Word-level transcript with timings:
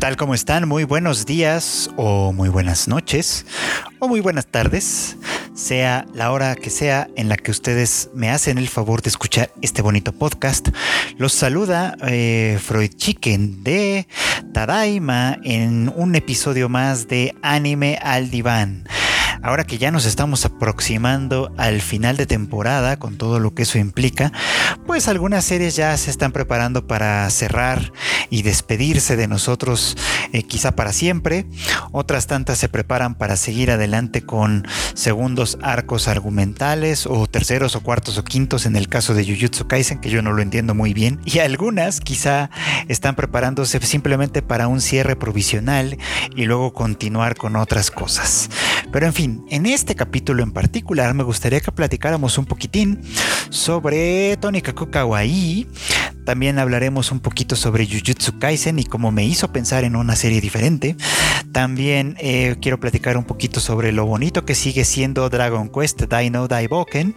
tal? 0.00 0.16
¿Cómo 0.16 0.32
están? 0.32 0.66
Muy 0.66 0.84
buenos 0.84 1.26
días 1.26 1.90
o 1.96 2.32
muy 2.32 2.48
buenas 2.48 2.88
noches 2.88 3.44
o 3.98 4.08
muy 4.08 4.20
buenas 4.20 4.46
tardes, 4.46 5.18
sea 5.52 6.06
la 6.14 6.32
hora 6.32 6.56
que 6.56 6.70
sea 6.70 7.08
en 7.16 7.28
la 7.28 7.36
que 7.36 7.50
ustedes 7.50 8.08
me 8.14 8.30
hacen 8.30 8.56
el 8.56 8.68
favor 8.68 9.02
de 9.02 9.10
escuchar 9.10 9.52
este 9.60 9.82
bonito 9.82 10.12
podcast. 10.12 10.70
Los 11.18 11.34
saluda 11.34 11.98
eh, 12.06 12.58
Freud 12.62 12.92
Chicken 12.96 13.62
de 13.62 14.06
Tadaima 14.54 15.36
en 15.44 15.92
un 15.94 16.14
episodio 16.14 16.70
más 16.70 17.06
de 17.06 17.34
Anime 17.42 17.98
al 18.00 18.30
Diván 18.30 18.84
ahora 19.42 19.64
que 19.64 19.78
ya 19.78 19.90
nos 19.90 20.06
estamos 20.06 20.44
aproximando 20.44 21.52
al 21.56 21.80
final 21.80 22.16
de 22.16 22.26
temporada 22.26 22.98
con 22.98 23.16
todo 23.16 23.40
lo 23.40 23.54
que 23.54 23.62
eso 23.62 23.78
implica, 23.78 24.32
pues 24.86 25.08
algunas 25.08 25.44
series 25.44 25.76
ya 25.76 25.96
se 25.96 26.10
están 26.10 26.32
preparando 26.32 26.86
para 26.86 27.28
cerrar 27.30 27.92
y 28.30 28.42
despedirse 28.42 29.16
de 29.16 29.28
nosotros 29.28 29.96
eh, 30.32 30.42
quizá 30.42 30.76
para 30.76 30.92
siempre. 30.92 31.46
Otras 31.92 32.26
tantas 32.26 32.58
se 32.58 32.68
preparan 32.68 33.14
para 33.14 33.36
seguir 33.36 33.70
adelante 33.70 34.22
con 34.22 34.66
segundos 34.94 35.58
arcos 35.62 36.08
argumentales 36.08 37.06
o 37.06 37.26
terceros 37.26 37.76
o 37.76 37.80
cuartos 37.80 38.18
o 38.18 38.24
quintos 38.24 38.66
en 38.66 38.76
el 38.76 38.88
caso 38.88 39.14
de 39.14 39.24
Jujutsu 39.24 39.66
Kaisen, 39.66 39.98
que 39.98 40.10
yo 40.10 40.22
no 40.22 40.32
lo 40.32 40.42
entiendo 40.42 40.74
muy 40.74 40.94
bien. 40.94 41.20
Y 41.24 41.38
algunas 41.38 42.00
quizá 42.00 42.50
están 42.88 43.16
preparándose 43.16 43.80
simplemente 43.80 44.42
para 44.42 44.68
un 44.68 44.80
cierre 44.80 45.16
provisional 45.16 45.98
y 46.34 46.44
luego 46.44 46.72
continuar 46.72 47.36
con 47.36 47.56
otras 47.56 47.90
cosas. 47.90 48.50
Pero 48.92 49.06
en 49.06 49.12
fin, 49.12 49.29
en 49.48 49.66
este 49.66 49.94
capítulo 49.94 50.42
en 50.42 50.52
particular 50.52 51.14
me 51.14 51.22
gustaría 51.22 51.60
que 51.60 51.72
platicáramos 51.72 52.38
un 52.38 52.46
poquitín 52.46 53.00
sobre 53.50 54.36
Tony 54.38 54.62
Kawaii. 54.62 55.66
También 56.24 56.58
hablaremos 56.58 57.12
un 57.12 57.20
poquito 57.20 57.56
sobre 57.56 57.86
Jujutsu 57.86 58.38
Kaisen 58.38 58.78
y 58.78 58.84
cómo 58.84 59.10
me 59.10 59.24
hizo 59.24 59.52
pensar 59.52 59.84
en 59.84 59.96
una 59.96 60.16
serie 60.16 60.40
diferente. 60.40 60.96
También 61.52 62.16
eh, 62.20 62.56
quiero 62.60 62.78
platicar 62.78 63.16
un 63.16 63.24
poquito 63.24 63.60
sobre 63.60 63.92
lo 63.92 64.06
bonito 64.06 64.44
que 64.44 64.54
sigue 64.54 64.84
siendo 64.84 65.28
Dragon 65.28 65.68
Quest 65.68 66.02
Dino 66.02 66.46
Daiboken. 66.46 67.14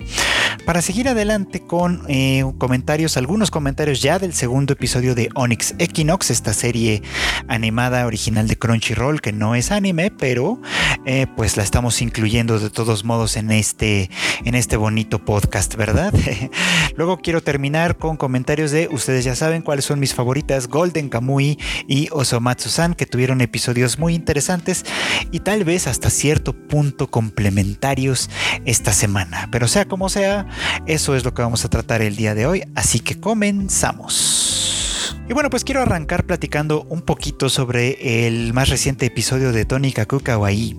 Para 0.66 0.82
seguir 0.82 1.10
adelante 1.10 1.62
con 1.66 2.04
eh, 2.08 2.44
comentarios, 2.58 3.18
algunos 3.18 3.52
comentarios 3.52 4.02
ya 4.02 4.18
del 4.18 4.34
segundo 4.34 4.74
episodio 4.74 5.14
de 5.14 5.30
Onyx 5.36 5.76
Equinox, 5.78 6.32
esta 6.32 6.54
serie 6.54 7.02
animada 7.48 8.06
original 8.06 8.48
de 8.48 8.56
Crunchyroll, 8.56 9.20
que 9.20 9.34
no 9.34 9.56
es 9.56 9.72
anime, 9.72 10.10
pero 10.10 10.62
eh, 11.06 11.28
pues 11.36 11.58
la 11.58 11.64
estamos 11.64 12.02
incluyendo 12.02 12.60
de 12.60 12.70
todos 12.70 13.04
modos 13.04 13.36
en 13.36 13.52
este, 13.52 14.10
en 14.46 14.56
este 14.56 14.78
bonito 14.78 15.24
podcast, 15.26 15.76
¿verdad? 15.76 16.14
Luego 16.96 17.18
quiero 17.18 17.42
terminar 17.44 17.98
con 17.98 18.16
comentarios 18.16 18.72
de, 18.72 18.88
ustedes 18.94 19.26
ya 19.26 19.36
saben 19.36 19.62
cuáles 19.62 19.86
son 19.86 20.00
mis 20.00 20.14
favoritas, 20.14 20.68
Golden 20.68 21.10
Kamui 21.10 21.58
y 21.88 22.10
Osomatsu-san, 22.12 22.94
que 22.94 23.06
tuvieron 23.06 23.42
episodios 23.42 24.00
muy 24.00 24.16
interesantes 24.16 24.86
y 25.32 25.40
tal 25.40 25.64
vez 25.64 25.88
hasta 25.88 26.10
cierto 26.10 26.54
punto 26.54 27.08
complementarios 27.10 28.30
esta 28.66 28.94
semana. 28.94 29.50
Pero 29.52 29.68
sea 29.68 29.86
como 29.86 30.10
sea, 30.10 30.48
eso 30.86 31.16
es 31.16 31.26
lo 31.26 31.34
que 31.34 31.42
vamos 31.42 31.66
a 31.66 31.70
tratar 31.70 32.02
el 32.02 32.16
día 32.16 32.36
de 32.36 32.46
hoy, 32.46 32.64
así 32.76 33.00
que 33.00 33.20
comenzamos. 33.20 35.18
Y 35.30 35.34
bueno, 35.34 35.50
pues 35.50 35.64
quiero 35.64 35.82
arrancar 35.82 36.26
platicando 36.26 36.84
un 36.90 37.02
poquito 37.02 37.50
sobre 37.50 38.28
el 38.28 38.54
más 38.54 38.70
reciente 38.70 39.06
episodio 39.06 39.52
de 39.52 39.66
Tony 39.66 39.94
Kaku 39.94 40.20
Kawaii 40.20 40.78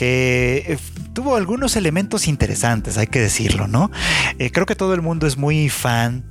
que 0.00 0.64
eh, 0.66 0.78
tuvo 1.12 1.36
algunos 1.36 1.76
elementos 1.76 2.26
interesantes, 2.26 2.96
hay 2.96 3.06
que 3.06 3.20
decirlo, 3.20 3.68
¿no? 3.68 3.90
Eh, 4.38 4.50
creo 4.50 4.64
que 4.64 4.74
todo 4.74 4.94
el 4.94 5.02
mundo 5.02 5.26
es 5.26 5.36
muy 5.36 5.68
fan 5.68 6.24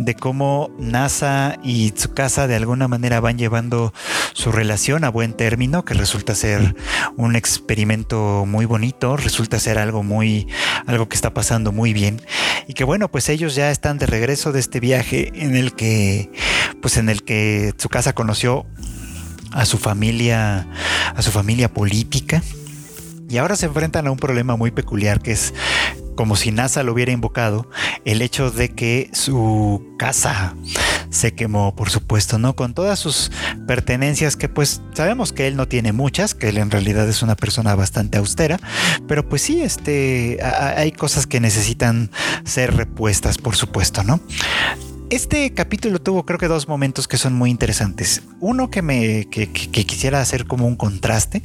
de 0.00 0.16
cómo 0.16 0.74
NASA 0.80 1.56
y 1.62 1.92
Tsukasa 1.92 2.48
de 2.48 2.56
alguna 2.56 2.88
manera 2.88 3.20
van 3.20 3.38
llevando 3.38 3.94
su 4.32 4.50
relación 4.50 5.04
a 5.04 5.08
buen 5.08 5.34
término, 5.34 5.84
que 5.84 5.94
resulta 5.94 6.34
ser 6.34 6.74
un 7.16 7.36
experimento 7.36 8.44
muy 8.44 8.64
bonito, 8.64 9.16
resulta 9.16 9.60
ser 9.60 9.78
algo 9.78 10.02
muy, 10.02 10.48
algo 10.86 11.08
que 11.08 11.14
está 11.14 11.32
pasando 11.32 11.70
muy 11.70 11.92
bien. 11.92 12.20
Y 12.66 12.74
que 12.74 12.82
bueno, 12.82 13.08
pues 13.08 13.28
ellos 13.28 13.54
ya 13.54 13.70
están 13.70 13.98
de 13.98 14.06
regreso 14.06 14.50
de 14.50 14.58
este 14.58 14.80
viaje 14.80 15.30
en 15.36 15.54
el 15.54 15.74
que, 15.74 16.32
pues 16.80 16.96
en 16.96 17.08
el 17.08 17.22
que 17.22 17.72
Tsukasa 17.76 18.14
conoció 18.14 18.66
a 19.52 19.64
su 19.64 19.78
familia, 19.78 20.66
a 21.14 21.22
su 21.22 21.30
familia 21.30 21.72
política 21.72 22.42
y 23.32 23.38
ahora 23.38 23.56
se 23.56 23.64
enfrentan 23.64 24.06
a 24.06 24.10
un 24.10 24.18
problema 24.18 24.56
muy 24.56 24.70
peculiar 24.70 25.22
que 25.22 25.32
es 25.32 25.54
como 26.16 26.36
si 26.36 26.52
NASA 26.52 26.82
lo 26.82 26.92
hubiera 26.92 27.12
invocado, 27.12 27.66
el 28.04 28.20
hecho 28.20 28.50
de 28.50 28.68
que 28.68 29.08
su 29.14 29.94
casa 29.98 30.54
se 31.08 31.34
quemó, 31.34 31.74
por 31.74 31.88
supuesto, 31.88 32.38
¿no? 32.38 32.54
Con 32.54 32.74
todas 32.74 32.98
sus 32.98 33.32
pertenencias 33.66 34.36
que 34.36 34.50
pues 34.50 34.82
sabemos 34.92 35.32
que 35.32 35.46
él 35.46 35.56
no 35.56 35.66
tiene 35.66 35.92
muchas, 35.92 36.34
que 36.34 36.50
él 36.50 36.58
en 36.58 36.70
realidad 36.70 37.08
es 37.08 37.22
una 37.22 37.34
persona 37.34 37.74
bastante 37.74 38.18
austera, 38.18 38.60
pero 39.08 39.26
pues 39.26 39.40
sí, 39.40 39.62
este, 39.62 40.38
hay 40.42 40.92
cosas 40.92 41.26
que 41.26 41.40
necesitan 41.40 42.10
ser 42.44 42.76
repuestas, 42.76 43.38
por 43.38 43.56
supuesto, 43.56 44.02
¿no? 44.02 44.20
Este 45.12 45.52
capítulo 45.52 46.00
tuvo 46.00 46.24
creo 46.24 46.38
que 46.38 46.48
dos 46.48 46.68
momentos 46.68 47.06
que 47.06 47.18
son 47.18 47.34
muy 47.34 47.50
interesantes. 47.50 48.22
Uno 48.40 48.70
que 48.70 48.80
me 48.80 49.28
quisiera 49.28 50.22
hacer 50.22 50.46
como 50.46 50.66
un 50.66 50.74
contraste, 50.74 51.42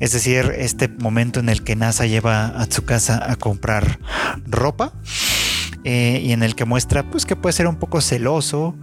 es 0.00 0.10
decir, 0.10 0.52
este 0.58 0.88
momento 0.88 1.38
en 1.38 1.48
el 1.48 1.62
que 1.62 1.76
NASA 1.76 2.06
lleva 2.06 2.46
a 2.46 2.66
su 2.68 2.84
casa 2.84 3.22
a 3.30 3.36
comprar 3.36 4.00
ropa 4.48 4.94
eh, 5.84 6.22
y 6.24 6.32
en 6.32 6.42
el 6.42 6.56
que 6.56 6.64
muestra 6.64 7.04
pues 7.08 7.24
que 7.24 7.36
puede 7.36 7.52
ser 7.52 7.68
un 7.68 7.76
poco 7.76 8.00
celoso, 8.00 8.74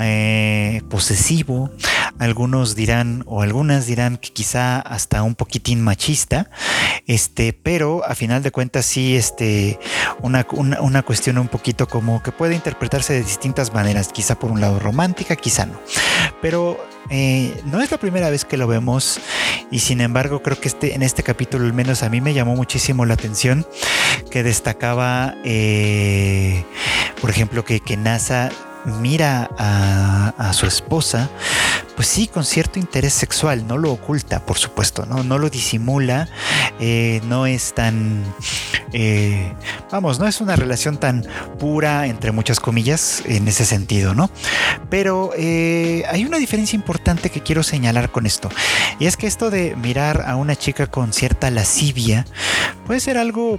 eh, 0.00 0.82
posesivo. 0.90 1.70
Algunos 2.18 2.74
dirán 2.74 3.22
o 3.26 3.42
algunas 3.42 3.86
dirán 3.86 4.16
que 4.16 4.30
quizá 4.30 4.80
hasta 4.80 5.22
un 5.22 5.34
poquitín 5.34 5.80
machista, 5.82 6.50
este, 7.06 7.52
pero 7.52 8.04
a 8.04 8.14
final 8.14 8.42
de 8.42 8.50
cuentas 8.50 8.86
sí, 8.86 9.16
este, 9.16 9.78
una, 10.22 10.46
una 10.52 11.02
cuestión 11.02 11.38
un 11.38 11.48
poquito 11.48 11.86
como 11.88 12.22
que 12.22 12.32
puede 12.32 12.54
interpretarse 12.54 13.14
de 13.14 13.22
distintas 13.22 13.72
maneras, 13.72 14.10
quizá 14.12 14.38
por 14.38 14.50
un 14.50 14.60
lado 14.60 14.78
romántica, 14.78 15.36
quizá 15.36 15.66
no. 15.66 15.80
Pero 16.42 16.78
eh, 17.10 17.58
no 17.64 17.80
es 17.80 17.90
la 17.90 17.98
primera 17.98 18.28
vez 18.30 18.44
que 18.44 18.56
lo 18.56 18.66
vemos 18.66 19.18
y 19.70 19.78
sin 19.78 20.00
embargo 20.00 20.42
creo 20.42 20.60
que 20.60 20.68
este, 20.68 20.94
en 20.94 21.02
este 21.02 21.22
capítulo 21.22 21.64
al 21.64 21.72
menos 21.72 22.02
a 22.02 22.10
mí 22.10 22.20
me 22.20 22.34
llamó 22.34 22.54
muchísimo 22.54 23.06
la 23.06 23.14
atención 23.14 23.66
que 24.30 24.42
destacaba, 24.42 25.34
eh, 25.44 26.64
por 27.20 27.30
ejemplo, 27.30 27.64
que, 27.64 27.80
que 27.80 27.96
NASA 27.96 28.50
mira 28.84 29.50
a, 29.58 30.52
su 30.52 30.66
esposa, 30.66 31.28
pues 31.98 32.06
sí, 32.06 32.28
con 32.28 32.44
cierto 32.44 32.78
interés 32.78 33.12
sexual, 33.12 33.66
no 33.66 33.76
lo 33.76 33.90
oculta, 33.90 34.46
por 34.46 34.56
supuesto, 34.56 35.04
no, 35.04 35.24
no 35.24 35.36
lo 35.36 35.50
disimula, 35.50 36.28
eh, 36.78 37.20
no 37.24 37.44
es 37.44 37.74
tan, 37.74 38.22
eh, 38.92 39.52
vamos, 39.90 40.20
no 40.20 40.28
es 40.28 40.40
una 40.40 40.54
relación 40.54 40.98
tan 40.98 41.26
pura, 41.58 42.06
entre 42.06 42.30
muchas 42.30 42.60
comillas, 42.60 43.24
en 43.26 43.48
ese 43.48 43.64
sentido, 43.64 44.14
¿no? 44.14 44.30
Pero 44.88 45.32
eh, 45.36 46.04
hay 46.08 46.24
una 46.24 46.38
diferencia 46.38 46.76
importante 46.76 47.30
que 47.30 47.42
quiero 47.42 47.64
señalar 47.64 48.12
con 48.12 48.26
esto, 48.26 48.48
y 49.00 49.06
es 49.06 49.16
que 49.16 49.26
esto 49.26 49.50
de 49.50 49.74
mirar 49.74 50.22
a 50.24 50.36
una 50.36 50.54
chica 50.54 50.86
con 50.86 51.12
cierta 51.12 51.50
lascivia 51.50 52.26
puede 52.86 53.00
ser 53.00 53.18
algo 53.18 53.58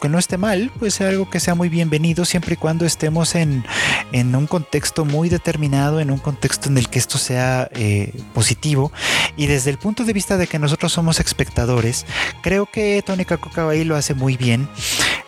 que 0.00 0.08
no 0.08 0.18
esté 0.18 0.38
mal, 0.38 0.70
puede 0.78 0.90
ser 0.90 1.08
algo 1.08 1.28
que 1.28 1.40
sea 1.40 1.54
muy 1.54 1.68
bienvenido 1.68 2.24
siempre 2.24 2.54
y 2.54 2.56
cuando 2.56 2.86
estemos 2.86 3.34
en, 3.34 3.64
un 4.12 4.46
contexto 4.46 5.04
muy 5.04 5.28
determinado, 5.28 6.00
en 6.00 6.10
un 6.10 6.18
contexto 6.18 6.70
en 6.70 6.78
el 6.78 6.88
que 6.88 6.98
esto 6.98 7.18
sea 7.18 7.68
eh, 7.80 8.12
positivo. 8.32 8.92
Y 9.36 9.46
desde 9.46 9.70
el 9.70 9.78
punto 9.78 10.04
de 10.04 10.12
vista 10.12 10.36
de 10.36 10.46
que 10.46 10.58
nosotros 10.58 10.92
somos 10.92 11.20
espectadores, 11.20 12.06
creo 12.42 12.66
que 12.66 13.02
Tony 13.04 13.24
Kakukawaii 13.24 13.84
lo 13.84 13.96
hace 13.96 14.14
muy 14.14 14.36
bien, 14.36 14.68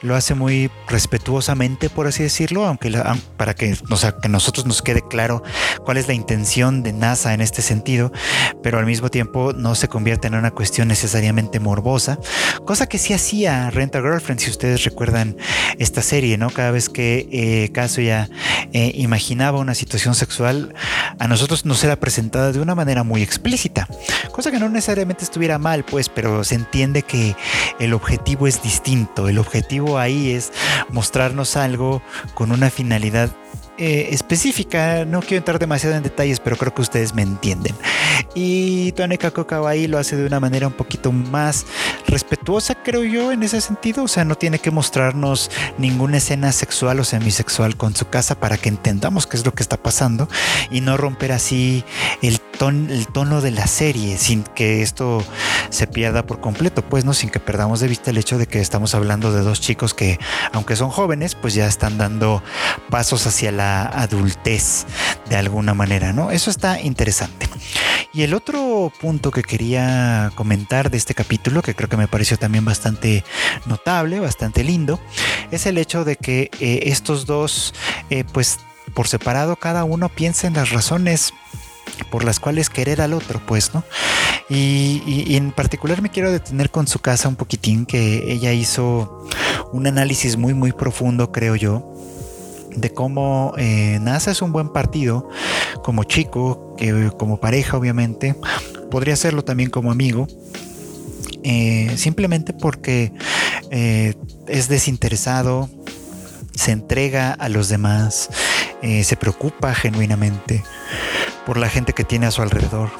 lo 0.00 0.16
hace 0.16 0.34
muy 0.34 0.70
respetuosamente, 0.88 1.90
por 1.90 2.06
así 2.06 2.22
decirlo, 2.22 2.64
aunque 2.64 2.90
para 3.36 3.54
que, 3.54 3.76
que 4.22 4.28
nosotros 4.28 4.66
nos 4.66 4.82
quede 4.82 5.02
claro 5.06 5.42
cuál 5.84 5.96
es 5.96 6.08
la 6.08 6.14
intención 6.14 6.82
de 6.82 6.92
NASA 6.92 7.34
en 7.34 7.40
este 7.40 7.62
sentido, 7.62 8.12
pero 8.62 8.78
al 8.78 8.86
mismo 8.86 9.10
tiempo 9.10 9.52
no 9.52 9.74
se 9.74 9.88
convierte 9.88 10.28
en 10.28 10.34
una 10.34 10.50
cuestión 10.50 10.88
necesariamente 10.88 11.60
morbosa, 11.60 12.18
cosa 12.64 12.86
que 12.86 12.98
sí 12.98 13.12
hacía 13.12 13.70
Renta 13.70 14.00
Girlfriend, 14.00 14.40
si 14.40 14.50
usted 14.50 14.62
ustedes 14.62 14.84
recuerdan 14.84 15.36
esta 15.78 16.02
serie, 16.02 16.38
¿no? 16.38 16.48
Cada 16.50 16.70
vez 16.70 16.88
que 16.88 17.28
eh, 17.32 17.72
ya 18.04 18.28
eh, 18.72 18.92
imaginaba 18.94 19.58
una 19.58 19.74
situación 19.74 20.14
sexual, 20.14 20.72
a 21.18 21.26
nosotros 21.26 21.64
nos 21.64 21.82
era 21.82 21.96
presentada 21.96 22.41
de 22.50 22.60
una 22.60 22.74
manera 22.74 23.04
muy 23.04 23.22
explícita, 23.22 23.86
cosa 24.32 24.50
que 24.50 24.58
no 24.58 24.68
necesariamente 24.68 25.22
estuviera 25.22 25.58
mal, 25.58 25.84
pues, 25.84 26.08
pero 26.08 26.42
se 26.42 26.56
entiende 26.56 27.02
que 27.02 27.36
el 27.78 27.92
objetivo 27.94 28.46
es 28.46 28.62
distinto. 28.62 29.28
El 29.28 29.38
objetivo 29.38 29.98
ahí 29.98 30.32
es 30.32 30.52
mostrarnos 30.90 31.56
algo 31.56 32.02
con 32.34 32.50
una 32.50 32.70
finalidad 32.70 33.30
eh, 33.78 34.08
específica. 34.10 35.04
No 35.04 35.20
quiero 35.20 35.38
entrar 35.38 35.58
demasiado 35.58 35.96
en 35.96 36.02
detalles, 36.02 36.40
pero 36.40 36.56
creo 36.56 36.74
que 36.74 36.82
ustedes 36.82 37.14
me 37.14 37.22
entienden. 37.22 37.74
Y 38.34 38.92
Toneka 38.92 39.30
Kokawai 39.30 39.86
lo 39.86 39.98
hace 39.98 40.16
de 40.16 40.26
una 40.26 40.40
manera 40.40 40.66
un 40.66 40.72
poquito 40.72 41.12
más 41.12 41.66
respetuosa, 42.06 42.74
creo 42.74 43.04
yo, 43.04 43.32
en 43.32 43.42
ese 43.42 43.60
sentido. 43.60 44.04
O 44.04 44.08
sea, 44.08 44.24
no 44.24 44.34
tiene 44.34 44.58
que 44.58 44.70
mostrarnos 44.70 45.50
ninguna 45.78 46.18
escena 46.18 46.52
sexual 46.52 47.00
o 47.00 47.04
semisexual 47.04 47.76
con 47.76 47.96
su 47.96 48.08
casa 48.08 48.34
para 48.34 48.58
que 48.58 48.68
entendamos 48.68 49.26
qué 49.26 49.36
es 49.36 49.46
lo 49.46 49.54
que 49.54 49.62
está 49.62 49.76
pasando 49.76 50.28
y 50.70 50.80
no 50.80 50.96
romper 50.96 51.32
así 51.32 51.84
el, 52.20 52.40
el 52.60 53.06
tono 53.08 53.40
de 53.40 53.50
la 53.50 53.66
serie 53.66 54.18
sin 54.18 54.42
que 54.42 54.82
esto 54.82 55.24
se 55.70 55.86
pierda 55.86 56.26
por 56.26 56.40
completo, 56.40 56.82
pues 56.82 57.04
no, 57.04 57.14
sin 57.14 57.30
que 57.30 57.40
perdamos 57.40 57.80
de 57.80 57.88
vista 57.88 58.10
el 58.10 58.18
hecho 58.18 58.38
de 58.38 58.46
que 58.46 58.60
estamos 58.60 58.94
hablando 58.94 59.32
de 59.32 59.40
dos 59.40 59.60
chicos 59.60 59.94
que, 59.94 60.18
aunque 60.52 60.76
son 60.76 60.90
jóvenes, 60.90 61.34
pues 61.34 61.54
ya 61.54 61.66
están 61.66 61.98
dando 61.98 62.42
pasos 62.90 63.26
hacia 63.26 63.52
la 63.52 63.61
adultez 63.62 64.86
de 65.28 65.36
alguna 65.36 65.74
manera, 65.74 66.12
¿no? 66.12 66.30
Eso 66.30 66.50
está 66.50 66.80
interesante. 66.80 67.48
Y 68.12 68.22
el 68.22 68.34
otro 68.34 68.92
punto 69.00 69.30
que 69.30 69.42
quería 69.42 70.30
comentar 70.34 70.90
de 70.90 70.98
este 70.98 71.14
capítulo, 71.14 71.62
que 71.62 71.74
creo 71.74 71.88
que 71.88 71.96
me 71.96 72.08
pareció 72.08 72.36
también 72.38 72.64
bastante 72.64 73.24
notable, 73.66 74.20
bastante 74.20 74.64
lindo, 74.64 75.00
es 75.50 75.64
el 75.66 75.78
hecho 75.78 76.04
de 76.04 76.16
que 76.16 76.50
eh, 76.60 76.80
estos 76.84 77.24
dos, 77.24 77.74
eh, 78.10 78.24
pues 78.30 78.58
por 78.94 79.08
separado, 79.08 79.56
cada 79.56 79.84
uno 79.84 80.08
piensa 80.08 80.46
en 80.46 80.54
las 80.54 80.70
razones 80.70 81.32
por 82.10 82.24
las 82.24 82.40
cuales 82.40 82.70
querer 82.70 83.00
al 83.00 83.12
otro, 83.12 83.40
pues, 83.46 83.74
¿no? 83.74 83.84
Y, 84.48 85.36
en 85.36 85.52
particular 85.52 86.02
me 86.02 86.10
quiero 86.10 86.30
detener 86.30 86.70
con 86.70 86.86
su 86.86 86.98
casa 86.98 87.28
un 87.28 87.36
poquitín, 87.36 87.86
que 87.86 88.32
ella 88.32 88.52
hizo 88.52 89.26
un 89.72 89.86
análisis 89.86 90.36
muy, 90.36 90.52
muy 90.52 90.72
profundo, 90.72 91.32
creo 91.32 91.56
yo, 91.56 91.94
de 92.76 92.90
cómo 92.90 93.54
eh, 93.56 93.98
NASA 94.00 94.30
es 94.30 94.42
un 94.42 94.52
buen 94.52 94.68
partido 94.68 95.28
como 95.82 96.04
chico, 96.04 96.76
como 97.18 97.38
pareja 97.38 97.76
obviamente, 97.76 98.34
podría 98.90 99.16
serlo 99.16 99.44
también 99.44 99.70
como 99.70 99.90
amigo, 99.90 100.26
eh, 101.42 101.92
simplemente 101.96 102.52
porque 102.52 103.12
eh, 103.70 104.14
es 104.46 104.68
desinteresado, 104.68 105.68
se 106.54 106.72
entrega 106.72 107.32
a 107.32 107.48
los 107.48 107.68
demás, 107.68 108.28
se 108.82 109.16
preocupa 109.16 109.74
genuinamente 109.74 110.64
por 111.46 111.56
la 111.56 111.68
gente 111.68 111.92
que 111.92 112.04
tiene 112.04 112.26
a 112.26 112.30
su 112.32 112.42
alrededor 112.42 112.90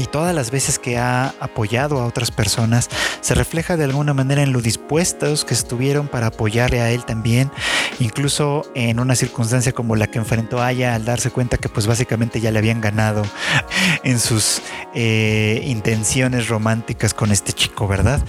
y 0.00 0.06
todas 0.06 0.34
las 0.34 0.50
veces 0.50 0.78
que 0.78 0.96
ha 0.96 1.34
apoyado 1.40 2.00
a 2.00 2.06
otras 2.06 2.30
personas 2.30 2.88
se 3.20 3.34
refleja 3.34 3.76
de 3.76 3.84
alguna 3.84 4.14
manera 4.14 4.42
en 4.42 4.50
lo 4.50 4.62
dispuestos 4.62 5.44
que 5.44 5.52
estuvieron 5.52 6.08
para 6.08 6.28
apoyarle 6.28 6.80
a 6.80 6.90
él 6.90 7.04
también, 7.04 7.50
incluso 7.98 8.64
en 8.74 8.98
una 8.98 9.14
circunstancia 9.14 9.72
como 9.72 9.96
la 9.96 10.06
que 10.06 10.18
enfrentó 10.18 10.62
Aya 10.62 10.94
al 10.94 11.04
darse 11.04 11.30
cuenta 11.30 11.58
que 11.58 11.68
pues 11.68 11.86
básicamente 11.86 12.40
ya 12.40 12.50
le 12.50 12.58
habían 12.58 12.80
ganado 12.80 13.22
en 14.02 14.18
sus 14.18 14.62
eh, 14.94 15.62
intenciones 15.66 16.48
románticas 16.48 17.12
con 17.12 17.30
este 17.30 17.52
chico, 17.52 17.86
¿verdad? 17.86 18.20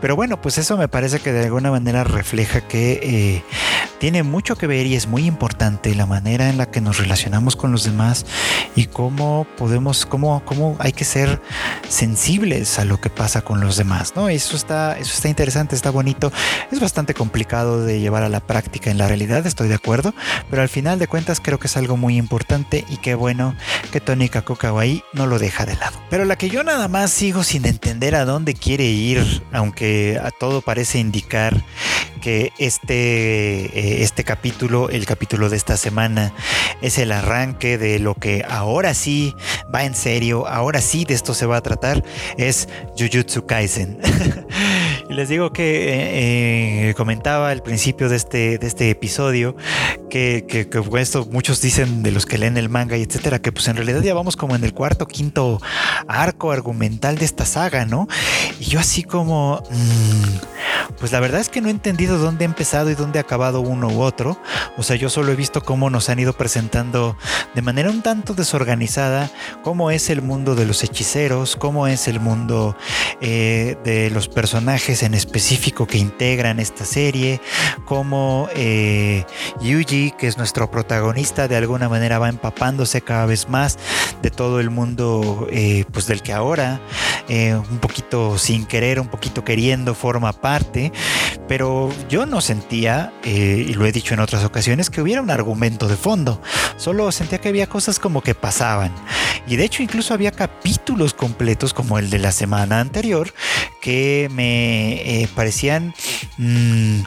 Pero 0.00 0.14
bueno, 0.14 0.40
pues 0.40 0.58
eso 0.58 0.76
me 0.76 0.86
parece 0.86 1.18
que 1.18 1.32
de 1.32 1.44
alguna 1.44 1.72
manera 1.72 2.04
refleja 2.04 2.60
que 2.60 3.00
eh, 3.02 3.42
tiene 3.98 4.22
mucho 4.22 4.54
que 4.54 4.68
ver 4.68 4.86
y 4.86 4.94
es 4.94 5.08
muy 5.08 5.24
importante 5.24 5.92
la 5.96 6.06
manera 6.06 6.48
en 6.48 6.56
la 6.56 6.70
que 6.70 6.80
nos 6.80 6.98
relacionamos 6.98 7.56
con 7.56 7.72
los 7.72 7.82
demás 7.82 8.26
y 8.76 8.86
cómo 8.86 9.44
podemos, 9.56 10.06
cómo, 10.06 10.40
cómo 10.44 10.76
hay 10.78 10.92
que 10.92 11.04
ser 11.04 11.15
sensibles 11.88 12.78
a 12.78 12.84
lo 12.84 13.00
que 13.00 13.10
pasa 13.10 13.42
con 13.42 13.60
los 13.60 13.76
demás, 13.76 14.14
¿no? 14.16 14.28
Eso 14.28 14.56
está, 14.56 14.98
eso 14.98 15.12
está 15.14 15.28
interesante, 15.28 15.74
está 15.74 15.90
bonito. 15.90 16.32
Es 16.70 16.80
bastante 16.80 17.14
complicado 17.14 17.84
de 17.84 18.00
llevar 18.00 18.22
a 18.22 18.28
la 18.28 18.40
práctica 18.40 18.90
en 18.90 18.98
la 18.98 19.08
realidad, 19.08 19.46
estoy 19.46 19.68
de 19.68 19.74
acuerdo, 19.74 20.14
pero 20.50 20.62
al 20.62 20.68
final 20.68 20.98
de 20.98 21.06
cuentas 21.06 21.40
creo 21.40 21.58
que 21.58 21.66
es 21.66 21.76
algo 21.76 21.96
muy 21.96 22.16
importante 22.16 22.84
y 22.88 22.98
qué 22.98 23.14
bueno 23.14 23.54
que 23.92 24.00
Tony 24.00 24.30
ahí 24.78 25.02
no 25.12 25.26
lo 25.26 25.38
deja 25.38 25.66
de 25.66 25.76
lado. 25.76 25.98
Pero 26.10 26.24
la 26.24 26.36
que 26.36 26.48
yo 26.48 26.62
nada 26.62 26.88
más 26.88 27.10
sigo 27.10 27.42
sin 27.44 27.66
entender 27.66 28.14
a 28.14 28.24
dónde 28.24 28.54
quiere 28.54 28.84
ir, 28.84 29.42
aunque 29.52 30.20
a 30.22 30.30
todo 30.30 30.60
parece 30.60 30.98
indicar 30.98 31.62
que 32.26 32.52
este, 32.58 33.66
eh, 33.66 34.02
este 34.02 34.24
capítulo, 34.24 34.90
el 34.90 35.06
capítulo 35.06 35.48
de 35.48 35.56
esta 35.56 35.76
semana, 35.76 36.32
es 36.82 36.98
el 36.98 37.12
arranque 37.12 37.78
de 37.78 38.00
lo 38.00 38.16
que 38.16 38.44
ahora 38.48 38.94
sí 38.94 39.32
va 39.72 39.84
en 39.84 39.94
serio, 39.94 40.48
ahora 40.48 40.80
sí 40.80 41.04
de 41.04 41.14
esto 41.14 41.34
se 41.34 41.46
va 41.46 41.58
a 41.58 41.60
tratar, 41.60 42.02
es 42.36 42.68
Jujutsu 42.98 43.46
Kaisen. 43.46 44.00
y 45.08 45.14
les 45.14 45.28
digo 45.28 45.52
que 45.52 45.84
eh, 45.84 46.88
eh, 46.88 46.94
comentaba 46.94 47.50
al 47.50 47.62
principio 47.62 48.08
de 48.08 48.16
este, 48.16 48.58
de 48.58 48.66
este 48.66 48.90
episodio 48.90 49.54
que, 50.10 50.46
que, 50.48 50.68
esto 51.00 51.28
muchos 51.30 51.60
dicen 51.60 52.02
de 52.02 52.10
los 52.10 52.26
que 52.26 52.38
leen 52.38 52.56
el 52.56 52.68
manga 52.68 52.96
y 52.96 53.02
etcétera, 53.02 53.38
que 53.38 53.52
pues 53.52 53.68
en 53.68 53.76
realidad 53.76 54.02
ya 54.02 54.14
vamos 54.14 54.36
como 54.36 54.56
en 54.56 54.64
el 54.64 54.74
cuarto, 54.74 55.06
quinto 55.06 55.60
arco 56.08 56.50
argumental 56.50 57.18
de 57.18 57.24
esta 57.24 57.44
saga, 57.46 57.84
¿no? 57.84 58.08
Y 58.58 58.64
yo 58.64 58.80
así 58.80 59.04
como... 59.04 59.62
Mm, 59.70 60.56
pues 60.98 61.12
la 61.12 61.20
verdad 61.20 61.40
es 61.40 61.48
que 61.48 61.60
no 61.60 61.68
he 61.68 61.70
entendido 61.70 62.15
dónde 62.18 62.44
ha 62.44 62.46
empezado 62.46 62.90
y 62.90 62.94
dónde 62.94 63.18
ha 63.18 63.22
acabado 63.22 63.60
uno 63.60 63.88
u 63.88 64.00
otro. 64.00 64.38
O 64.76 64.82
sea, 64.82 64.96
yo 64.96 65.08
solo 65.10 65.32
he 65.32 65.36
visto 65.36 65.62
cómo 65.62 65.90
nos 65.90 66.08
han 66.08 66.18
ido 66.18 66.32
presentando 66.32 67.16
de 67.54 67.62
manera 67.62 67.90
un 67.90 68.02
tanto 68.02 68.34
desorganizada 68.34 69.30
cómo 69.62 69.90
es 69.90 70.10
el 70.10 70.22
mundo 70.22 70.54
de 70.54 70.66
los 70.66 70.82
hechiceros, 70.84 71.56
cómo 71.56 71.86
es 71.86 72.08
el 72.08 72.20
mundo 72.20 72.76
eh, 73.20 73.76
de 73.84 74.10
los 74.10 74.28
personajes 74.28 75.02
en 75.02 75.14
específico 75.14 75.86
que 75.86 75.98
integran 75.98 76.60
esta 76.60 76.84
serie, 76.84 77.40
cómo 77.84 78.48
eh, 78.54 79.24
Yuji, 79.60 80.12
que 80.12 80.26
es 80.26 80.38
nuestro 80.38 80.70
protagonista, 80.70 81.48
de 81.48 81.56
alguna 81.56 81.88
manera 81.88 82.18
va 82.18 82.28
empapándose 82.28 83.00
cada 83.00 83.26
vez 83.26 83.48
más 83.48 83.78
de 84.22 84.30
todo 84.30 84.60
el 84.60 84.70
mundo 84.70 85.46
eh, 85.50 85.84
pues 85.92 86.06
del 86.06 86.22
que 86.22 86.32
ahora, 86.32 86.80
un 87.28 87.78
poquito 87.78 88.38
sin 88.38 88.66
querer, 88.66 89.00
un 89.00 89.08
poquito 89.08 89.44
queriendo, 89.44 89.94
forma 89.94 90.32
parte 90.32 90.92
pero 91.48 91.90
yo 92.08 92.26
no 92.26 92.40
sentía, 92.40 93.12
eh, 93.22 93.66
y 93.68 93.74
lo 93.74 93.86
he 93.86 93.92
dicho 93.92 94.14
en 94.14 94.20
otras 94.20 94.44
ocasiones, 94.44 94.90
que 94.90 95.00
hubiera 95.00 95.22
un 95.22 95.30
argumento 95.30 95.88
de 95.88 95.96
fondo. 95.96 96.40
Solo 96.76 97.10
sentía 97.12 97.40
que 97.40 97.48
había 97.48 97.68
cosas 97.68 97.98
como 97.98 98.22
que 98.22 98.34
pasaban. 98.34 98.92
Y 99.46 99.56
de 99.56 99.64
hecho 99.64 99.82
incluso 99.82 100.14
había 100.14 100.32
capítulos 100.32 101.14
completos 101.14 101.72
como 101.74 101.98
el 101.98 102.10
de 102.10 102.18
la 102.18 102.32
semana 102.32 102.80
anterior 102.80 103.32
que 103.80 104.28
me 104.32 105.22
eh, 105.22 105.28
parecían... 105.34 105.94
Mm, 106.38 107.02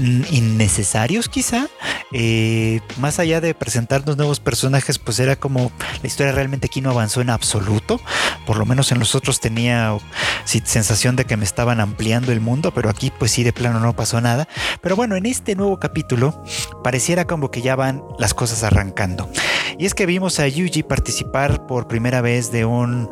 innecesarios 0.00 1.28
quizá. 1.28 1.68
Eh, 2.12 2.80
más 2.98 3.18
allá 3.18 3.40
de 3.40 3.54
presentarnos 3.54 4.16
nuevos 4.16 4.40
personajes, 4.40 4.98
pues 4.98 5.20
era 5.20 5.36
como 5.36 5.70
la 6.02 6.06
historia 6.06 6.32
realmente 6.32 6.66
aquí 6.66 6.80
no 6.80 6.90
avanzó 6.90 7.20
en 7.20 7.30
absoluto. 7.30 8.00
Por 8.46 8.56
lo 8.56 8.66
menos 8.66 8.90
en 8.92 8.98
los 8.98 9.14
otros 9.14 9.40
tenía 9.40 9.96
sensación 10.44 11.16
de 11.16 11.24
que 11.24 11.36
me 11.36 11.44
estaban 11.44 11.80
ampliando 11.80 12.32
el 12.32 12.40
mundo, 12.40 12.72
pero 12.74 12.90
aquí 12.90 13.12
pues 13.16 13.30
sí 13.30 13.44
de 13.44 13.52
plano 13.52 13.80
no 13.80 13.94
pasó 13.94 14.20
nada. 14.20 14.48
Pero 14.82 14.96
bueno, 14.96 15.16
en 15.16 15.26
este 15.26 15.54
nuevo 15.54 15.78
capítulo 15.78 16.42
pareciera 16.82 17.26
como 17.26 17.50
que 17.50 17.62
ya 17.62 17.76
van 17.76 18.02
las 18.18 18.34
cosas 18.34 18.62
arrancando. 18.62 19.30
Y 19.78 19.86
es 19.86 19.94
que 19.94 20.04
vimos 20.04 20.40
a 20.40 20.48
Yuji 20.48 20.82
participar 20.82 21.66
por 21.66 21.88
primera 21.88 22.20
vez 22.20 22.52
de, 22.52 22.64
un, 22.64 23.08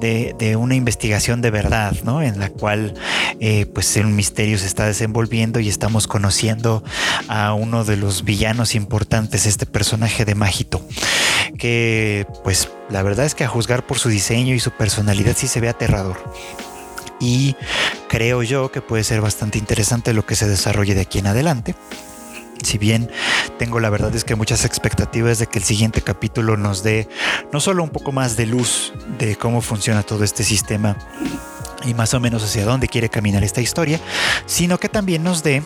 de, 0.00 0.56
una 0.56 0.74
investigación 0.74 1.40
de 1.40 1.50
verdad, 1.50 1.94
¿no? 2.02 2.20
En 2.22 2.40
la 2.40 2.48
cual 2.48 2.94
eh, 3.38 3.66
pues 3.66 3.94
un 3.96 4.16
misterio 4.16 4.58
se 4.58 4.66
está 4.66 4.86
desenvolviendo 4.86 5.60
y 5.60 5.68
estamos 5.68 6.08
conociendo 6.20 6.84
a 7.28 7.54
uno 7.54 7.82
de 7.82 7.96
los 7.96 8.24
villanos 8.24 8.74
importantes, 8.74 9.46
este 9.46 9.64
personaje 9.64 10.26
de 10.26 10.34
Magito, 10.34 10.86
que 11.56 12.26
pues 12.44 12.68
la 12.90 13.02
verdad 13.02 13.24
es 13.24 13.34
que 13.34 13.44
a 13.44 13.48
juzgar 13.48 13.86
por 13.86 13.98
su 13.98 14.10
diseño 14.10 14.54
y 14.54 14.60
su 14.60 14.70
personalidad 14.70 15.34
sí 15.34 15.48
se 15.48 15.60
ve 15.60 15.70
aterrador. 15.70 16.22
Y 17.20 17.56
creo 18.10 18.42
yo 18.42 18.70
que 18.70 18.82
puede 18.82 19.02
ser 19.02 19.22
bastante 19.22 19.56
interesante 19.56 20.12
lo 20.12 20.26
que 20.26 20.36
se 20.36 20.46
desarrolle 20.46 20.94
de 20.94 21.00
aquí 21.00 21.20
en 21.20 21.28
adelante. 21.28 21.74
Si 22.62 22.76
bien 22.76 23.10
tengo 23.58 23.80
la 23.80 23.88
verdad 23.88 24.14
es 24.14 24.24
que 24.24 24.34
muchas 24.34 24.66
expectativas 24.66 25.38
de 25.38 25.46
que 25.46 25.58
el 25.58 25.64
siguiente 25.64 26.02
capítulo 26.02 26.58
nos 26.58 26.82
dé 26.82 27.08
no 27.50 27.60
solo 27.60 27.82
un 27.82 27.88
poco 27.88 28.12
más 28.12 28.36
de 28.36 28.44
luz 28.44 28.92
de 29.18 29.36
cómo 29.36 29.62
funciona 29.62 30.02
todo 30.02 30.22
este 30.22 30.44
sistema 30.44 30.98
y 31.86 31.94
más 31.94 32.12
o 32.12 32.20
menos 32.20 32.44
hacia 32.44 32.66
dónde 32.66 32.88
quiere 32.88 33.08
caminar 33.08 33.42
esta 33.42 33.62
historia, 33.62 33.98
sino 34.44 34.78
que 34.78 34.90
también 34.90 35.22
nos 35.22 35.42
dé 35.42 35.62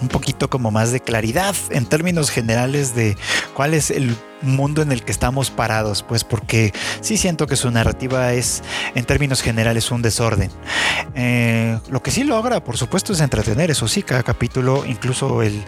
un 0.00 0.08
poquito 0.08 0.48
como 0.48 0.70
más 0.70 0.92
de 0.92 1.00
claridad 1.00 1.54
en 1.70 1.86
términos 1.86 2.30
generales 2.30 2.94
de 2.94 3.16
cuál 3.54 3.74
es 3.74 3.90
el 3.90 4.16
mundo 4.42 4.82
en 4.82 4.92
el 4.92 5.02
que 5.02 5.12
estamos 5.12 5.50
parados, 5.50 6.02
pues 6.02 6.24
porque 6.24 6.72
sí 7.00 7.16
siento 7.16 7.46
que 7.46 7.56
su 7.56 7.70
narrativa 7.70 8.32
es, 8.32 8.62
en 8.94 9.04
términos 9.04 9.42
generales, 9.42 9.90
un 9.90 10.02
desorden. 10.02 10.50
Eh, 11.14 11.78
lo 11.90 12.02
que 12.02 12.10
sí 12.10 12.24
logra, 12.24 12.62
por 12.64 12.76
supuesto, 12.76 13.12
es 13.12 13.20
entretener, 13.20 13.70
eso 13.70 13.88
sí, 13.88 14.02
cada 14.02 14.22
capítulo, 14.22 14.84
incluso 14.86 15.42
el, 15.42 15.62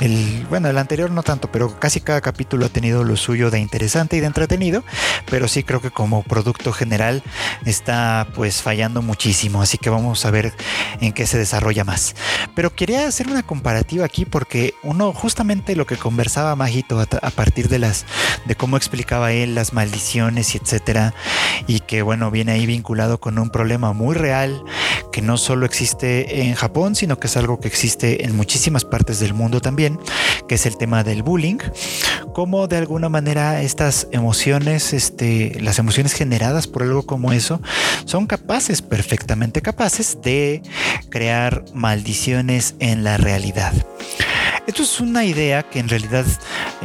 el, 0.00 0.46
bueno, 0.48 0.68
el 0.68 0.78
anterior 0.78 1.10
no 1.10 1.22
tanto, 1.22 1.50
pero 1.50 1.78
casi 1.78 2.00
cada 2.00 2.20
capítulo 2.20 2.66
ha 2.66 2.68
tenido 2.68 3.04
lo 3.04 3.16
suyo 3.16 3.50
de 3.50 3.60
interesante 3.60 4.16
y 4.16 4.20
de 4.20 4.26
entretenido, 4.26 4.84
pero 5.30 5.48
sí 5.48 5.62
creo 5.62 5.80
que 5.80 5.90
como 5.90 6.22
producto 6.22 6.72
general 6.72 7.22
está 7.64 8.26
pues 8.34 8.62
fallando 8.62 9.02
muchísimo, 9.02 9.62
así 9.62 9.78
que 9.78 9.90
vamos 9.90 10.24
a 10.24 10.30
ver 10.30 10.52
en 11.00 11.12
qué 11.12 11.26
se 11.26 11.38
desarrolla 11.38 11.84
más. 11.84 12.14
Pero 12.54 12.74
quería 12.74 13.06
hacer 13.06 13.28
una 13.28 13.42
comparativa 13.42 14.04
aquí 14.04 14.24
porque 14.24 14.74
uno 14.82 15.12
justamente 15.12 15.76
lo 15.76 15.86
que 15.86 15.96
conversaba 15.96 16.56
Majito 16.56 17.00
a, 17.00 17.06
a 17.22 17.30
partir 17.30 17.68
de 17.68 17.78
las 17.78 18.06
de 18.46 18.54
cómo 18.54 18.76
explicaba 18.76 19.32
él 19.32 19.54
las 19.54 19.72
maldiciones 19.72 20.54
y 20.54 20.58
etcétera 20.58 21.14
y 21.66 21.80
que 21.80 22.02
bueno, 22.02 22.30
viene 22.30 22.52
ahí 22.52 22.66
vinculado 22.66 23.18
con 23.20 23.38
un 23.38 23.50
problema 23.50 23.92
muy 23.92 24.14
real 24.14 24.62
que 25.12 25.22
no 25.22 25.36
solo 25.36 25.64
existe 25.64 26.42
en 26.42 26.54
Japón, 26.54 26.94
sino 26.94 27.18
que 27.18 27.28
es 27.28 27.36
algo 27.36 27.60
que 27.60 27.68
existe 27.68 28.24
en 28.24 28.36
muchísimas 28.36 28.84
partes 28.84 29.20
del 29.20 29.32
mundo 29.32 29.60
también, 29.60 29.98
que 30.48 30.56
es 30.56 30.66
el 30.66 30.76
tema 30.76 31.04
del 31.04 31.22
bullying, 31.22 31.58
cómo 32.34 32.66
de 32.66 32.78
alguna 32.78 33.08
manera 33.08 33.62
estas 33.62 34.08
emociones, 34.10 34.92
este, 34.92 35.56
las 35.60 35.78
emociones 35.78 36.14
generadas 36.14 36.66
por 36.66 36.82
algo 36.82 37.04
como 37.06 37.32
eso, 37.32 37.60
son 38.04 38.26
capaces, 38.26 38.82
perfectamente 38.82 39.62
capaces, 39.62 40.18
de 40.22 40.62
crear 41.10 41.64
maldiciones 41.74 42.74
en 42.80 43.04
la 43.04 43.16
realidad. 43.16 43.72
Esto 44.66 44.82
es 44.82 44.98
una 44.98 45.26
idea 45.26 45.62
que 45.62 45.78
en 45.78 45.90
realidad 45.90 46.24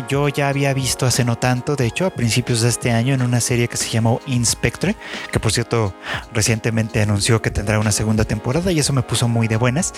yo 0.09 0.27
ya 0.27 0.49
había 0.49 0.73
visto 0.73 1.05
hace 1.05 1.23
no 1.23 1.37
tanto, 1.37 1.77
de 1.77 1.85
hecho 1.85 2.05
a 2.05 2.09
principios 2.09 2.59
de 2.59 2.67
este 2.67 2.91
año 2.91 3.13
en 3.13 3.21
una 3.21 3.39
serie 3.39 3.69
que 3.69 3.77
se 3.77 3.89
llamó 3.89 4.19
Inspectre, 4.27 4.97
que 5.31 5.39
por 5.39 5.53
cierto 5.53 5.93
recientemente 6.33 7.01
anunció 7.01 7.41
que 7.41 7.51
tendrá 7.51 7.79
una 7.79 7.93
segunda 7.93 8.25
temporada 8.25 8.73
y 8.73 8.79
eso 8.79 8.91
me 8.91 9.01
puso 9.01 9.29
muy 9.29 9.47
de 9.47 9.55
buenas, 9.55 9.93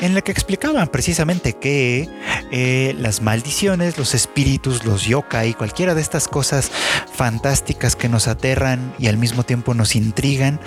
en 0.00 0.14
la 0.14 0.22
que 0.22 0.32
explicaban 0.32 0.88
precisamente 0.88 1.52
que 1.52 2.08
eh, 2.50 2.96
las 2.98 3.22
maldiciones, 3.22 3.96
los 3.96 4.14
espíritus, 4.14 4.84
los 4.84 5.04
yokai, 5.04 5.54
cualquiera 5.54 5.94
de 5.94 6.00
estas 6.00 6.26
cosas 6.26 6.72
fantásticas 7.12 7.94
que 7.94 8.08
nos 8.08 8.26
aterran 8.26 8.92
y 8.98 9.06
al 9.06 9.18
mismo 9.18 9.44
tiempo 9.44 9.72
nos 9.72 9.94
intrigan, 9.94 10.58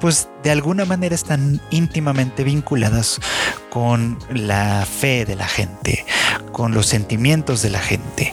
pues 0.00 0.28
de 0.44 0.52
alguna 0.52 0.84
manera 0.84 1.16
están 1.16 1.60
íntimamente 1.70 2.44
vinculadas 2.44 3.20
con 3.74 4.20
la 4.30 4.86
fe 4.86 5.24
de 5.24 5.34
la 5.34 5.48
gente, 5.48 6.06
con 6.52 6.74
los 6.74 6.86
sentimientos 6.86 7.60
de 7.60 7.70
la 7.70 7.80
gente 7.80 8.32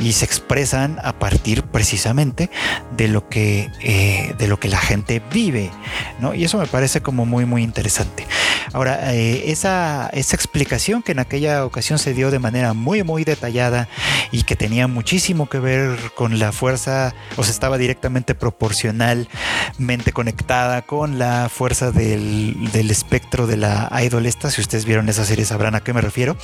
y 0.00 0.14
se 0.14 0.24
expresan 0.24 0.98
a 1.04 1.12
partir 1.12 1.62
precisamente 1.62 2.50
de 2.96 3.06
lo 3.06 3.28
que, 3.28 3.70
eh, 3.82 4.34
de 4.36 4.48
lo 4.48 4.58
que 4.58 4.66
la 4.66 4.80
gente 4.80 5.22
vive, 5.32 5.70
¿no? 6.18 6.34
Y 6.34 6.42
eso 6.42 6.58
me 6.58 6.66
parece 6.66 7.02
como 7.02 7.24
muy, 7.24 7.44
muy 7.44 7.62
interesante. 7.62 8.26
Ahora, 8.72 9.14
eh, 9.14 9.50
esa, 9.50 10.08
esa 10.12 10.36
explicación 10.36 11.02
que 11.02 11.12
en 11.12 11.18
aquella 11.18 11.64
ocasión 11.64 11.98
se 11.98 12.14
dio 12.14 12.30
de 12.30 12.38
manera 12.38 12.72
muy, 12.72 13.02
muy 13.02 13.24
detallada 13.24 13.88
y 14.30 14.44
que 14.44 14.56
tenía 14.56 14.86
muchísimo 14.86 15.48
que 15.48 15.58
ver 15.58 15.98
con 16.14 16.38
la 16.38 16.52
fuerza, 16.52 17.14
o 17.36 17.42
sea, 17.42 17.52
estaba 17.52 17.78
directamente 17.78 18.34
proporcionalmente 18.34 20.12
conectada 20.12 20.82
con 20.82 21.18
la 21.18 21.48
fuerza 21.48 21.90
del, 21.90 22.70
del 22.72 22.90
espectro 22.90 23.46
de 23.46 23.56
la 23.56 23.90
idol 24.04 24.26
esta. 24.26 24.50
Si 24.50 24.60
ustedes 24.60 24.84
vieron 24.84 25.08
esa 25.08 25.24
serie 25.24 25.44
sabrán 25.44 25.74
a 25.74 25.80
qué 25.80 25.92
me 25.92 26.00
refiero. 26.00 26.36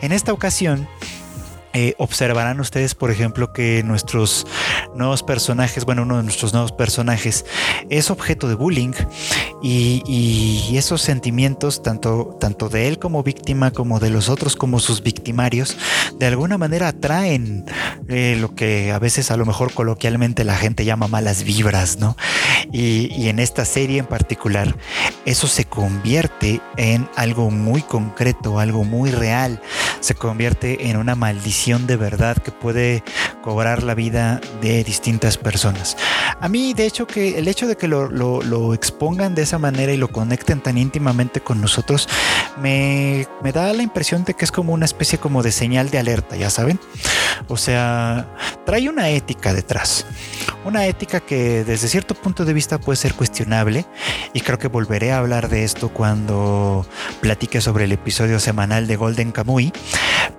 En 0.00 0.12
esta 0.12 0.32
ocasión, 0.32 0.88
eh, 1.76 1.94
observarán 1.98 2.60
ustedes, 2.60 2.94
por 2.94 3.10
ejemplo, 3.10 3.52
que 3.52 3.82
nuestros 3.82 4.46
nuevos 4.94 5.24
personajes, 5.24 5.84
bueno, 5.84 6.02
uno 6.02 6.18
de 6.18 6.22
nuestros 6.22 6.52
nuevos 6.52 6.70
personajes 6.70 7.44
es 7.90 8.12
objeto 8.12 8.46
de 8.48 8.54
bullying 8.54 8.92
y, 9.60 10.76
esos 10.76 11.02
sentimientos, 11.02 11.82
tanto, 11.82 12.36
tanto 12.40 12.68
de 12.68 12.86
él 12.86 12.98
como 13.00 13.24
víctima, 13.24 13.72
como 13.72 13.98
de 13.98 14.10
los 14.10 14.28
otros 14.28 14.54
como 14.54 14.78
sus 14.78 15.02
victimarios, 15.02 15.76
de 16.18 16.26
alguna 16.26 16.58
manera 16.58 16.88
atraen 16.88 17.64
eh, 18.08 18.36
lo 18.38 18.54
que 18.54 18.92
a 18.92 18.98
veces 18.98 19.30
a 19.30 19.36
lo 19.36 19.44
mejor 19.44 19.72
coloquialmente 19.72 20.44
la 20.44 20.56
gente 20.56 20.84
llama 20.84 21.08
malas 21.08 21.42
vibras, 21.42 21.98
¿no? 21.98 22.16
Y, 22.72 23.12
y 23.14 23.28
en 23.28 23.38
esta 23.38 23.64
serie 23.64 23.98
en 23.98 24.06
particular, 24.06 24.76
eso 25.24 25.48
se 25.48 25.64
convierte 25.64 26.60
en 26.76 27.08
algo 27.16 27.50
muy 27.50 27.82
concreto, 27.82 28.60
algo 28.60 28.84
muy 28.84 29.10
real, 29.10 29.60
se 30.00 30.14
convierte 30.14 30.90
en 30.90 30.96
una 30.98 31.14
maldición 31.14 31.63
de 31.64 31.96
verdad 31.96 32.36
que 32.36 32.52
puede 32.52 33.02
cobrar 33.42 33.82
la 33.84 33.94
vida 33.94 34.38
de 34.60 34.84
distintas 34.84 35.38
personas. 35.38 35.96
A 36.38 36.46
mí, 36.46 36.74
de 36.74 36.84
hecho, 36.84 37.06
que 37.06 37.38
el 37.38 37.48
hecho 37.48 37.66
de 37.66 37.76
que 37.76 37.88
lo, 37.88 38.74
expongan 38.74 39.34
de 39.34 39.42
esa 39.42 39.58
manera 39.58 39.90
y 39.90 39.96
lo 39.96 40.08
conecten 40.08 40.60
tan 40.60 40.76
íntimamente 40.76 41.40
con 41.40 41.62
nosotros, 41.62 42.06
me, 42.60 43.26
me 43.42 43.52
da 43.52 43.72
la 43.72 43.82
impresión 43.82 44.24
de 44.24 44.34
que 44.34 44.44
es 44.44 44.52
como 44.52 44.74
una 44.74 44.84
especie 44.84 45.18
como 45.18 45.42
de 45.42 45.52
señal 45.52 45.88
de 45.88 45.98
alerta, 45.98 46.36
ya 46.36 46.50
saben. 46.50 46.78
O 47.48 47.56
sea, 47.56 48.28
trae 48.66 48.86
una 48.90 49.08
ética 49.08 49.54
detrás. 49.54 50.04
Una 50.64 50.86
ética 50.86 51.20
que 51.20 51.62
desde 51.62 51.88
cierto 51.88 52.14
punto 52.14 52.46
de 52.46 52.54
vista 52.54 52.78
puede 52.78 52.96
ser 52.96 53.12
cuestionable 53.12 53.84
y 54.32 54.40
creo 54.40 54.58
que 54.58 54.68
volveré 54.68 55.12
a 55.12 55.18
hablar 55.18 55.50
de 55.50 55.62
esto 55.62 55.90
cuando 55.90 56.86
platique 57.20 57.60
sobre 57.60 57.84
el 57.84 57.92
episodio 57.92 58.40
semanal 58.40 58.86
de 58.86 58.96
Golden 58.96 59.30
Kamuy. 59.30 59.74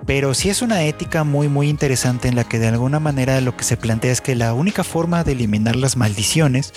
Pero 0.04 0.34
sí 0.34 0.50
es 0.50 0.62
una 0.62 0.82
ética 0.82 1.22
muy 1.22 1.48
muy 1.48 1.68
interesante 1.68 2.26
en 2.26 2.34
la 2.34 2.42
que 2.42 2.58
de 2.58 2.66
alguna 2.66 2.98
manera 2.98 3.40
lo 3.40 3.56
que 3.56 3.62
se 3.62 3.76
plantea 3.76 4.10
es 4.10 4.20
que 4.20 4.34
la 4.34 4.52
única 4.52 4.82
forma 4.82 5.22
de 5.22 5.32
eliminar 5.32 5.76
las 5.76 5.96
maldiciones 5.96 6.74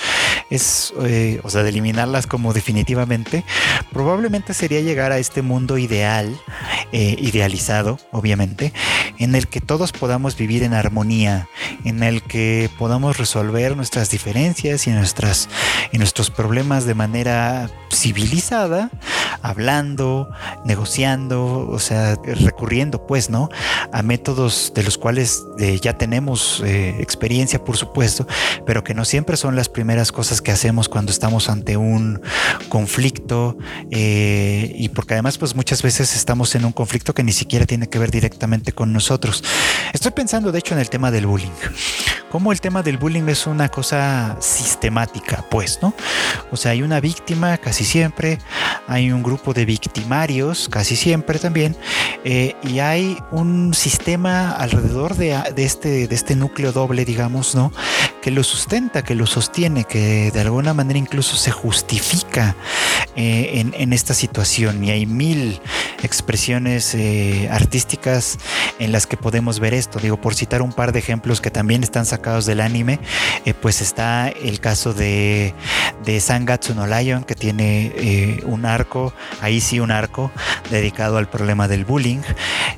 es, 0.52 0.94
eh, 1.02 1.40
o 1.44 1.50
sea, 1.50 1.64
de 1.64 1.70
eliminarlas 1.70 2.28
como 2.28 2.54
definitivamente, 2.54 3.44
probablemente 3.92 4.54
sería 4.54 4.82
llegar 4.82 5.12
a 5.12 5.20
este 5.20 5.42
mundo 5.42 5.78
ideal, 5.78 6.40
eh, 6.92 7.16
idealizado, 7.20 8.00
obviamente, 8.12 8.74
en 9.18 9.36
el 9.36 9.48
que 9.48 9.62
todos 9.62 9.92
podamos 9.92 10.38
vivir 10.38 10.64
en 10.64 10.74
armonía, 10.74 11.48
en 11.84 12.02
el 12.02 12.24
que 12.24 12.70
podamos 12.80 13.18
resolver 13.18 13.39
nuestras 13.44 14.10
diferencias 14.10 14.88
y, 14.88 14.92
nuestras, 14.92 15.50
y 15.92 15.98
nuestros 15.98 16.30
problemas 16.30 16.86
de 16.86 16.94
manera 16.94 17.70
civilizada, 17.92 18.90
hablando, 19.42 20.30
negociando, 20.66 21.68
o 21.70 21.80
sea, 21.80 22.16
recurriendo 22.24 23.08
pues, 23.08 23.30
¿no? 23.30 23.50
A 23.92 24.04
métodos 24.04 24.74
de 24.76 24.84
los 24.84 24.98
cuales 24.98 25.44
eh, 25.60 25.80
ya 25.82 25.98
tenemos 25.98 26.62
eh, 26.66 26.96
experiencia, 27.00 27.64
por 27.64 27.78
supuesto, 27.78 28.28
pero 28.66 28.84
que 28.84 28.94
no 28.94 29.06
siempre 29.06 29.38
son 29.38 29.56
las 29.56 29.70
primeras 29.70 30.12
cosas 30.12 30.42
que 30.42 30.52
hacemos 30.52 30.90
cuando 30.90 31.12
estamos 31.12 31.50
ante 31.50 31.78
un 31.78 32.22
conflicto 32.70 33.58
eh, 33.92 34.72
y 34.76 34.90
porque 34.90 35.14
además 35.16 35.38
pues 35.38 35.56
muchas 35.56 35.82
veces 35.82 36.16
estamos 36.16 36.54
en 36.56 36.66
un 36.66 36.72
conflicto 36.72 37.14
que 37.14 37.24
ni 37.24 37.32
siquiera 37.32 37.66
tiene 37.66 37.88
que 37.88 38.00
ver 38.00 38.12
directamente 38.12 38.72
con 38.72 38.94
nosotros. 38.94 39.44
Estoy 39.94 40.12
pensando 40.12 40.52
de 40.52 40.60
hecho 40.60 40.74
en 40.74 40.82
el 40.82 40.90
tema 40.90 41.12
del 41.12 41.26
bullying. 41.26 41.50
Como 42.30 42.52
el 42.52 42.62
tema 42.62 42.84
del 42.84 42.98
bullying 42.98 43.24
es 43.30 43.48
una 43.48 43.70
cosa 43.70 44.38
sistemática, 44.40 45.46
pues, 45.50 45.80
¿no? 45.82 45.94
O 46.52 46.58
sea, 46.58 46.72
hay 46.72 46.82
una 46.82 47.00
víctima 47.00 47.58
casi 47.58 47.86
siempre, 47.86 48.40
hay 48.88 49.12
un 49.12 49.24
grupo 49.24 49.54
de 49.54 49.66
victimarios 49.66 50.70
casi 50.70 50.96
siempre 50.96 51.40
también, 51.40 51.76
eh, 52.24 52.56
y 52.64 52.80
hay 52.80 53.18
un 53.32 53.74
sistema 53.74 54.52
alrededor 54.52 55.16
de, 55.16 55.42
este, 55.58 56.08
de 56.08 56.16
este 56.16 56.36
núcleo 56.36 56.72
doble, 56.72 57.06
digamos, 57.06 57.56
¿no? 57.56 57.72
Que 58.22 58.32
lo 58.32 58.44
sustenta, 58.44 59.04
que 59.04 59.16
lo 59.16 59.26
sostiene, 59.26 59.86
que 59.86 60.32
de 60.32 60.42
alguna 60.42 60.74
manera 60.74 61.00
incluso 61.00 61.38
se 61.38 61.52
justifica 61.52 62.56
eh, 63.16 63.66
en, 63.74 63.94
esta 63.94 64.14
situación. 64.14 64.84
Y 64.84 64.92
hay 64.92 65.06
mil 65.06 65.60
expresiones 66.04 66.94
eh, 66.96 67.50
artísticas 67.52 68.38
en 68.80 68.92
las 68.92 69.08
que 69.08 69.18
podemos 69.18 69.60
ver 69.60 69.74
esto. 69.74 70.00
Digo, 70.00 70.22
por 70.22 70.36
citar 70.36 70.62
un 70.62 70.72
par 70.72 70.92
de 70.92 71.00
ejemplos 71.00 71.42
que 71.42 71.52
también 71.52 71.84
están 71.84 72.06
sacados 72.06 72.46
del 72.46 72.62
anime, 72.62 73.00
eh, 73.46 73.54
pues 73.54 73.82
está 73.82 74.30
el 74.30 74.60
caso 74.60 74.94
de, 74.94 75.54
de 76.06 76.20
Sangatsu 76.20 76.76
no 76.76 76.88
Lion, 76.88 77.24
que 77.24 77.36
tiene 77.36 78.42
un 78.46 78.66
arco, 78.66 79.14
ahí 79.42 79.60
sí 79.60 79.80
un 79.80 79.92
arco, 79.92 80.32
dedicado 80.70 81.18
al 81.18 81.30
problema 81.30 81.68
del 81.68 81.86
bullying. 81.86 82.22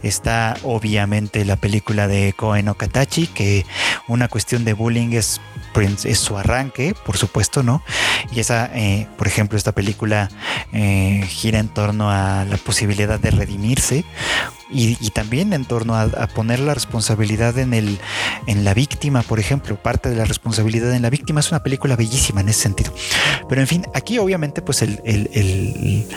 Está 0.02 0.58
obviamente 0.64 1.46
la 1.46 1.56
película 1.56 2.08
de 2.08 2.34
Koen 2.34 2.70
Okatachi, 2.70 3.28
que 3.28 3.66
una 4.08 4.28
cuestión 4.28 4.64
de 4.66 4.74
bullying 4.74 5.12
es 5.12 5.42
es 5.80 6.20
su 6.20 6.38
arranque, 6.38 6.96
por 7.06 7.18
supuesto, 7.18 7.63
¿no? 7.63 7.84
Y 8.32 8.40
esa, 8.40 8.72
por 9.18 9.28
ejemplo, 9.28 9.58
esta 9.58 9.72
película 9.72 10.30
gira 10.72 11.60
en 11.60 11.70
torno 11.70 12.12
a 12.12 12.46
la 12.46 12.58
posibilidad 12.58 13.20
de 13.20 13.32
redimirse 13.32 14.06
y, 14.72 14.96
también 15.12 15.54
en 15.54 15.66
torno 15.66 15.96
a, 15.96 16.08
poner 16.28 16.60
la 16.60 16.74
responsabilidad 16.74 17.58
en, 17.58 17.74
el, 17.74 18.00
en 18.48 18.63
la 18.63 18.74
víctima, 18.74 19.22
por 19.24 19.40
ejemplo, 19.40 19.75
parte 19.75 20.10
de 20.10 20.16
la 20.16 20.25
responsabilidad 20.25 20.94
en 20.94 21.01
la 21.01 21.10
víctima. 21.10 21.40
Es 21.40 21.51
una 21.51 21.63
película 21.63 21.96
bellísima 21.96 22.42
en 22.42 22.50
ese 22.50 22.62
sentido. 22.62 22.94
Pero 23.50 23.62
en 23.62 23.68
fin, 23.68 23.86
aquí 23.94 24.18
obviamente 24.20 24.62
pues 24.62 24.82
el, 24.82 25.01
el, 25.04 26.08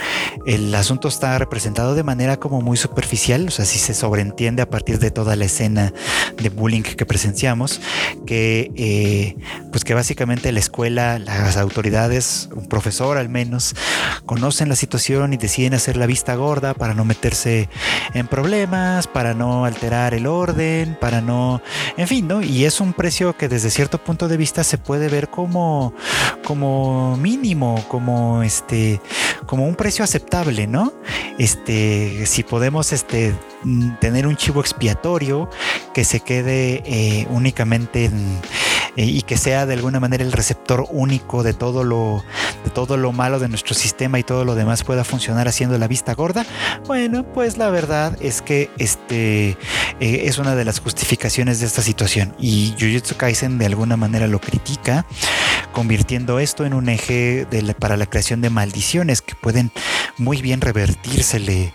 el 0.47 0.75
asunto 0.75 1.09
está 1.09 1.39
representado 1.39 1.95
de 1.95 2.03
manera 2.03 2.39
como 2.39 2.61
muy 2.61 2.77
superficial, 2.77 3.49
o 3.49 3.51
sea, 3.51 3.65
si 3.65 3.79
se 3.79 3.95
sobreentiende 3.95 4.63
a 4.63 4.71
partir 4.71 4.99
de 4.99 5.11
toda 5.11 5.37
la 5.37 5.45
escena 5.45 5.93
de 6.37 6.49
bullying 6.49 6.83
que 6.83 7.07
presenciamos, 7.07 7.81
que 8.27 8.71
eh, 8.77 9.37
pues 9.71 9.85
que 9.85 9.95
básicamente 9.95 10.53
la 10.53 10.61
escuela, 10.61 11.19
las 11.19 11.57
autoridades, 11.57 12.49
un 12.55 12.67
profesor 12.67 13.19
al 13.19 13.29
menos, 13.29 13.75
conocen 14.27 14.69
la 14.69 14.77
situación 14.77 15.33
y 15.33 15.37
deciden 15.37 15.75
hacer 15.75 15.97
la 15.97 16.07
vista 16.07 16.35
gorda 16.35 16.75
para 16.75 16.95
no 16.95 17.05
meterse 17.05 17.69
en 18.15 18.27
problemas, 18.27 18.44
para 19.13 19.33
no 19.33 19.65
alterar 19.65 20.13
el 20.13 20.27
orden, 20.27 20.99
para 21.01 21.23
no, 21.23 21.63
en 21.97 22.07
fin, 22.07 22.29
¿no? 22.29 22.43
Y 22.43 22.67
es 22.67 22.79
un 22.79 22.93
precio 22.93 23.35
que 23.39 23.49
desde 23.49 23.71
cierto 23.71 23.97
punto 23.97 24.29
de 24.29 24.37
vista 24.37 24.63
se 24.65 24.77
puede 24.77 25.09
ver 25.09 25.31
como, 25.31 25.95
como 26.45 27.17
mínimo, 27.17 27.83
como 27.89 28.43
este, 28.43 29.01
como 29.47 29.67
un 29.67 29.75
precio 29.75 30.05
aceptable, 30.05 30.67
¿no? 30.67 30.93
Este, 31.39 32.27
si 32.27 32.43
podemos 32.43 32.93
este, 32.93 33.35
tener 33.99 34.27
un 34.27 34.37
chivo 34.37 34.61
expiatorio 34.61 35.49
que 35.95 36.05
se 36.05 36.21
quede 36.21 36.83
eh, 36.85 37.27
únicamente 37.31 38.05
en 38.05 38.41
y 38.97 39.23
que 39.23 39.37
sea 39.37 39.67
de 39.67 39.75
alguna 39.75 40.01
manera 40.01 40.25
el 40.25 40.33
receptor 40.33 40.87
único 40.91 41.43
de 41.43 41.53
todo 41.53 41.85
lo 41.85 42.25
de 42.65 42.71
todo 42.71 42.97
lo 42.97 43.13
malo 43.13 43.39
de 43.39 43.49
nuestro 43.49 43.75
sistema 43.75 44.19
y 44.19 44.23
todo 44.23 44.45
lo 44.45 44.55
demás 44.55 44.85
pueda 44.85 45.05
funcionar 45.05 45.49
haciendo 45.49 45.77
la 45.79 45.89
vista 45.89 46.15
gorda. 46.15 46.47
Bueno 46.87 47.25
pues 47.25 47.59
la 47.59 47.71
verdad 47.71 48.17
es 48.21 48.43
que 48.43 48.71
este 48.79 49.57
eh, 50.01 50.23
es 50.25 50.39
una 50.39 50.55
de 50.55 50.65
las 50.65 50.81
justificaciones 50.81 51.61
de 51.61 51.67
esta 51.67 51.83
situación. 51.83 52.35
Y 52.39 52.75
Jujutsu 52.79 53.17
Kaisen 53.17 53.59
de 53.59 53.67
alguna 53.67 53.97
manera 53.97 54.27
lo 54.27 54.41
critica 54.41 55.07
convirtiendo 55.73 56.39
esto 56.39 56.65
en 56.65 56.73
un 56.75 56.89
eje 56.89 57.47
para 57.79 57.97
la 57.97 58.07
creación 58.07 58.41
de 58.41 58.51
maldiciones 58.51 59.23
que 59.23 59.35
pueden 59.35 59.73
muy 60.17 60.41
bien 60.41 60.61
revertírsele 60.61 61.73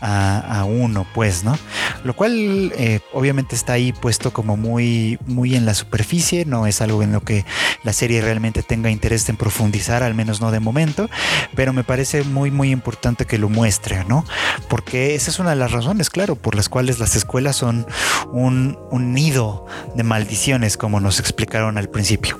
a, 0.00 0.64
uno, 0.64 1.06
pues, 1.14 1.44
¿no? 1.44 1.58
Lo 2.04 2.14
cual 2.14 2.72
eh, 2.76 3.00
obviamente 3.12 3.54
está 3.54 3.74
ahí 3.74 3.92
puesto 3.92 4.32
como 4.32 4.56
muy, 4.56 5.18
muy 5.26 5.54
en 5.54 5.66
la 5.66 5.74
superficie, 5.74 6.44
no 6.44 6.66
es 6.66 6.80
algo 6.80 7.02
en 7.02 7.12
lo 7.12 7.20
que 7.20 7.44
la 7.84 7.92
serie 7.92 8.20
realmente 8.20 8.62
tenga 8.62 8.90
interés 8.90 9.28
en 9.28 9.36
profundizar, 9.36 10.02
al 10.02 10.14
menos 10.14 10.40
no 10.40 10.50
de 10.50 10.60
momento, 10.60 11.08
pero 11.54 11.72
me 11.72 11.84
parece 11.84 12.24
muy, 12.24 12.50
muy 12.50 12.70
importante 12.70 13.26
que 13.26 13.38
lo 13.38 13.48
muestre, 13.48 14.04
¿no? 14.04 14.24
Porque 14.68 15.14
esa 15.14 15.30
es 15.30 15.38
una 15.38 15.50
de 15.50 15.56
las 15.56 15.72
razones, 15.72 16.10
claro, 16.10 16.36
por 16.36 16.54
las 16.54 16.68
cuales 16.68 16.98
las 16.98 17.16
escuelas 17.16 17.56
son 17.56 17.86
un, 18.32 18.78
un 18.90 19.12
nido 19.12 19.66
de 19.94 20.02
maldiciones, 20.02 20.76
como 20.76 21.00
nos 21.00 21.20
explicaron 21.20 21.78
al 21.78 21.88
principio. 21.88 22.38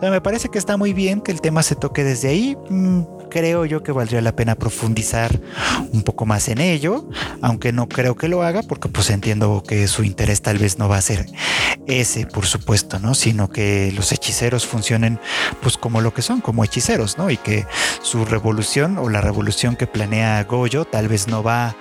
me 0.00 0.20
parece 0.20 0.48
que 0.48 0.58
está 0.58 0.76
muy 0.76 0.92
bien 0.92 1.20
que 1.20 1.32
el 1.32 1.40
tema 1.40 1.62
se 1.62 1.76
toque 1.76 2.04
desde 2.04 2.28
ahí. 2.28 2.56
Creo 3.34 3.64
yo 3.64 3.82
que 3.82 3.90
valdría 3.90 4.20
la 4.20 4.36
pena 4.36 4.54
profundizar 4.54 5.40
un 5.92 6.04
poco 6.04 6.24
más 6.24 6.46
en 6.46 6.60
ello, 6.60 7.08
aunque 7.42 7.72
no 7.72 7.88
creo 7.88 8.14
que 8.14 8.28
lo 8.28 8.44
haga 8.44 8.62
porque 8.62 8.88
pues 8.88 9.10
entiendo 9.10 9.64
que 9.66 9.88
su 9.88 10.04
interés 10.04 10.40
tal 10.40 10.58
vez 10.58 10.78
no 10.78 10.88
va 10.88 10.98
a 10.98 11.00
ser 11.00 11.26
ese, 11.88 12.26
por 12.26 12.46
supuesto, 12.46 13.00
¿no? 13.00 13.12
Sino 13.14 13.50
que 13.50 13.92
los 13.96 14.12
hechiceros 14.12 14.68
funcionen 14.68 15.18
pues 15.60 15.76
como 15.76 16.00
lo 16.00 16.14
que 16.14 16.22
son, 16.22 16.40
como 16.40 16.62
hechiceros, 16.62 17.18
¿no? 17.18 17.28
Y 17.28 17.36
que 17.36 17.66
su 18.02 18.24
revolución 18.24 18.98
o 18.98 19.08
la 19.08 19.20
revolución 19.20 19.74
que 19.74 19.88
planea 19.88 20.44
Goyo 20.44 20.84
tal 20.84 21.08
vez 21.08 21.26
no 21.26 21.42
va 21.42 21.74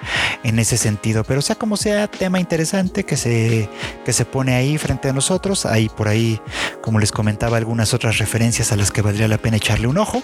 en 0.43 0.57
ese 0.57 0.75
sentido, 0.75 1.23
pero 1.23 1.43
sea 1.43 1.55
como 1.55 1.77
sea, 1.77 2.07
tema 2.07 2.39
interesante 2.39 3.05
que 3.05 3.15
se, 3.15 3.69
que 4.03 4.11
se 4.11 4.25
pone 4.25 4.55
ahí 4.55 4.79
frente 4.79 5.09
a 5.09 5.13
nosotros, 5.13 5.67
hay 5.67 5.87
por 5.87 6.07
ahí, 6.07 6.41
como 6.81 6.99
les 6.99 7.11
comentaba, 7.11 7.57
algunas 7.57 7.93
otras 7.93 8.17
referencias 8.17 8.71
a 8.71 8.75
las 8.75 8.89
que 8.89 9.03
valdría 9.03 9.27
la 9.27 9.37
pena 9.37 9.57
echarle 9.57 9.85
un 9.85 9.99
ojo. 9.99 10.23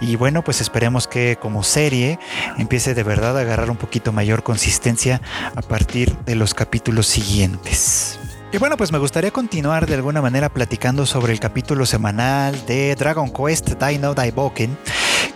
Y 0.00 0.16
bueno, 0.16 0.42
pues 0.42 0.49
esperemos 0.58 1.06
que 1.06 1.36
como 1.40 1.62
serie 1.62 2.18
empiece 2.58 2.94
de 2.94 3.02
verdad 3.02 3.36
a 3.36 3.42
agarrar 3.42 3.70
un 3.70 3.76
poquito 3.76 4.12
mayor 4.12 4.42
consistencia 4.42 5.20
a 5.54 5.60
partir 5.60 6.16
de 6.24 6.34
los 6.34 6.54
capítulos 6.54 7.06
siguientes. 7.06 8.19
Y 8.52 8.58
bueno, 8.58 8.76
pues 8.76 8.90
me 8.90 8.98
gustaría 8.98 9.30
continuar 9.30 9.86
de 9.86 9.94
alguna 9.94 10.20
manera 10.20 10.48
platicando 10.48 11.06
sobre 11.06 11.32
el 11.32 11.38
capítulo 11.38 11.86
semanal 11.86 12.66
de 12.66 12.96
Dragon 12.96 13.30
Quest 13.30 13.70
Dino 13.80 14.12
Daiboken 14.12 14.76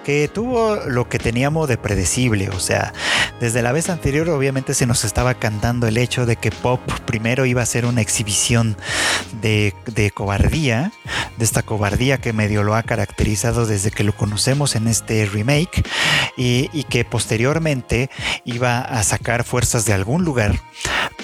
que 0.05 0.29
tuvo 0.29 0.77
lo 0.87 1.09
que 1.09 1.19
teníamos 1.19 1.67
de 1.67 1.79
predecible, 1.79 2.51
o 2.51 2.61
sea, 2.61 2.93
desde 3.41 3.63
la 3.63 3.73
vez 3.73 3.89
anterior 3.89 4.29
obviamente 4.29 4.75
se 4.75 4.87
nos 4.87 5.03
estaba 5.03 5.35
cantando 5.35 5.89
el 5.89 5.97
hecho 5.97 6.27
de 6.27 6.37
que 6.37 6.51
Pop 6.51 6.81
primero 7.07 7.47
iba 7.47 7.63
a 7.63 7.67
ser 7.67 7.87
una 7.87 8.03
exhibición 8.03 8.77
de, 9.41 9.73
cobardía, 10.15 10.93
de 11.39 11.45
esta 11.45 11.63
cobardía 11.63 12.19
que 12.19 12.35
medio 12.35 12.63
lo 12.63 12.75
ha 12.75 12.83
caracterizado 12.83 13.65
desde 13.65 13.91
que 13.91 14.05
lo 14.05 14.15
conocemos 14.15 14.77
en 14.77 14.89
este 14.89 15.25
remake, 15.25 15.83
y, 16.37 16.69
que 16.85 17.05
posteriormente 17.05 18.11
iba 18.45 18.81
a 18.81 19.03
sacar 19.03 19.43
fuerzas 19.45 19.87
de 19.87 19.95
algún 19.95 20.25
lugar 20.25 20.61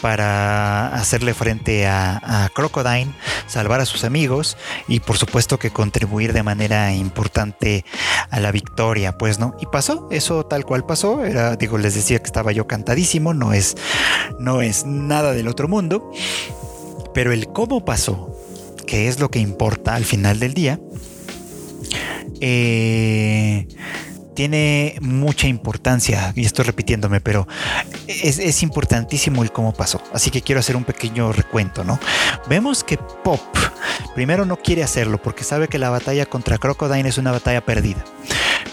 para 0.00 0.94
hacerle 0.94 1.34
frente 1.34 1.86
a, 1.86 2.44
a 2.44 2.48
Crocodile, 2.50 3.12
salvar 3.46 3.80
a 3.80 3.86
sus 3.86 4.04
amigos 4.04 4.56
y 4.88 5.00
por 5.00 5.18
supuesto 5.18 5.58
que 5.58 5.70
contribuir 5.70 6.32
de 6.32 6.42
manera 6.42 6.92
importante 6.92 7.84
a 8.30 8.40
la 8.40 8.52
victoria 8.52 8.60
victoria, 8.60 9.18
pues, 9.18 9.38
¿no? 9.38 9.56
Y 9.60 9.66
pasó, 9.66 10.08
eso 10.10 10.44
tal 10.44 10.64
cual 10.64 10.84
pasó, 10.84 11.24
era, 11.24 11.56
digo, 11.56 11.78
les 11.78 11.94
decía 11.94 12.18
que 12.18 12.26
estaba 12.26 12.52
yo 12.52 12.66
cantadísimo, 12.66 13.34
no 13.34 13.52
es, 13.52 13.76
no 14.38 14.62
es 14.62 14.84
nada 14.84 15.32
del 15.32 15.48
otro 15.48 15.66
mundo, 15.66 16.10
pero 17.14 17.32
el 17.32 17.48
cómo 17.48 17.84
pasó, 17.84 18.36
que 18.86 19.08
es 19.08 19.18
lo 19.18 19.30
que 19.30 19.38
importa 19.38 19.94
al 19.94 20.04
final 20.04 20.38
del 20.38 20.54
día, 20.54 20.78
eh, 22.40 23.66
tiene 24.34 24.96
mucha 25.00 25.46
importancia, 25.46 26.32
y 26.34 26.44
estoy 26.44 26.64
repitiéndome, 26.64 27.20
pero 27.20 27.46
es, 28.06 28.38
es, 28.38 28.62
importantísimo 28.62 29.42
el 29.42 29.52
cómo 29.52 29.72
pasó. 29.72 30.02
Así 30.12 30.30
que 30.30 30.42
quiero 30.42 30.60
hacer 30.60 30.76
un 30.76 30.84
pequeño 30.84 31.32
recuento, 31.32 31.84
¿no? 31.84 31.98
Vemos 32.48 32.84
que 32.84 32.96
Pop 32.96 33.40
primero 34.14 34.44
no 34.44 34.56
quiere 34.56 34.82
hacerlo 34.82 35.20
porque 35.20 35.44
sabe 35.44 35.68
que 35.68 35.78
la 35.78 35.90
batalla 35.90 36.26
contra 36.26 36.58
Crocodile 36.58 37.08
es 37.08 37.18
una 37.18 37.32
batalla 37.32 37.60
perdida. 37.60 38.04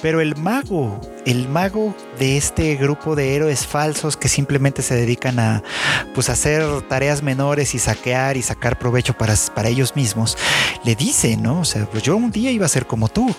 Pero 0.02 0.22
el 0.22 0.36
mago, 0.36 1.02
el 1.26 1.50
mago 1.50 1.96
de 2.20 2.38
este 2.38 2.76
grupo 2.76 3.15
de 3.15 3.36
héroes 3.36 3.65
falsos 3.65 4.15
que 4.15 4.30
simplemente 4.30 4.82
se 4.84 4.96
dedican 4.96 5.39
a 5.39 5.63
pues 6.13 6.30
hacer 6.30 6.63
tareas 6.84 7.24
menores 7.24 7.74
y 7.74 7.80
saquear 7.80 8.38
y 8.38 8.43
sacar 8.43 8.78
provecho 8.78 9.17
para, 9.17 9.34
para 9.56 9.70
ellos 9.70 9.96
mismos, 9.96 10.38
le 10.84 10.96
dice, 10.96 11.36
¿no? 11.36 11.62
O 11.62 11.65
sea, 11.65 11.86
pues 11.86 12.04
yo 12.04 12.15
un 12.15 12.32
día 12.32 12.52
iba 12.52 12.65
a 12.65 12.70
ser 12.70 12.86
como 12.86 13.08
tú. 13.08 13.34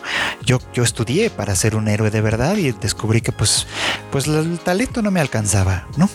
Yo, 0.45 0.59
yo 0.73 0.83
estudié 0.83 1.31
para 1.31 1.55
ser 1.55 1.77
un 1.77 1.87
héroe 1.87 2.11
verdad 2.21 2.57
y 2.57 2.73
descubrí 2.73 3.21
que 3.21 3.33
pues, 3.33 3.67
pues 4.11 4.27
el 4.27 4.59
talento 4.59 5.03
no 5.03 5.11
me 5.11 5.21
alcanzaba, 5.21 5.87
¿no? 5.97 6.09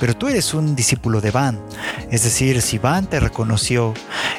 Pero 0.00 0.16
tú 0.16 0.28
eres 0.28 0.54
un 0.54 0.76
discípulo 0.76 1.20
de 1.20 1.30
Van. 1.30 1.60
Es 2.10 2.24
decir, 2.24 2.62
si 2.62 2.78
Van 2.78 3.06
te 3.06 3.20
reconoció 3.20 3.94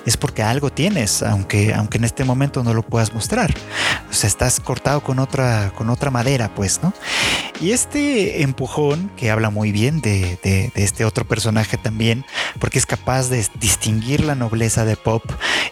es 0.06 0.18
porque 0.18 0.44
algo 0.44 0.72
tienes, 0.72 1.24
aunque, 1.24 1.74
aunque 1.74 1.98
en 1.98 2.06
este 2.06 2.24
momento 2.24 2.64
no 2.64 2.74
lo 2.74 2.82
puedas 2.82 3.14
mostrar. 3.14 3.54
O 4.10 4.14
sea, 4.14 4.28
estás 4.28 4.60
cortado 4.60 5.02
con 5.02 5.20
otra 5.20 5.72
con 5.76 5.90
otra 5.90 6.12
madera, 6.12 6.54
pues, 6.56 6.82
¿no? 6.82 6.94
Y 7.62 7.72
este 7.72 8.42
empujón, 8.42 9.12
que 9.18 9.32
habla 9.32 9.50
muy 9.50 9.74
bien 9.74 10.00
de, 10.00 10.72
este 10.76 11.04
otro 11.04 11.28
personaje 11.28 11.78
también, 11.78 12.26
porque 12.60 12.80
es 12.80 12.86
capaz 12.86 13.30
de 13.30 13.46
distinguir 13.60 14.24
la 14.24 14.34
nobleza 14.34 14.86
de 14.86 14.96
Pop 14.96 15.24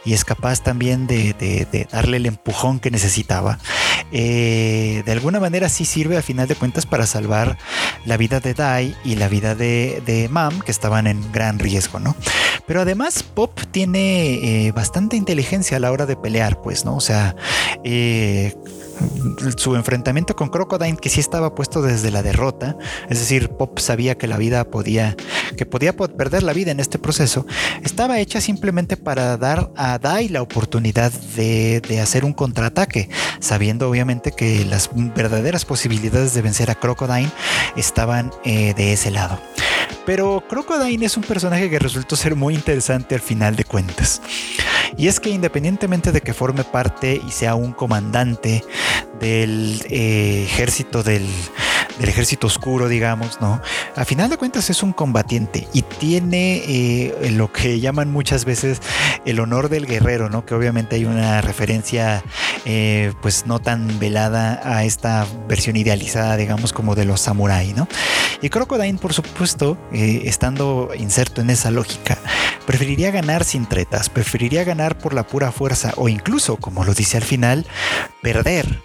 y 0.03 0.13
es 0.13 0.25
capaz 0.25 0.61
también 0.61 1.07
de, 1.07 1.87
darle 1.89 2.17
el 2.17 2.25
empujón 2.25 2.79
que 2.79 2.91
necesitaba, 2.91 3.59
eh, 4.11 5.01
de 5.05 5.11
alguna 5.11 5.39
manera 5.39 5.69
sí 5.69 5.85
sirve 5.85 6.17
al 6.17 6.23
final 6.23 6.47
de 6.47 6.55
cuentas 6.55 6.85
para 6.85 7.05
salvar 7.05 7.57
la 8.05 8.17
vida 8.17 8.39
de 8.41 8.53
Dai 8.53 8.95
y 9.05 9.15
la 9.15 9.29
vida 9.29 9.55
de, 9.55 10.27
Mam, 10.29 10.59
que 10.59 10.71
estaban 10.71 11.07
en 11.07 11.31
gran 11.31 11.57
riesgo, 11.57 11.99
¿no? 11.99 12.15
Pero 12.65 12.81
además 12.81 13.23
Pop 13.23 13.57
tiene 13.71 14.67
eh, 14.67 14.71
bastante 14.73 15.15
inteligencia 15.15 15.77
a 15.77 15.79
la 15.79 15.91
hora 15.91 16.05
de 16.05 16.17
pelear, 16.17 16.61
pues, 16.61 16.83
¿no? 16.83 16.97
O 16.97 17.01
sea, 17.01 17.35
eh, 17.85 18.53
su 19.57 19.75
enfrentamiento 19.75 20.35
con 20.35 20.49
Crocodile, 20.49 20.97
que 20.97 21.09
sí 21.09 21.19
estaba 21.19 21.55
puesto 21.55 21.81
desde 21.81 22.11
la 22.11 22.23
derrota, 22.23 22.77
es 23.09 23.19
decir, 23.19 23.49
Pop 23.49 23.79
sabía 23.79 24.17
que 24.17 24.27
la 24.27 24.37
vida 24.37 24.69
podía, 24.69 25.15
que 25.55 25.65
podía 25.65 25.95
perder 25.95 26.43
la 26.43 26.53
vida 26.53 26.71
en 26.71 26.79
este 26.79 26.99
proceso, 26.99 27.45
estaba 27.83 28.19
hecha 28.19 28.41
simplemente 28.41 28.97
para 28.97 29.37
dar 29.37 29.71
a 29.75 29.99
Dai 29.99 30.29
la 30.29 30.41
oportunidad 30.41 31.11
de, 31.35 31.81
hacer 32.01 32.25
un 32.25 32.33
contraataque, 32.33 33.09
sabiendo 33.39 33.89
obviamente 33.89 34.31
que 34.31 34.65
las 34.65 34.89
verdaderas 34.93 35.65
posibilidades 35.65 36.33
de 36.33 36.41
vencer 36.41 36.69
a 36.69 36.75
Crocodile 36.75 37.31
estaban 37.75 38.31
eh, 38.43 38.73
de 38.75 38.93
ese 38.93 39.11
lado. 39.11 39.39
Pero 40.05 40.43
Crocodile 40.47 41.05
es 41.05 41.17
un 41.17 41.23
personaje 41.23 41.69
que 41.69 41.79
resultó 41.79 42.15
ser 42.15 42.35
muy 42.35 42.55
interesante 42.55 43.15
al 43.15 43.21
final 43.21 43.55
de 43.55 43.65
cuentas. 43.65 44.21
Y 44.95 45.07
es 45.07 45.19
que 45.19 45.29
independientemente 45.29 46.11
de 46.11 46.21
que 46.21 46.33
forme 46.33 46.63
parte 46.63 47.21
y 47.27 47.31
sea 47.31 47.55
un 47.55 47.73
comandante 47.73 48.63
del 49.19 49.83
eh, 49.89 50.43
ejército 50.45 51.03
del, 51.03 51.25
del 51.99 52.09
ejército 52.09 52.47
oscuro, 52.47 52.87
digamos, 52.87 53.41
¿no? 53.41 53.61
A 53.95 54.05
final 54.05 54.29
de 54.29 54.37
cuentas 54.37 54.69
es 54.69 54.83
un 54.83 54.93
combatiente 54.93 55.67
y 55.73 55.81
tiene 55.81 56.63
eh, 56.67 57.31
lo 57.31 57.51
que 57.51 57.79
llaman 57.79 58.11
muchas 58.11 58.45
veces 58.45 58.81
el 59.25 59.39
honor 59.39 59.69
del 59.69 59.85
guerrero, 59.85 60.29
¿no? 60.29 60.45
Que 60.45 60.53
obviamente 60.55 60.95
hay 60.95 61.05
una 61.05 61.41
referencia 61.41 62.23
eh, 62.65 63.13
pues 63.21 63.45
no 63.47 63.59
tan 63.59 63.99
velada 63.99 64.61
a 64.63 64.83
esta 64.83 65.25
versión 65.47 65.75
idealizada, 65.75 66.37
digamos, 66.37 66.73
como 66.73 66.95
de 66.95 67.05
los 67.05 67.21
samuráis, 67.21 67.75
¿no? 67.75 67.87
Y 68.41 68.49
Crocodile, 68.49 68.99
por 68.99 69.13
supuesto, 69.13 69.77
estando 69.91 70.91
inserto 70.95 71.41
en 71.41 71.49
esa 71.49 71.71
lógica, 71.71 72.19
preferiría 72.67 73.09
ganar 73.09 73.43
sin 73.43 73.65
tretas, 73.65 74.09
preferiría 74.09 74.63
ganar 74.63 74.97
por 74.99 75.13
la 75.13 75.25
pura 75.25 75.51
fuerza 75.51 75.93
o 75.95 76.07
incluso, 76.07 76.57
como 76.57 76.83
lo 76.83 76.93
dice 76.93 77.17
al 77.17 77.23
final, 77.23 77.65
perder. 78.27 78.81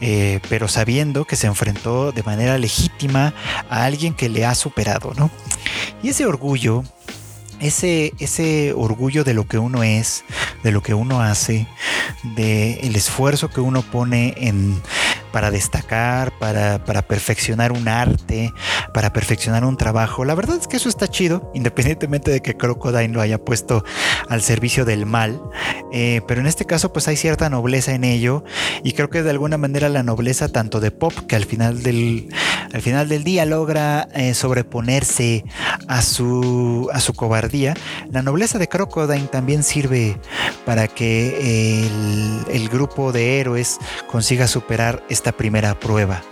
Eh, 0.00 0.40
pero 0.48 0.66
sabiendo 0.68 1.26
que 1.26 1.36
se 1.36 1.46
enfrentó 1.46 2.12
de 2.12 2.22
manera 2.22 2.56
legítima 2.56 3.34
a 3.68 3.84
alguien 3.84 4.14
que 4.14 4.30
le 4.30 4.46
ha 4.46 4.54
superado, 4.54 5.12
¿no? 5.14 5.30
Y 6.02 6.08
ese 6.08 6.24
orgullo 6.24 6.82
ese, 7.60 8.14
ese 8.18 8.72
orgullo 8.72 9.22
de 9.22 9.34
lo 9.34 9.46
que 9.46 9.58
uno 9.58 9.82
es, 9.82 10.24
de 10.62 10.72
lo 10.72 10.82
que 10.82 10.94
uno 10.94 11.20
hace, 11.20 11.66
de 12.22 12.80
el 12.80 12.96
esfuerzo 12.96 13.50
que 13.50 13.60
uno 13.60 13.82
pone 13.82 14.34
en 14.38 14.80
para 15.32 15.50
destacar, 15.50 16.32
para, 16.38 16.84
para, 16.84 17.02
perfeccionar 17.02 17.72
un 17.72 17.88
arte, 17.88 18.52
para 18.92 19.12
perfeccionar 19.12 19.64
un 19.64 19.76
trabajo. 19.76 20.24
La 20.24 20.34
verdad 20.34 20.56
es 20.60 20.68
que 20.68 20.76
eso 20.76 20.88
está 20.88 21.08
chido, 21.08 21.50
independientemente 21.54 22.30
de 22.30 22.40
que 22.40 22.56
Crocodile 22.56 23.08
lo 23.08 23.20
haya 23.20 23.38
puesto 23.38 23.84
al 24.28 24.42
servicio 24.42 24.84
del 24.84 25.06
mal. 25.06 25.40
Eh, 25.92 26.20
pero 26.26 26.40
en 26.40 26.46
este 26.46 26.64
caso, 26.64 26.92
pues 26.92 27.08
hay 27.08 27.16
cierta 27.16 27.48
nobleza 27.50 27.94
en 27.94 28.04
ello. 28.04 28.44
Y 28.82 28.92
creo 28.92 29.10
que 29.10 29.22
de 29.22 29.30
alguna 29.30 29.58
manera 29.58 29.88
la 29.88 30.02
nobleza 30.02 30.48
tanto 30.48 30.80
de 30.80 30.90
Pop, 30.90 31.12
que 31.26 31.36
al 31.36 31.44
final 31.44 31.82
del, 31.82 32.28
al 32.72 32.82
final 32.82 33.08
del 33.08 33.24
día 33.24 33.44
logra 33.46 34.08
eh, 34.14 34.34
sobreponerse 34.34 35.44
a 35.88 36.02
su, 36.02 36.88
a 36.92 37.00
su 37.00 37.14
cobardía, 37.14 37.74
la 38.10 38.22
nobleza 38.22 38.58
de 38.58 38.68
Crocodile 38.68 39.28
también 39.28 39.62
sirve 39.62 40.18
para 40.64 40.88
que 40.88 41.86
el, 41.86 42.54
el 42.54 42.68
grupo 42.68 43.12
de 43.12 43.40
héroes 43.40 43.78
consiga 44.06 44.46
superar 44.46 45.02
esta 45.20 45.32
primera 45.32 45.78
prueba. 45.78 46.22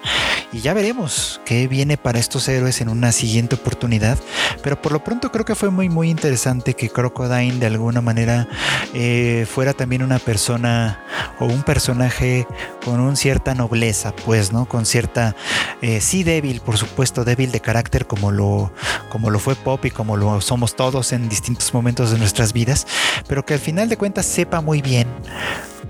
Y 0.50 0.60
ya 0.60 0.72
veremos 0.72 1.42
qué 1.44 1.68
viene 1.68 1.98
para 1.98 2.18
estos 2.18 2.48
héroes 2.48 2.80
en 2.80 2.88
una 2.88 3.12
siguiente 3.12 3.56
oportunidad. 3.56 4.16
Pero 4.62 4.80
por 4.80 4.92
lo 4.92 5.04
pronto 5.04 5.30
creo 5.30 5.44
que 5.44 5.54
fue 5.54 5.68
muy 5.68 5.90
muy 5.90 6.08
interesante 6.08 6.72
que 6.72 6.88
Crocodile 6.88 7.58
de 7.58 7.66
alguna 7.66 8.00
manera 8.00 8.48
eh, 8.94 9.46
fuera 9.46 9.74
también 9.74 10.02
una 10.02 10.18
persona 10.18 11.04
o 11.38 11.44
un 11.44 11.64
personaje 11.64 12.46
con 12.82 12.98
un 13.00 13.18
cierta 13.18 13.54
nobleza, 13.54 14.14
pues, 14.24 14.50
¿no? 14.50 14.66
Con 14.66 14.86
cierta, 14.86 15.36
eh, 15.82 16.00
sí 16.00 16.22
débil, 16.22 16.62
por 16.62 16.78
supuesto, 16.78 17.26
débil 17.26 17.52
de 17.52 17.60
carácter 17.60 18.06
como 18.06 18.32
lo, 18.32 18.72
como 19.10 19.28
lo 19.28 19.38
fue 19.38 19.54
Pop 19.54 19.84
y 19.84 19.90
como 19.90 20.16
lo 20.16 20.40
somos 20.40 20.76
todos 20.76 21.12
en 21.12 21.28
distintos 21.28 21.74
momentos 21.74 22.10
de 22.10 22.18
nuestras 22.18 22.54
vidas, 22.54 22.86
pero 23.28 23.44
que 23.44 23.52
al 23.52 23.60
final 23.60 23.90
de 23.90 23.98
cuentas 23.98 24.24
sepa 24.24 24.62
muy 24.62 24.80
bien 24.80 25.08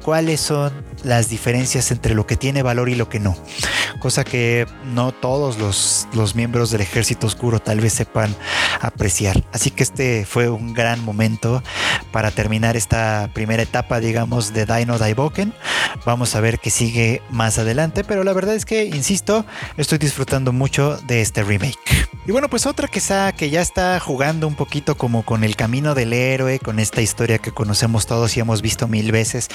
cuáles 0.08 0.40
son 0.40 0.72
las 1.04 1.28
diferencias 1.28 1.90
entre 1.90 2.14
lo 2.14 2.26
que 2.26 2.38
tiene 2.38 2.62
valor 2.62 2.88
y 2.88 2.94
lo 2.94 3.10
que 3.10 3.20
no. 3.20 3.36
Cosa 4.00 4.24
que 4.24 4.66
no 4.86 5.12
todos 5.12 5.58
los, 5.58 6.08
los, 6.14 6.34
miembros 6.34 6.70
del 6.70 6.80
ejército 6.80 7.26
oscuro 7.26 7.60
tal 7.60 7.80
vez 7.80 7.92
sepan 7.92 8.34
apreciar. 8.80 9.44
Así 9.52 9.70
que 9.70 9.82
este 9.82 10.24
fue 10.24 10.48
un 10.48 10.72
gran 10.72 11.04
momento 11.04 11.62
para 12.10 12.30
terminar 12.30 12.74
esta 12.74 13.28
primera 13.34 13.62
etapa, 13.62 14.00
digamos, 14.00 14.54
de 14.54 14.64
Dino 14.64 14.96
Daiboken. 14.96 15.52
Vamos 16.06 16.34
a 16.34 16.40
ver 16.40 16.58
qué 16.58 16.70
sigue 16.70 17.20
más 17.28 17.58
adelante, 17.58 18.02
pero 18.02 18.24
la 18.24 18.32
verdad 18.32 18.54
es 18.54 18.64
que, 18.64 18.86
insisto, 18.86 19.44
estoy 19.76 19.98
disfrutando 19.98 20.52
mucho 20.52 20.96
de 21.06 21.20
este 21.20 21.42
remake. 21.42 21.76
Y 22.26 22.32
bueno, 22.32 22.48
pues 22.48 22.66
otra 22.66 22.88
que, 22.88 23.00
que 23.36 23.50
ya 23.50 23.60
está 23.60 23.98
jugando 24.00 24.46
un 24.46 24.54
poquito 24.54 24.96
como 24.96 25.22
con 25.22 25.44
el 25.44 25.56
camino 25.56 25.94
del 25.94 26.12
héroe, 26.12 26.58
con 26.58 26.78
esta 26.78 27.00
historia 27.00 27.38
que 27.38 27.52
conocemos 27.52 28.06
todos 28.06 28.36
y 28.36 28.40
hemos 28.40 28.62
visto 28.62 28.86
mil 28.86 29.12
veces 29.12 29.48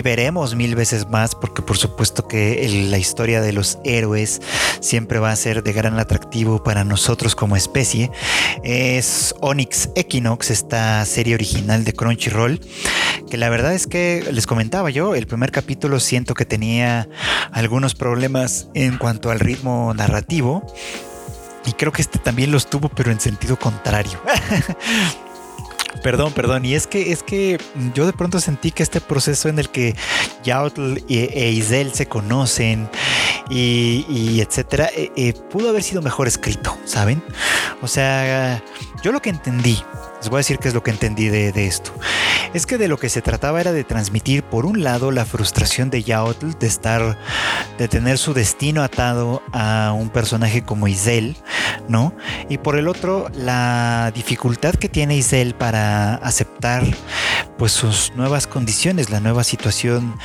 veremos 0.00 0.54
mil 0.54 0.74
veces 0.74 1.08
más, 1.10 1.34
porque 1.34 1.60
por 1.60 1.76
supuesto 1.76 2.26
que 2.26 2.86
la 2.88 2.96
historia 2.96 3.42
de 3.42 3.52
los 3.52 3.78
héroes 3.84 4.40
siempre 4.80 5.18
va 5.18 5.30
a 5.30 5.36
ser 5.36 5.62
de 5.62 5.72
gran 5.74 5.98
atractivo 5.98 6.62
para 6.62 6.84
nosotros 6.84 7.34
como 7.34 7.56
especie. 7.56 8.10
Es 8.62 9.34
Onyx 9.40 9.90
Equinox, 9.94 10.50
esta 10.50 11.04
serie 11.04 11.34
original 11.34 11.84
de 11.84 11.92
Crunchyroll, 11.92 12.60
que 13.28 13.36
la 13.36 13.50
verdad 13.50 13.74
es 13.74 13.86
que 13.86 14.24
les 14.32 14.46
comentaba 14.46 14.88
yo, 14.88 15.14
el 15.14 15.26
primer 15.26 15.50
capítulo 15.50 16.00
siento 16.00 16.34
que 16.34 16.46
tenía 16.46 17.08
algunos 17.50 17.94
problemas 17.94 18.68
en 18.74 18.96
cuanto 18.96 19.30
al 19.30 19.40
ritmo 19.40 19.92
narrativo. 19.94 20.64
Y 21.64 21.72
creo 21.72 21.92
que 21.92 22.02
este 22.02 22.18
también 22.18 22.50
los 22.50 22.68
tuvo, 22.68 22.88
pero 22.88 23.12
en 23.12 23.20
sentido 23.20 23.56
contrario. 23.58 24.20
Perdón, 26.02 26.32
perdón. 26.32 26.64
Y 26.64 26.74
es 26.74 26.86
que 26.86 27.12
es 27.12 27.22
que 27.22 27.58
yo 27.94 28.06
de 28.06 28.12
pronto 28.12 28.40
sentí 28.40 28.72
que 28.72 28.82
este 28.82 29.00
proceso 29.00 29.48
en 29.48 29.58
el 29.58 29.68
que 29.68 29.94
Yautl 30.42 30.98
e 31.08 31.50
Isel 31.50 31.92
se 31.92 32.06
conocen 32.06 32.88
y, 33.48 34.40
etcétera, 34.40 34.90
eh, 34.96 35.10
eh, 35.16 35.34
pudo 35.50 35.68
haber 35.68 35.82
sido 35.82 36.02
mejor 36.02 36.26
escrito, 36.26 36.76
¿saben? 36.84 37.22
O 37.82 37.88
sea, 37.88 38.62
yo 39.02 39.12
lo 39.12 39.20
que 39.20 39.30
entendí, 39.30 39.78
les 40.22 40.30
voy 40.30 40.36
a 40.36 40.38
decir 40.38 40.58
qué 40.58 40.68
es 40.68 40.74
lo 40.74 40.84
que 40.84 40.92
entendí 40.92 41.28
de, 41.28 41.50
de 41.50 41.66
esto 41.66 41.92
es 42.54 42.66
que 42.66 42.78
de 42.78 42.88
lo 42.88 42.98
que 42.98 43.08
se 43.08 43.22
trataba 43.22 43.60
era 43.60 43.72
de 43.72 43.84
transmitir 43.84 44.42
por 44.42 44.66
un 44.66 44.82
lado 44.82 45.10
la 45.10 45.24
frustración 45.24 45.90
de 45.90 46.02
Yaotl 46.02 46.50
de 46.58 46.66
estar, 46.66 47.18
de 47.78 47.88
tener 47.88 48.18
su 48.18 48.34
destino 48.34 48.82
atado 48.82 49.42
a 49.52 49.92
un 49.96 50.10
personaje 50.10 50.62
como 50.62 50.86
Isel, 50.86 51.36
¿no? 51.88 52.14
Y 52.48 52.58
por 52.58 52.76
el 52.76 52.88
otro 52.88 53.30
la 53.34 54.12
dificultad 54.14 54.74
que 54.74 54.88
tiene 54.88 55.16
Isel 55.16 55.54
para 55.54 56.16
aceptar 56.16 56.84
pues 57.58 57.72
sus 57.72 58.12
nuevas 58.16 58.46
condiciones, 58.46 59.10
la 59.10 59.20
nueva 59.20 59.44
situación 59.44 60.18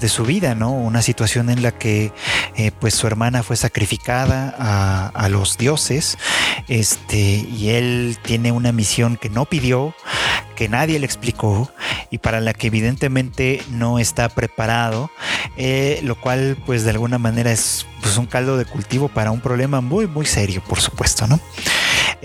de 0.00 0.08
su 0.08 0.24
vida, 0.24 0.54
¿no? 0.54 0.72
Una 0.72 1.02
situación 1.02 1.50
en 1.50 1.62
la 1.62 1.72
que 1.72 2.12
eh, 2.56 2.70
pues 2.78 2.94
su 2.94 3.06
hermana 3.06 3.42
fue 3.42 3.56
sacrificada 3.56 4.54
a, 4.58 5.08
a 5.08 5.28
los 5.28 5.58
dioses, 5.58 6.18
este, 6.68 7.18
y 7.18 7.70
él 7.70 8.18
tiene 8.22 8.52
una 8.52 8.72
misión 8.72 9.16
que 9.16 9.28
no 9.28 9.43
pidió, 9.46 9.94
que 10.54 10.68
nadie 10.68 10.98
le 10.98 11.06
explicó 11.06 11.70
y 12.10 12.18
para 12.18 12.40
la 12.40 12.54
que 12.54 12.68
evidentemente 12.68 13.62
no 13.70 13.98
está 13.98 14.28
preparado, 14.28 15.10
eh, 15.56 16.00
lo 16.02 16.20
cual 16.20 16.56
pues 16.64 16.84
de 16.84 16.90
alguna 16.90 17.18
manera 17.18 17.50
es 17.50 17.86
pues, 18.02 18.16
un 18.16 18.26
caldo 18.26 18.56
de 18.56 18.64
cultivo 18.64 19.08
para 19.08 19.30
un 19.30 19.40
problema 19.40 19.80
muy 19.80 20.06
muy 20.06 20.26
serio, 20.26 20.62
por 20.68 20.80
supuesto, 20.80 21.26
¿no? 21.26 21.40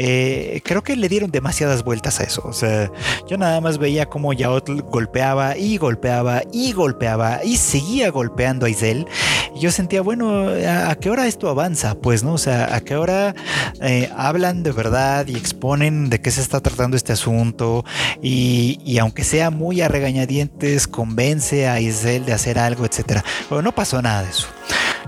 Eh, 0.02 0.62
creo 0.64 0.82
que 0.82 0.96
le 0.96 1.10
dieron 1.10 1.30
demasiadas 1.30 1.84
vueltas 1.84 2.22
a 2.22 2.24
eso. 2.24 2.42
O 2.46 2.54
sea, 2.54 2.90
yo 3.28 3.38
nada 3.38 3.60
más 3.60 3.78
veía 3.78 4.06
cómo 4.06 4.32
Yaotl 4.32 4.80
golpeaba 4.84 5.58
y 5.58 5.78
golpeaba 5.78 6.42
y 6.54 6.72
golpeaba 6.72 7.42
y 7.44 7.58
seguía 7.58 8.10
golpeando 8.10 8.66
a 8.66 8.70
Isel. 8.70 9.08
Y 9.54 9.60
yo 9.60 9.72
sentía, 9.72 10.02
bueno, 10.02 10.48
¿a, 10.48 10.96
qué 10.96 11.10
hora 11.10 11.28
esto 11.28 11.50
avanza? 11.50 11.96
Pues, 11.96 12.24
¿no? 12.24 12.34
O 12.34 12.38
sea, 12.38 12.74
¿a 12.74 12.80
qué 12.80 12.96
hora 12.96 13.36
eh, 13.82 14.10
hablan 14.16 14.64
de 14.64 14.72
verdad 14.72 15.28
y 15.28 15.36
exponen 15.36 16.10
de 16.10 16.22
qué 16.22 16.32
se 16.32 16.40
está 16.40 16.62
tratando 16.62 16.96
este 16.96 17.12
asunto? 17.12 17.84
Y, 18.22 18.80
y 18.86 19.00
aunque 19.00 19.26
sea 19.26 19.50
muy 19.50 19.82
a 19.82 19.90
regañadientes, 19.90 20.88
convence 20.88 21.68
a 21.68 21.82
Isel 21.82 22.24
de 22.24 22.32
hacer 22.32 22.58
algo, 22.58 22.86
etcétera. 22.86 23.26
Bueno, 23.50 23.64
no 23.64 23.76
pasó 23.76 24.02
nada 24.02 24.24
de 24.24 24.30
eso. 24.30 24.48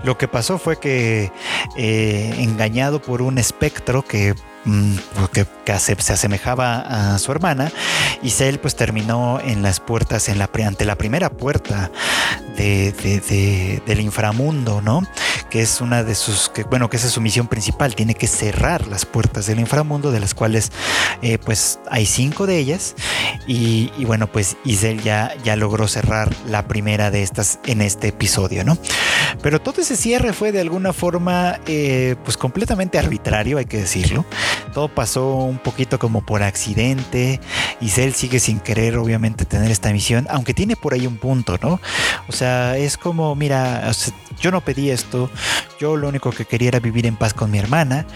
Lo 0.04 0.18
que 0.18 0.28
pasó 0.28 0.58
fue 0.58 0.78
que 0.78 1.30
eh, 1.76 2.34
engañado 2.38 3.00
por 3.00 3.22
un 3.22 3.38
espectro 3.38 4.02
que 4.02 4.34
Mm, 4.64 4.96
porque 5.64 6.02
se 6.02 6.12
asemejaba 6.12 7.14
a 7.14 7.18
su 7.18 7.32
hermana 7.32 7.70
Cell 8.28 8.56
pues 8.58 8.76
terminó 8.76 9.40
en 9.40 9.62
las 9.62 9.80
puertas 9.80 10.28
en 10.28 10.38
la 10.38 10.50
ante 10.66 10.84
la 10.84 10.96
primera 10.96 11.30
puerta 11.30 11.90
de, 12.56 13.82
del 13.86 14.00
inframundo 14.00 14.80
no 14.80 15.02
que 15.50 15.60
es 15.60 15.80
una 15.80 16.02
de 16.02 16.14
sus 16.14 16.48
que 16.48 16.64
bueno 16.64 16.88
que 16.88 16.96
esa 16.96 17.06
es 17.06 17.12
su 17.12 17.20
misión 17.20 17.48
principal 17.48 17.94
tiene 17.94 18.14
que 18.14 18.26
cerrar 18.26 18.86
las 18.86 19.04
puertas 19.04 19.46
del 19.46 19.60
inframundo 19.60 20.12
de 20.12 20.20
las 20.20 20.34
cuales 20.34 20.70
eh, 21.22 21.38
pues 21.38 21.78
hay 21.90 22.06
cinco 22.06 22.46
de 22.46 22.58
ellas 22.58 22.94
y, 23.46 23.90
bueno 24.04 24.26
pues 24.30 24.56
Isel 24.64 25.02
ya 25.02 25.34
ya 25.44 25.56
logró 25.56 25.88
cerrar 25.88 26.34
la 26.48 26.66
primera 26.66 27.10
de 27.10 27.22
estas 27.22 27.58
en 27.66 27.82
este 27.82 28.08
episodio 28.08 28.64
no 28.64 28.78
pero 29.42 29.60
todo 29.60 29.80
ese 29.80 29.96
cierre 29.96 30.32
fue 30.32 30.52
de 30.52 30.60
alguna 30.60 30.92
forma 30.92 31.58
eh, 31.66 32.16
pues 32.24 32.36
completamente 32.36 32.98
arbitrario 32.98 33.58
hay 33.58 33.64
que 33.64 33.78
decirlo. 33.78 34.24
Todo 34.72 34.88
pasó 34.88 35.51
un 35.52 35.58
poquito 35.58 35.98
como 35.98 36.24
por 36.24 36.42
accidente 36.42 37.40
y 37.80 37.88
Cell 37.90 38.12
sigue 38.12 38.40
sin 38.40 38.60
querer 38.60 38.96
obviamente 38.96 39.44
tener 39.44 39.70
esta 39.70 39.92
misión, 39.92 40.26
aunque 40.30 40.54
tiene 40.54 40.76
por 40.76 40.94
ahí 40.94 41.06
un 41.06 41.16
punto, 41.16 41.58
¿no? 41.62 41.80
O 42.28 42.32
sea, 42.32 42.76
es 42.76 42.96
como, 42.96 43.34
mira, 43.34 43.90
yo 44.40 44.50
no 44.50 44.60
pedí 44.60 44.90
esto, 44.90 45.30
yo 45.78 45.96
lo 45.96 46.08
único 46.08 46.30
que 46.30 46.44
quería 46.44 46.68
era 46.68 46.80
vivir 46.80 47.06
en 47.06 47.16
paz 47.16 47.34
con 47.34 47.50
mi 47.50 47.58
hermana 47.58 48.06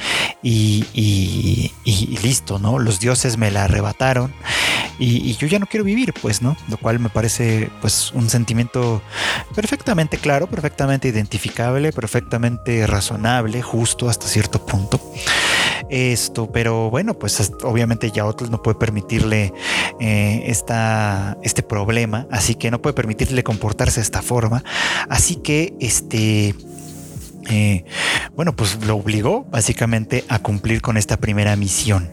y, 0.42 0.84
y 0.94 2.18
listo, 2.22 2.58
¿no? 2.58 2.78
Los 2.78 3.00
dioses 3.00 3.36
me 3.36 3.50
la 3.50 3.64
arrebataron 3.64 4.32
y, 4.98 5.36
yo 5.36 5.46
ya 5.46 5.58
no 5.58 5.66
quiero 5.66 5.84
vivir, 5.84 6.14
pues, 6.14 6.40
¿no? 6.40 6.56
Lo 6.68 6.78
cual 6.78 6.98
me 6.98 7.10
parece, 7.10 7.70
pues, 7.80 8.12
un 8.12 8.30
sentimiento 8.30 9.02
perfectamente 9.54 10.16
claro, 10.16 10.46
perfectamente 10.46 11.08
identificable, 11.08 11.92
perfectamente 11.92 12.86
razonable, 12.86 13.60
justo 13.62 14.08
hasta 14.08 14.26
cierto 14.26 14.64
punto. 14.64 15.00
Esto, 15.88 16.50
pero 16.50 16.90
bueno, 16.90 17.14
pues 17.18 17.52
obviamente 17.62 18.10
ya 18.10 18.26
otros 18.26 18.50
no 18.50 18.62
puede 18.62 18.76
permitirle 18.76 19.52
eh, 20.00 20.42
esta, 20.46 21.36
este 21.42 21.62
problema, 21.62 22.26
así 22.30 22.54
que 22.54 22.70
no 22.70 22.82
puede 22.82 22.94
permitirle 22.94 23.42
comportarse 23.42 24.00
de 24.00 24.04
esta 24.04 24.22
forma. 24.22 24.64
Así 25.08 25.36
que 25.36 25.74
este 25.80 26.54
eh, 27.48 27.84
bueno, 28.34 28.54
pues 28.54 28.84
lo 28.84 28.96
obligó 28.96 29.44
básicamente 29.50 30.24
a 30.28 30.38
cumplir 30.40 30.82
con 30.82 30.96
esta 30.96 31.16
primera 31.16 31.54
misión. 31.56 32.10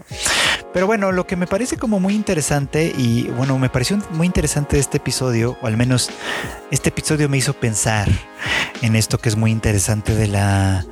Pero 0.73 0.87
bueno, 0.87 1.11
lo 1.11 1.27
que 1.27 1.35
me 1.35 1.45
parece 1.45 1.77
como 1.77 1.99
muy 1.99 2.15
interesante 2.15 2.91
y 2.97 3.29
bueno, 3.29 3.59
me 3.59 3.69
pareció 3.69 3.99
muy 4.09 4.25
interesante 4.25 4.79
este 4.79 4.97
episodio, 4.97 5.55
o 5.61 5.67
al 5.67 5.77
menos 5.77 6.09
este 6.71 6.89
episodio 6.89 7.29
me 7.29 7.37
hizo 7.37 7.53
pensar 7.53 8.09
en 8.81 8.95
esto 8.95 9.19
que 9.19 9.29
es 9.29 9.35
muy 9.35 9.51
interesante 9.51 10.15
de 10.15 10.27
la, 10.27 10.83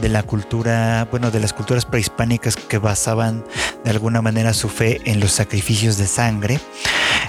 de 0.00 0.08
la 0.08 0.22
cultura, 0.22 1.06
bueno, 1.10 1.30
de 1.30 1.38
las 1.38 1.52
culturas 1.52 1.84
prehispánicas 1.84 2.56
que 2.56 2.78
basaban 2.78 3.44
de 3.84 3.90
alguna 3.90 4.22
manera 4.22 4.54
su 4.54 4.70
fe 4.70 5.00
en 5.04 5.20
los 5.20 5.32
sacrificios 5.32 5.98
de 5.98 6.06
sangre. 6.06 6.58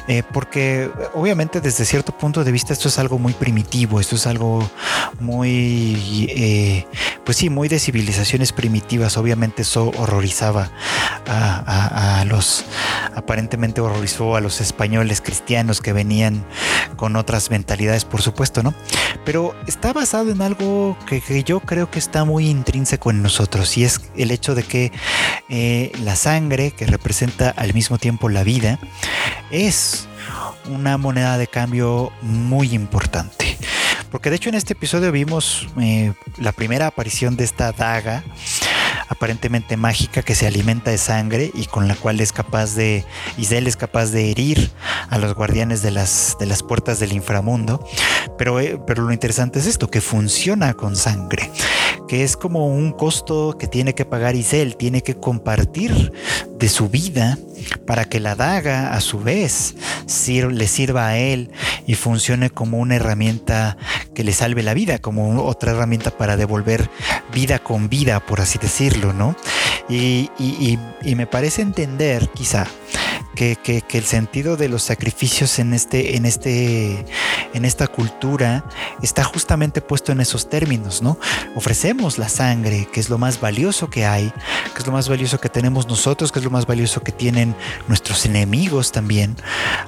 Eh, 0.07 0.23
porque 0.31 0.89
obviamente 1.13 1.61
desde 1.61 1.85
cierto 1.85 2.11
punto 2.17 2.43
de 2.43 2.51
vista 2.51 2.73
esto 2.73 2.87
es 2.87 2.97
algo 2.99 3.19
muy 3.19 3.33
primitivo, 3.33 3.99
esto 3.99 4.15
es 4.15 4.27
algo 4.27 4.67
muy, 5.19 6.27
eh, 6.29 6.87
pues 7.23 7.37
sí, 7.37 7.49
muy 7.49 7.67
de 7.67 7.79
civilizaciones 7.79 8.51
primitivas. 8.51 9.17
Obviamente 9.17 9.61
eso 9.61 9.91
horrorizaba 9.97 10.71
a, 11.27 12.23
los, 12.27 12.65
aparentemente 13.15 13.81
horrorizó 13.81 14.35
a 14.35 14.41
los 14.41 14.61
españoles 14.61 15.21
cristianos 15.21 15.81
que 15.81 15.93
venían 15.93 16.45
con 16.95 17.15
otras 17.15 17.49
mentalidades, 17.51 18.05
por 18.05 18.21
supuesto, 18.21 18.63
¿no? 18.63 18.73
Pero 19.25 19.55
está 19.67 19.93
basado 19.93 20.31
en 20.31 20.41
algo 20.41 20.97
que, 21.05 21.43
yo 21.43 21.59
creo 21.59 21.89
que 21.89 21.99
está 21.99 22.25
muy 22.25 22.47
intrínseco 22.47 23.11
en 23.11 23.21
nosotros 23.21 23.77
y 23.77 23.83
es 23.83 24.01
el 24.15 24.31
hecho 24.31 24.55
de 24.55 24.63
que 24.63 24.91
eh, 25.49 25.91
la 26.03 26.15
sangre, 26.15 26.71
que 26.71 26.85
representa 26.85 27.49
al 27.49 27.73
mismo 27.73 27.97
tiempo 27.97 28.29
la 28.29 28.43
vida, 28.43 28.79
es 29.51 30.00
una 30.69 30.97
moneda 30.97 31.37
de 31.37 31.47
cambio 31.47 32.11
muy 32.21 32.73
importante. 32.73 33.57
Porque 34.11 34.29
de 34.29 34.35
hecho 34.35 34.49
en 34.49 34.55
este 34.55 34.73
episodio 34.73 35.11
vimos 35.11 35.67
eh, 35.79 36.13
la 36.37 36.51
primera 36.51 36.87
aparición 36.87 37.37
de 37.37 37.45
esta 37.45 37.71
daga 37.71 38.23
aparentemente 39.07 39.77
mágica 39.77 40.21
que 40.21 40.35
se 40.35 40.47
alimenta 40.47 40.91
de 40.91 40.97
sangre 40.97 41.51
y 41.53 41.65
con 41.65 41.87
la 41.87 41.95
cual 41.95 42.19
es 42.19 42.31
capaz 42.31 42.75
de, 42.75 43.05
Isel 43.37 43.67
es 43.67 43.75
capaz 43.75 44.11
de 44.11 44.31
herir 44.31 44.71
a 45.09 45.17
los 45.17 45.33
guardianes 45.33 45.81
de 45.81 45.91
las, 45.91 46.37
de 46.39 46.45
las 46.45 46.63
puertas 46.63 46.99
del 46.99 47.13
inframundo. 47.13 47.85
Pero, 48.37 48.59
eh, 48.59 48.79
pero 48.87 49.03
lo 49.03 49.11
interesante 49.11 49.59
es 49.59 49.67
esto, 49.67 49.89
que 49.89 50.01
funciona 50.01 50.73
con 50.73 50.95
sangre 50.95 51.49
que 52.11 52.25
es 52.25 52.35
como 52.35 52.67
un 52.67 52.91
costo 52.91 53.55
que 53.57 53.67
tiene 53.67 53.95
que 53.95 54.03
pagar 54.03 54.35
Isel, 54.35 54.75
tiene 54.75 55.01
que 55.01 55.15
compartir 55.15 56.11
de 56.61 56.69
su 56.69 56.89
vida 56.89 57.37
para 57.85 58.05
que 58.05 58.19
la 58.19 58.35
daga 58.35 58.93
a 58.93 59.01
su 59.01 59.19
vez 59.19 59.75
le 60.49 60.67
sirva 60.67 61.07
a 61.07 61.17
él 61.17 61.49
y 61.87 61.95
funcione 61.95 62.51
como 62.51 62.77
una 62.77 62.95
herramienta 62.95 63.77
que 64.13 64.23
le 64.23 64.31
salve 64.31 64.61
la 64.61 64.73
vida, 64.73 64.99
como 64.99 65.43
otra 65.43 65.71
herramienta 65.71 66.11
para 66.11 66.37
devolver 66.37 66.89
vida 67.33 67.59
con 67.59 67.89
vida, 67.89 68.19
por 68.19 68.41
así 68.41 68.59
decirlo, 68.59 69.11
¿no? 69.11 69.35
Y, 69.89 70.29
y 70.37 71.15
me 71.15 71.27
parece 71.27 71.63
entender 71.63 72.29
quizá 72.33 72.67
que, 73.41 73.83
el 73.93 74.05
sentido 74.05 74.55
de 74.55 74.69
los 74.69 74.83
sacrificios 74.83 75.57
en, 75.57 75.73
este, 75.73 76.15
en, 76.15 76.25
este, 76.27 77.05
en 77.53 77.65
esta 77.65 77.87
cultura 77.87 78.63
está 79.01 79.23
justamente 79.23 79.81
puesto 79.81 80.11
en 80.11 80.21
esos 80.21 80.47
términos, 80.47 81.01
¿no? 81.01 81.17
Ofrecemos 81.55 82.19
la 82.19 82.29
sangre, 82.29 82.87
que 82.93 82.99
es 82.99 83.09
lo 83.09 83.17
más 83.17 83.41
valioso 83.41 83.89
que 83.89 84.05
hay, 84.05 84.31
que 84.73 84.79
es 84.79 84.85
lo 84.85 84.93
más 84.93 85.09
valioso 85.09 85.39
que 85.39 85.49
tenemos 85.49 85.87
nosotros, 85.87 86.31
que 86.31 86.37
es 86.37 86.45
lo 86.45 86.51
más 86.51 86.67
valioso 86.67 87.01
que 87.01 87.11
tienen 87.11 87.55
nuestros 87.87 88.25
enemigos 88.25 88.91
también, 88.91 89.35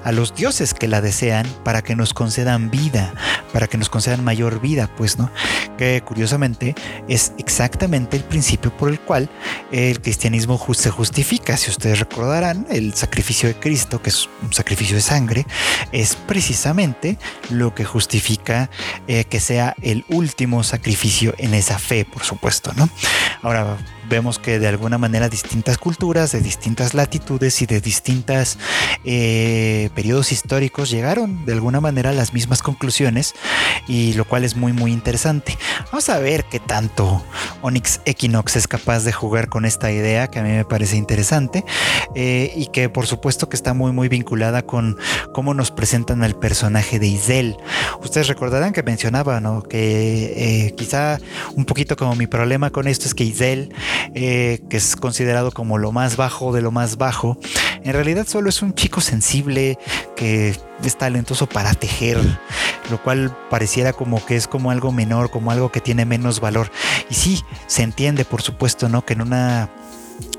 a 0.03 0.11
los 0.11 0.33
dioses 0.33 0.73
que 0.73 0.87
la 0.87 1.01
desean 1.01 1.45
para 1.63 1.83
que 1.83 1.95
nos 1.95 2.13
concedan 2.13 2.71
vida, 2.71 3.13
para 3.51 3.67
que 3.67 3.77
nos 3.77 3.89
concedan 3.89 4.23
mayor 4.23 4.61
vida, 4.61 4.89
pues, 4.97 5.19
¿no? 5.19 5.29
Que 5.77 6.01
curiosamente 6.03 6.73
es 7.07 7.33
exactamente 7.37 8.17
el 8.17 8.23
principio 8.23 8.75
por 8.75 8.89
el 8.89 8.99
cual 8.99 9.29
el 9.71 10.01
cristianismo 10.01 10.59
se 10.73 10.89
justifica. 10.89 11.55
Si 11.55 11.69
ustedes 11.69 11.99
recordarán, 11.99 12.65
el 12.71 12.95
sacrificio 12.95 13.42
de 13.47 13.56
Cristo, 13.56 14.01
que 14.01 14.10
es 14.10 14.29
un 14.41 14.53
sacrificio 14.53 14.95
de 14.95 15.01
sangre, 15.01 15.45
es 15.91 16.15
precisamente 16.15 17.17
lo 17.49 17.73
que 17.73 17.86
justifica 17.86 18.69
eh, 19.08 19.25
que 19.25 19.39
sea 19.39 19.75
el 19.82 20.06
último 20.10 20.63
sacrificio 20.63 21.34
en 21.38 21.53
esa 21.53 21.79
fe, 21.79 22.06
por 22.06 22.23
supuesto, 22.23 22.71
¿no? 22.75 22.89
Ahora, 23.41 23.77
vemos 24.13 24.38
que 24.38 24.60
de 24.60 24.67
alguna 24.67 24.99
manera 24.99 25.28
distintas 25.28 25.80
culturas, 25.80 26.34
de 26.34 26.39
distintas 26.39 26.93
latitudes 26.93 27.63
y 27.63 27.65
de 27.65 27.82
distintos 27.82 28.60
eh, 29.06 29.89
periodos 29.95 30.32
históricos 30.32 30.91
llegaron 30.91 31.47
de 31.47 31.54
alguna 31.54 31.82
manera 31.82 32.12
a 32.12 32.13
las 32.13 32.32
mismas 32.32 32.62
conclusiones 32.62 33.34
y 33.88 34.13
lo 34.13 34.26
cual 34.26 34.43
es 34.43 34.56
muy 34.56 34.71
muy 34.71 34.91
interesante. 34.91 35.58
Vamos 35.86 36.10
a 36.10 36.19
ver 36.19 36.45
qué 36.45 36.60
tanto 36.60 37.23
Onyx 37.63 38.02
Equinox 38.06 38.56
es 38.56 38.67
capaz 38.67 39.04
de 39.04 39.12
jugar 39.12 39.49
con 39.49 39.65
esta 39.65 39.91
idea 39.91 40.28
que 40.28 40.38
a 40.38 40.43
mí 40.43 40.52
me 40.52 40.63
parece 40.63 40.95
interesante 40.95 41.65
eh, 42.13 42.54
y 42.56 42.67
que 42.67 42.89
por 42.89 43.08
supuesto 43.08 43.49
que 43.49 43.56
está 43.56 43.73
muy 43.73 43.93
muy 43.93 44.10
vinculada 44.10 44.62
con 44.62 44.95
cómo 45.34 45.56
nos 45.56 45.71
presentan 45.71 46.21
al 46.21 46.36
personaje 46.36 46.99
de 46.99 47.08
Isel. 47.08 47.58
Ustedes 48.04 48.28
recordarán 48.28 48.73
que 48.73 48.84
mencionaba 48.84 49.39
¿no? 49.39 49.63
que 49.63 50.67
eh, 50.67 50.76
quizá 50.76 51.17
un 51.56 51.65
poquito 51.65 51.95
como 51.95 52.13
mi 52.13 52.28
problema 52.28 52.69
con 52.69 52.88
esto 52.88 53.08
es 53.08 53.15
que 53.15 53.23
Isel 53.23 53.73
eh, 54.13 54.61
que 54.69 54.77
es 54.77 54.95
considerado 54.95 55.51
como 55.51 55.77
lo 55.77 55.91
más 55.91 56.17
bajo 56.17 56.53
de 56.53 56.61
lo 56.61 56.71
más 56.71 56.97
bajo, 56.97 57.37
en 57.83 57.93
realidad 57.93 58.25
solo 58.27 58.49
es 58.49 58.61
un 58.61 58.73
chico 58.73 59.01
sensible 59.01 59.77
que 60.15 60.55
es 60.83 60.97
talentoso 60.97 61.47
para 61.47 61.73
tejer, 61.73 62.17
lo 62.89 63.01
cual 63.01 63.35
pareciera 63.49 63.93
como 63.93 64.25
que 64.25 64.35
es 64.35 64.47
como 64.47 64.71
algo 64.71 64.91
menor, 64.91 65.29
como 65.29 65.51
algo 65.51 65.71
que 65.71 65.81
tiene 65.81 66.05
menos 66.05 66.39
valor. 66.39 66.71
Y 67.09 67.15
sí, 67.15 67.43
se 67.67 67.83
entiende, 67.83 68.25
por 68.25 68.41
supuesto, 68.41 68.89
¿no? 68.89 69.05
Que 69.05 69.13
en 69.13 69.21
una 69.21 69.69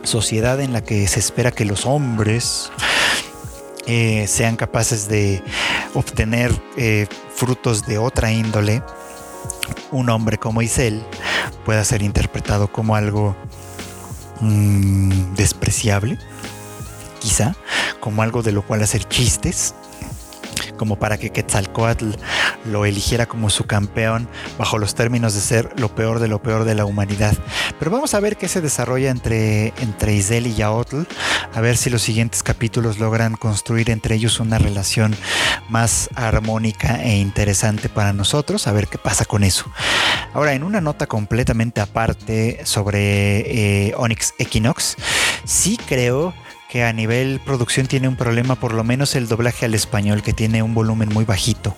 sociedad 0.02 0.60
en 0.60 0.72
la 0.72 0.82
que 0.82 1.06
se 1.08 1.20
espera 1.20 1.50
que 1.50 1.64
los 1.64 1.86
hombres 1.86 2.70
eh, 3.86 4.26
sean 4.26 4.56
capaces 4.56 5.08
de 5.08 5.42
obtener 5.94 6.52
eh, 6.76 7.06
frutos 7.34 7.86
de 7.86 7.98
otra 7.98 8.32
índole, 8.32 8.82
un 9.90 10.08
hombre 10.08 10.38
como 10.38 10.62
Isel 10.62 11.02
pueda 11.64 11.84
ser 11.84 12.02
interpretado 12.02 12.68
como 12.68 12.96
algo 12.96 13.36
mm, 14.40 15.34
despreciable, 15.34 16.18
quizá, 17.20 17.54
como 18.00 18.22
algo 18.22 18.42
de 18.42 18.52
lo 18.52 18.62
cual 18.62 18.82
hacer 18.82 19.04
chistes, 19.04 19.74
como 20.76 20.96
para 20.96 21.18
que 21.18 21.30
Quetzalcoatl 21.30 22.10
lo 22.66 22.84
eligiera 22.84 23.26
como 23.26 23.50
su 23.50 23.64
campeón 23.64 24.28
bajo 24.58 24.78
los 24.78 24.94
términos 24.94 25.34
de 25.34 25.40
ser 25.40 25.78
lo 25.78 25.94
peor 25.94 26.18
de 26.18 26.28
lo 26.28 26.42
peor 26.42 26.64
de 26.64 26.74
la 26.74 26.84
humanidad. 26.84 27.34
Pero 27.78 27.90
vamos 27.90 28.14
a 28.14 28.20
ver 28.20 28.36
qué 28.36 28.48
se 28.48 28.60
desarrolla 28.60 29.10
entre, 29.10 29.72
entre 29.78 30.14
Isel 30.14 30.46
y 30.46 30.54
Yaotl, 30.54 31.02
a 31.52 31.60
ver 31.60 31.76
si 31.76 31.90
los 31.90 32.02
siguientes 32.02 32.42
capítulos 32.42 32.98
logran 32.98 33.34
construir 33.34 33.90
entre 33.90 34.14
ellos 34.14 34.40
una 34.40 34.58
relación 34.58 35.14
más 35.68 36.08
armónica 36.14 37.02
e 37.02 37.16
interesante 37.16 37.88
para 37.88 38.12
nosotros, 38.12 38.66
a 38.66 38.72
ver 38.72 38.88
qué 38.88 38.98
pasa 38.98 39.24
con 39.24 39.44
eso. 39.44 39.70
Ahora, 40.32 40.54
en 40.54 40.62
una 40.62 40.80
nota 40.80 41.06
completamente 41.06 41.80
aparte 41.80 42.60
sobre 42.64 43.88
eh, 43.88 43.94
Onyx 43.96 44.34
Equinox, 44.38 44.96
sí 45.44 45.78
creo 45.86 46.34
que 46.74 46.82
a 46.82 46.92
nivel 46.92 47.38
producción 47.38 47.86
tiene 47.86 48.08
un 48.08 48.16
problema, 48.16 48.56
por 48.56 48.74
lo 48.74 48.82
menos 48.82 49.14
el 49.14 49.28
doblaje 49.28 49.64
al 49.64 49.74
español, 49.74 50.24
que 50.24 50.32
tiene 50.32 50.60
un 50.60 50.74
volumen 50.74 51.08
muy 51.08 51.24
bajito. 51.24 51.76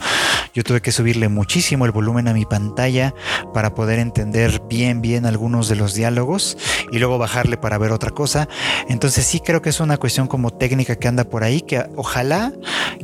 Yo 0.55 0.65
tuve 0.65 0.81
que 0.81 0.91
subirle 0.91 1.29
muchísimo 1.29 1.85
el 1.85 1.93
volumen 1.93 2.29
a 2.29 2.33
mi 2.33 2.47
pantalla 2.47 3.13
para 3.53 3.75
poder 3.75 3.99
entender 3.99 4.63
bien, 4.71 5.03
bien 5.03 5.27
algunos 5.27 5.69
de 5.69 5.77
los 5.77 5.93
diálogos 5.93 6.57
y 6.91 6.99
luego 6.99 7.19
bajarle 7.19 7.59
para 7.59 7.77
ver 7.77 7.93
otra 7.93 8.11
cosa. 8.11 8.49
Entonces 8.89 9.27
sí 9.27 9.41
creo 9.41 9.61
que 9.61 9.69
es 9.69 9.81
una 9.81 9.99
cuestión 9.99 10.29
como 10.29 10.51
técnica 10.51 10.97
que 10.97 11.09
anda 11.09 11.25
por 11.25 11.45
ahí, 11.45 11.61
que 11.61 11.85
ojalá 11.95 12.55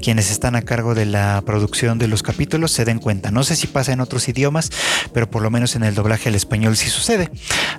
quienes 0.01 0.31
están 0.31 0.57
a 0.57 0.63
cargo 0.63 0.95
de 0.95 1.05
la 1.05 1.43
producción 1.45 1.99
de 1.99 2.09
los 2.09 2.23
capítulos 2.23 2.73
se 2.73 2.87
den 2.87 3.01
cuenta. 3.01 3.31
No 3.31 3.45
sé 3.45 3.55
si 3.55 3.67
pasa 3.67 3.93
en 3.93 4.01
otros 4.01 4.27
idiomas, 4.31 4.71
pero 5.13 5.31
por 5.31 5.43
lo 5.43 5.51
menos 5.51 5.77
en 5.77 5.83
el 5.83 5.95
doblaje 5.95 6.31
al 6.31 6.37
español 6.37 6.75
sí 6.79 6.89
sucede. 6.89 7.29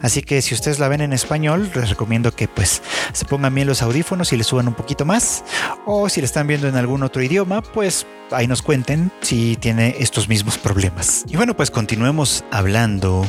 Así 0.04 0.22
que 0.22 0.44
si 0.44 0.54
ustedes 0.54 0.78
la 0.78 0.88
ven 0.88 1.02
en 1.02 1.14
español, 1.14 1.72
les 1.74 1.90
recomiendo 1.90 2.32
que 2.32 2.48
pues 2.48 2.84
se 3.12 3.26
pongan 3.26 3.56
bien 3.56 3.66
los 3.66 3.82
audífonos 3.82 4.03
y 4.32 4.38
le 4.38 4.44
suban 4.44 4.68
un 4.68 4.74
poquito 4.74 5.06
más. 5.06 5.44
O 5.86 6.10
si 6.10 6.22
le 6.22 6.26
están 6.26 6.48
viendo 6.48 6.68
en 6.68 6.76
algún 6.76 7.04
otro 7.04 7.22
idioma, 7.22 7.62
pues 7.62 8.06
ahí 8.32 8.48
nos 8.48 8.62
cuenten 8.62 9.12
si 9.22 9.56
tiene 9.56 9.96
estos 10.00 10.28
mismos 10.28 10.58
problemas. 10.58 11.26
Y 11.28 11.36
bueno, 11.36 11.56
pues 11.56 11.72
continuemos 11.72 12.44
hablando 12.52 13.26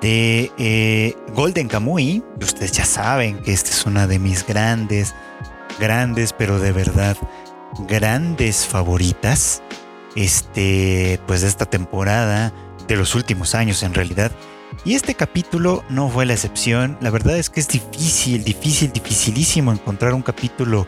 de 0.00 0.50
eh, 0.58 1.16
Golden 1.34 1.68
Kamuy. 1.68 2.22
Ustedes 2.40 2.72
ya 2.72 2.84
saben 2.84 3.38
que 3.38 3.52
esta 3.52 3.70
es 3.70 3.86
una 3.86 4.06
de 4.06 4.18
mis 4.18 4.46
grandes 4.46 5.14
grandes, 5.78 6.32
pero 6.32 6.58
de 6.58 6.72
verdad 6.72 7.16
grandes 7.88 8.66
favoritas, 8.66 9.62
este, 10.14 11.20
pues 11.26 11.42
de 11.42 11.48
esta 11.48 11.66
temporada, 11.66 12.52
de 12.86 12.96
los 12.96 13.14
últimos 13.14 13.54
años 13.54 13.82
en 13.82 13.94
realidad. 13.94 14.32
Y 14.84 14.94
este 14.94 15.14
capítulo 15.14 15.84
no 15.88 16.08
fue 16.08 16.26
la 16.26 16.34
excepción. 16.34 16.98
La 17.00 17.10
verdad 17.10 17.38
es 17.38 17.50
que 17.50 17.60
es 17.60 17.68
difícil, 17.68 18.44
difícil, 18.44 18.92
dificilísimo 18.92 19.72
encontrar 19.72 20.14
un 20.14 20.22
capítulo 20.22 20.86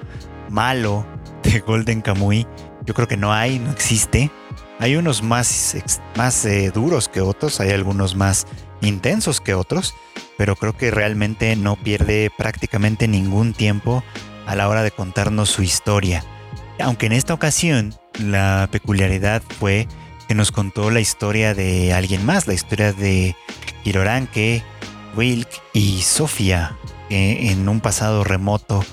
malo 0.50 1.06
de 1.42 1.60
Golden 1.66 2.02
Kamuy. 2.02 2.46
Yo 2.84 2.94
creo 2.94 3.08
que 3.08 3.16
no 3.16 3.32
hay, 3.32 3.58
no 3.58 3.70
existe. 3.70 4.30
Hay 4.78 4.96
unos 4.96 5.22
más, 5.22 5.76
más 6.16 6.44
eh, 6.44 6.70
duros 6.70 7.08
que 7.08 7.20
otros, 7.20 7.60
hay 7.60 7.70
algunos 7.70 8.14
más 8.14 8.46
intensos 8.82 9.40
que 9.40 9.54
otros, 9.54 9.94
pero 10.36 10.54
creo 10.56 10.76
que 10.76 10.90
realmente 10.90 11.56
no 11.56 11.76
pierde 11.76 12.30
prácticamente 12.36 13.08
ningún 13.08 13.54
tiempo 13.54 14.04
a 14.46 14.54
la 14.54 14.68
hora 14.68 14.82
de 14.82 14.90
contarnos 14.90 15.48
su 15.48 15.62
historia. 15.62 16.22
Aunque 16.78 17.06
en 17.06 17.12
esta 17.12 17.32
ocasión 17.32 17.94
la 18.20 18.68
peculiaridad 18.70 19.42
fue 19.58 19.88
que 20.28 20.34
nos 20.34 20.52
contó 20.52 20.90
la 20.90 21.00
historia 21.00 21.54
de 21.54 21.92
alguien 21.92 22.24
más, 22.24 22.46
la 22.46 22.54
historia 22.54 22.92
de 22.92 23.34
Kiroranke, 23.86 24.64
Wilk 25.16 25.48
y 25.72 26.02
Sofía, 26.02 26.76
en 27.08 27.68
un 27.68 27.80
pasado 27.80 28.24
remoto 28.24 28.84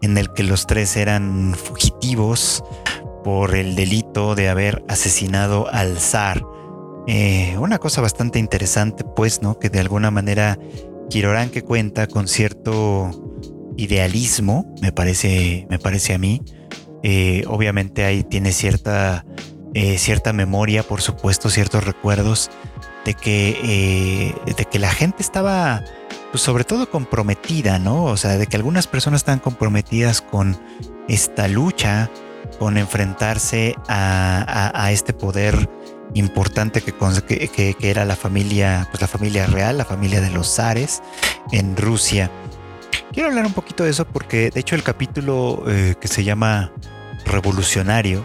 en 0.00 0.18
el 0.18 0.32
que 0.32 0.42
los 0.42 0.66
tres 0.66 0.96
eran 0.96 1.54
fugitivos 1.54 2.64
por 3.22 3.54
el 3.54 3.76
delito 3.76 4.34
de 4.34 4.48
haber 4.48 4.82
asesinado 4.88 5.68
al 5.72 5.96
zar. 6.00 6.44
Eh, 7.06 7.54
una 7.60 7.78
cosa 7.78 8.00
bastante 8.00 8.40
interesante, 8.40 9.04
pues, 9.04 9.42
¿no? 9.42 9.60
Que 9.60 9.70
de 9.70 9.78
alguna 9.78 10.10
manera 10.10 10.58
Kiroranke 11.08 11.62
cuenta 11.62 12.08
con 12.08 12.26
cierto 12.26 13.12
idealismo, 13.76 14.74
me 14.82 14.90
parece, 14.90 15.68
me 15.70 15.78
parece 15.78 16.14
a 16.14 16.18
mí. 16.18 16.42
Eh, 17.04 17.44
obviamente 17.46 18.04
ahí 18.04 18.24
tiene 18.24 18.50
cierta, 18.50 19.24
eh, 19.72 19.98
cierta 19.98 20.32
memoria, 20.32 20.82
por 20.82 21.00
supuesto, 21.00 21.48
ciertos 21.48 21.84
recuerdos 21.84 22.50
de 23.04 23.14
que, 23.14 24.34
de 24.56 24.64
que 24.64 24.78
la 24.78 24.90
gente 24.90 25.22
estaba, 25.22 25.82
pues, 26.30 26.42
sobre 26.42 26.64
todo 26.64 26.88
comprometida, 26.90 27.78
¿no? 27.78 28.04
O 28.04 28.16
sea, 28.16 28.36
de 28.36 28.46
que 28.46 28.56
algunas 28.56 28.86
personas 28.86 29.20
están 29.20 29.38
comprometidas 29.38 30.20
con 30.22 30.58
esta 31.08 31.48
lucha 31.48 32.10
con 32.58 32.78
enfrentarse 32.78 33.76
a, 33.88 34.90
este 34.92 35.12
poder 35.12 35.68
importante 36.14 36.80
que, 36.80 36.92
que, 36.92 37.76
era 37.90 38.04
la 38.04 38.16
familia, 38.16 38.86
pues 38.90 39.00
la 39.00 39.08
familia 39.08 39.46
real, 39.46 39.78
la 39.78 39.84
familia 39.84 40.20
de 40.20 40.30
los 40.30 40.54
zares 40.54 41.02
en 41.50 41.76
Rusia. 41.76 42.30
Quiero 43.12 43.28
hablar 43.28 43.46
un 43.46 43.52
poquito 43.52 43.84
de 43.84 43.90
eso 43.90 44.06
porque 44.06 44.50
de 44.50 44.60
hecho 44.60 44.74
el 44.74 44.82
capítulo 44.82 45.64
eh, 45.66 45.96
que 46.00 46.08
se 46.08 46.24
llama 46.24 46.72
Revolucionario 47.24 48.24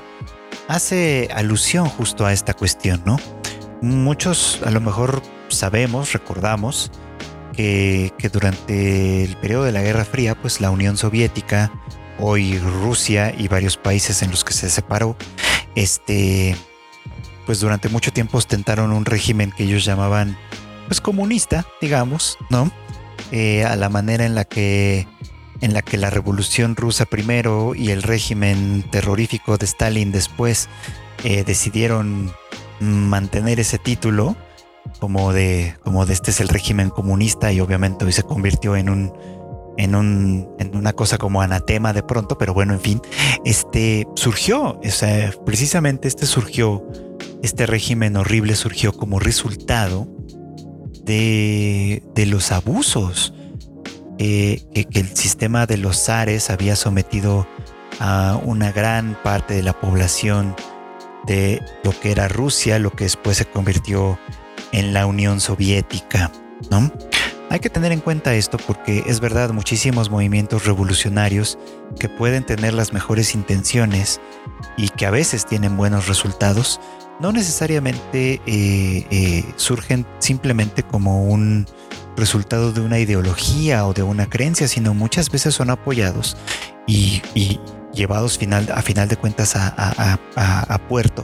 hace 0.67 1.29
alusión 1.33 1.87
justo 1.87 2.25
a 2.25 2.33
esta 2.33 2.53
cuestión, 2.53 3.01
¿no? 3.05 3.17
Muchos 3.81 4.61
a 4.65 4.71
lo 4.71 4.81
mejor 4.81 5.21
sabemos, 5.49 6.13
recordamos 6.13 6.91
que, 7.53 8.11
que 8.17 8.29
durante 8.29 9.23
el 9.23 9.35
periodo 9.37 9.63
de 9.63 9.71
la 9.71 9.81
Guerra 9.81 10.05
Fría, 10.05 10.35
pues 10.35 10.61
la 10.61 10.71
Unión 10.71 10.97
Soviética 10.97 11.71
hoy 12.19 12.57
Rusia 12.57 13.33
y 13.37 13.47
varios 13.47 13.77
países 13.77 14.21
en 14.21 14.31
los 14.31 14.43
que 14.43 14.53
se 14.53 14.69
separó, 14.69 15.15
este, 15.75 16.55
pues 17.45 17.59
durante 17.59 17.89
mucho 17.89 18.11
tiempo 18.11 18.37
ostentaron 18.37 18.91
un 18.91 19.05
régimen 19.05 19.51
que 19.51 19.63
ellos 19.63 19.85
llamaban, 19.85 20.37
pues 20.87 21.01
comunista, 21.01 21.65
digamos, 21.81 22.37
¿no? 22.49 22.71
Eh, 23.31 23.63
a 23.63 23.75
la 23.75 23.89
manera 23.89 24.25
en 24.25 24.35
la 24.35 24.45
que 24.45 25.07
en 25.59 25.73
la 25.73 25.81
que 25.81 25.97
la 25.97 26.11
revolución 26.11 26.75
rusa 26.75 27.05
primero 27.05 27.73
y 27.73 27.89
el 27.89 28.03
régimen 28.03 28.85
terrorífico 28.91 29.57
de 29.57 29.65
Stalin 29.65 30.11
después 30.11 30.69
eh, 31.23 31.43
decidieron 31.43 32.31
mantener 32.79 33.59
ese 33.59 33.77
título 33.77 34.35
como 34.99 35.33
de 35.33 35.75
como 35.83 36.05
de 36.05 36.13
este 36.13 36.31
es 36.31 36.39
el 36.39 36.47
régimen 36.47 36.89
comunista 36.89 37.51
y 37.51 37.59
obviamente 37.59 38.05
hoy 38.05 38.13
se 38.13 38.23
convirtió 38.23 38.75
en 38.75 38.89
un 38.89 39.13
en, 39.77 39.95
un, 39.95 40.49
en 40.59 40.75
una 40.75 40.93
cosa 40.93 41.17
como 41.17 41.41
anatema 41.41 41.93
de 41.93 42.03
pronto, 42.03 42.37
pero 42.37 42.53
bueno, 42.53 42.73
en 42.73 42.79
fin, 42.79 43.01
este 43.45 44.07
surgió, 44.15 44.79
o 44.79 45.45
precisamente 45.45 46.07
este 46.07 46.25
surgió, 46.25 46.83
este 47.43 47.65
régimen 47.67 48.17
horrible 48.17 48.55
surgió 48.55 48.91
como 48.91 49.19
resultado 49.19 50.07
de, 51.03 52.03
de 52.15 52.25
los 52.25 52.51
abusos 52.51 53.33
que, 54.17 54.65
que, 54.73 54.99
el 54.99 55.15
sistema 55.15 55.67
de 55.67 55.77
los 55.77 56.05
zares 56.05 56.49
había 56.49 56.75
sometido 56.75 57.47
a 57.99 58.39
una 58.43 58.71
gran 58.71 59.17
parte 59.23 59.53
de 59.53 59.63
la 59.63 59.79
población 59.79 60.55
de 61.27 61.61
lo 61.83 61.97
que 61.99 62.11
era 62.11 62.27
Rusia, 62.27 62.79
lo 62.79 62.91
que 62.91 63.03
después 63.03 63.37
se 63.37 63.45
convirtió 63.45 64.17
en 64.71 64.93
la 64.93 65.05
Unión 65.05 65.39
Soviética, 65.39 66.31
¿no? 66.71 66.91
Hay 67.49 67.59
que 67.59 67.69
tener 67.69 67.93
en 67.93 68.01
cuenta 68.01 68.35
esto 68.35 68.57
porque 68.57 69.03
es 69.07 69.21
verdad 69.21 69.51
muchísimos 69.51 70.09
movimientos 70.09 70.65
revolucionarios 70.65 71.57
que 71.97 72.09
pueden 72.09 72.45
tener 72.45 72.73
las 72.73 72.91
mejores 72.91 73.35
intenciones 73.35 74.19
y 74.75 74.89
que 74.89 75.05
a 75.05 75.11
veces 75.11 75.45
tienen 75.45 75.77
buenos 75.77 76.07
resultados, 76.07 76.81
no 77.21 77.31
necesariamente 77.31 78.41
eh, 78.45 79.05
eh, 79.09 79.45
surgen 79.55 80.05
simplemente 80.19 80.83
como 80.83 81.23
un 81.23 81.65
resultado 82.17 82.73
de 82.73 82.81
una 82.81 82.99
ideología 82.99 83.85
o 83.87 83.93
de 83.93 84.03
una 84.03 84.29
creencia, 84.29 84.67
sino 84.67 84.93
muchas 84.93 85.29
veces 85.29 85.53
son 85.53 85.69
apoyados 85.69 86.35
y, 86.85 87.21
llevados 87.97 88.39
a 88.73 88.81
final 88.81 89.07
de 89.10 89.17
cuentas 89.17 89.55
a 89.55 90.81
puerto 90.88 91.23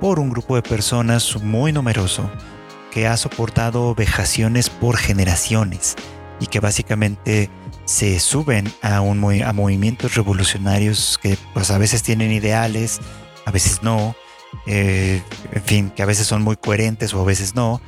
por 0.00 0.20
un 0.20 0.30
grupo 0.30 0.54
de 0.54 0.62
personas 0.62 1.42
muy 1.42 1.72
numeroso 1.72 2.30
que 2.92 3.08
ha 3.08 3.16
soportado 3.16 3.94
vejaciones 3.94 4.70
por 4.70 4.96
generaciones 4.96 5.96
y 6.40 6.46
que 6.46 6.60
básicamente 6.60 7.50
se 7.86 8.20
suben 8.20 8.72
a, 8.82 9.00
un, 9.00 9.42
a 9.42 9.52
movimientos 9.52 10.14
revolucionarios 10.14 11.18
que 11.20 11.36
pues 11.52 11.70
a 11.70 11.78
veces 11.78 12.02
tienen 12.02 12.32
ideales, 12.32 13.00
a 13.44 13.50
veces 13.50 13.82
no, 13.82 14.14
eh, 14.66 15.22
en 15.52 15.62
fin, 15.62 15.90
que 15.90 16.02
a 16.02 16.06
veces 16.06 16.26
son 16.26 16.42
muy 16.42 16.56
coherentes 16.56 17.14
o 17.14 17.20
a 17.20 17.24
veces 17.24 17.54
no, 17.54 17.80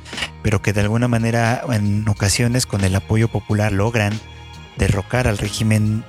pero 0.43 0.61
que 0.61 0.73
de 0.73 0.81
alguna 0.81 1.07
manera 1.07 1.63
en 1.71 2.07
ocasiones 2.09 2.65
con 2.65 2.83
el 2.83 2.95
apoyo 2.95 3.27
popular 3.27 3.71
logran 3.71 4.19
derrocar 4.77 5.27
al 5.27 5.37
régimen 5.37 6.03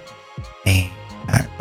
eh, 0.64 0.90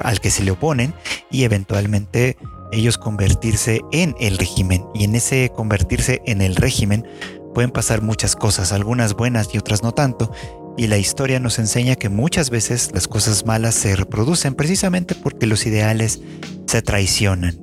al 0.02 0.20
que 0.20 0.32
se 0.32 0.44
le 0.44 0.52
oponen 0.52 0.94
y 1.32 1.44
eventualmente 1.44 2.38
ellos 2.72 2.98
convertirse 2.98 3.82
en 3.92 4.16
el 4.20 4.38
régimen. 4.38 4.86
Y 4.94 5.04
en 5.04 5.16
ese 5.16 5.52
convertirse 5.56 6.22
en 6.26 6.42
el 6.42 6.56
régimen 6.56 7.06
pueden 7.54 7.72
pasar 7.72 8.02
muchas 8.02 8.36
cosas, 8.36 8.72
algunas 8.72 9.14
buenas 9.14 9.50
y 9.54 9.58
otras 9.58 9.84
no 9.84 9.94
tanto. 9.94 10.32
Y 10.78 10.88
la 10.88 10.98
historia 10.98 11.40
nos 11.40 11.58
enseña 11.58 11.96
que 11.96 12.10
muchas 12.10 12.50
veces 12.50 12.92
las 12.94 13.08
cosas 13.08 13.46
malas 13.46 13.74
se 13.74 13.96
reproducen 13.96 14.54
precisamente 14.54 15.16
porque 15.16 15.48
los 15.48 15.66
ideales 15.66 16.22
se 16.68 16.82
traicionan. 16.82 17.60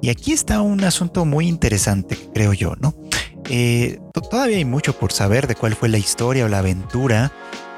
Y 0.00 0.10
aquí 0.10 0.32
está 0.32 0.62
un 0.62 0.82
asunto 0.84 1.24
muy 1.24 1.48
interesante, 1.48 2.16
creo 2.32 2.52
yo, 2.52 2.74
¿no? 2.80 2.94
Eh, 3.50 3.98
todavía 4.30 4.58
hay 4.58 4.64
mucho 4.64 4.92
por 4.92 5.12
saber 5.12 5.46
de 5.46 5.56
cuál 5.56 5.74
fue 5.74 5.88
la 5.88 5.98
historia 5.98 6.44
o 6.44 6.48
la 6.48 6.58
aventura 6.58 7.32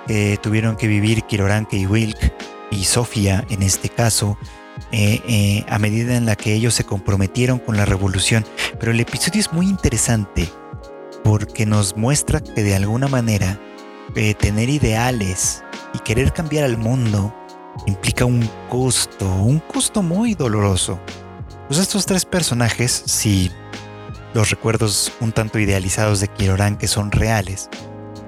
que 0.06 0.38
tuvieron 0.42 0.76
que 0.76 0.88
vivir 0.88 1.22
Kiroranke 1.22 1.76
y 1.76 1.86
Wilk 1.86 2.32
y 2.70 2.84
Sofía 2.84 3.44
en 3.50 3.62
este 3.62 3.88
caso 3.88 4.38
eh, 4.92 5.20
eh, 5.28 5.64
a 5.68 5.78
medida 5.78 6.16
en 6.16 6.26
la 6.26 6.36
que 6.36 6.54
ellos 6.54 6.74
se 6.74 6.84
comprometieron 6.84 7.58
con 7.58 7.76
la 7.76 7.84
revolución. 7.84 8.44
Pero 8.78 8.92
el 8.92 9.00
episodio 9.00 9.40
es 9.40 9.52
muy 9.52 9.66
interesante 9.66 10.50
porque 11.22 11.66
nos 11.66 11.96
muestra 11.96 12.40
que 12.40 12.62
de 12.62 12.74
alguna 12.74 13.08
manera 13.08 13.60
eh, 14.16 14.34
tener 14.34 14.68
ideales 14.68 15.62
y 15.94 15.98
querer 15.98 16.32
cambiar 16.32 16.64
al 16.64 16.76
mundo 16.76 17.34
implica 17.86 18.24
un 18.24 18.48
costo, 18.68 19.26
un 19.26 19.60
costo 19.60 20.02
muy 20.02 20.34
doloroso. 20.34 20.98
Pues 21.68 21.78
estos 21.78 22.06
tres 22.06 22.24
personajes, 22.24 22.90
si 23.06 23.50
los 24.34 24.50
recuerdos 24.50 25.12
un 25.20 25.32
tanto 25.32 25.58
idealizados 25.58 26.20
de 26.20 26.28
Kiroran 26.28 26.76
que 26.76 26.88
son 26.88 27.12
reales, 27.12 27.68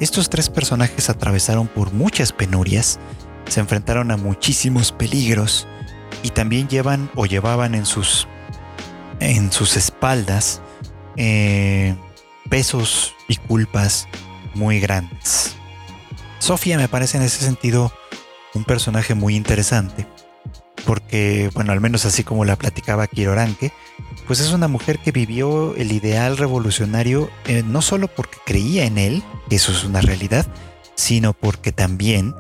estos 0.01 0.31
tres 0.31 0.49
personajes 0.49 1.11
atravesaron 1.11 1.67
por 1.67 1.93
muchas 1.93 2.33
penurias, 2.33 3.01
se 3.49 3.61
enfrentaron 3.61 4.11
a 4.11 4.17
muchísimos 4.17 4.93
peligros 4.93 5.67
y 6.23 6.31
también 6.31 6.69
llevan 6.69 7.11
o 7.15 7.27
llevaban 7.27 7.75
en 7.75 7.87
sus, 7.87 8.29
en 9.21 9.53
sus 9.53 9.77
espaldas 9.77 10.63
eh, 11.17 11.95
pesos 12.49 13.15
y 13.29 13.37
culpas 13.37 14.09
muy 14.55 14.81
grandes. 14.81 15.57
Sofía 16.39 16.77
me 16.77 16.89
parece 16.89 17.19
en 17.19 17.25
ese 17.25 17.45
sentido 17.45 17.93
un 18.55 18.65
personaje 18.65 19.15
muy 19.15 19.37
interesante, 19.37 20.07
porque, 20.85 21.51
bueno, 21.55 21.73
al 21.73 21.81
menos 21.81 22.05
así 22.05 22.25
como 22.25 22.45
la 22.45 22.57
platicaba 22.57 23.07
Kiroranke, 23.07 23.73
pues 24.27 24.41
es 24.41 24.53
una 24.53 24.69
mujer 24.69 24.99
que 24.99 25.13
vivió 25.13 25.75
el 25.77 25.93
ideal 25.93 26.37
revolucionario 26.37 27.31
eh, 27.47 27.63
no 27.65 27.83
solo 27.83 28.09
porque 28.09 28.39
creía 28.45 28.85
en 28.85 28.99
él, 28.99 29.23
eso 29.51 29.73
es 29.73 29.85
una 29.85 30.01
realidad, 30.01 30.47
sino 30.95 31.33
porque 31.33 31.73
también 31.73 32.35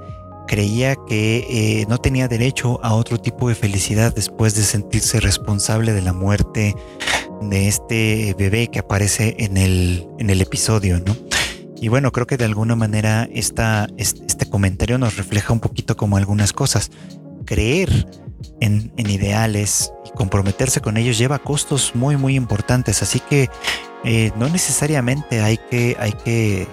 creía 0.47 0.97
que 1.07 1.47
eh, 1.49 1.87
no 1.89 1.99
tenía 1.99 2.29
derecho 2.29 2.79
a 2.83 2.95
otro 2.95 3.19
tipo 3.19 3.49
de 3.49 3.55
felicidad 3.55 4.15
después 4.15 4.55
de 4.55 4.63
sentirse 4.63 5.21
responsable 5.21 5.93
de 5.93 6.03
la 6.03 6.13
muerte 6.13 6.75
de 7.41 7.69
este 7.69 8.35
bebé 8.39 8.69
que 8.69 8.79
aparece 8.79 9.37
en 9.39 9.57
el, 9.57 10.07
en 10.19 10.31
el 10.31 10.41
episodio, 10.41 11.01
¿no? 11.05 11.17
Y 11.81 11.89
bueno, 11.89 12.13
creo 12.13 12.29
que 12.29 12.37
de 12.37 12.45
alguna 12.45 12.77
manera 12.77 13.29
esta, 13.33 13.89
este 13.97 14.49
comentario 14.49 14.99
nos 14.99 15.17
refleja 15.17 15.53
un 15.53 15.59
poquito 15.59 15.97
como 15.97 16.17
algunas 16.17 16.53
cosas. 16.53 16.93
Creer 17.45 18.07
en, 18.61 18.93
ideales 18.97 19.93
y 20.07 20.11
comprometerse 20.11 20.81
con 20.81 20.97
ellos 20.97 21.19
lleva 21.19 21.41
costos 21.41 21.97
muy, 21.97 22.17
muy 22.17 22.37
importantes. 22.37 23.03
Así 23.03 23.19
que 23.19 23.51
eh, 24.05 24.31
no 24.37 24.49
necesariamente 24.49 25.41
hay 25.41 25.59
que, 25.71 25.97
hay 25.99 26.13
que 26.13 26.69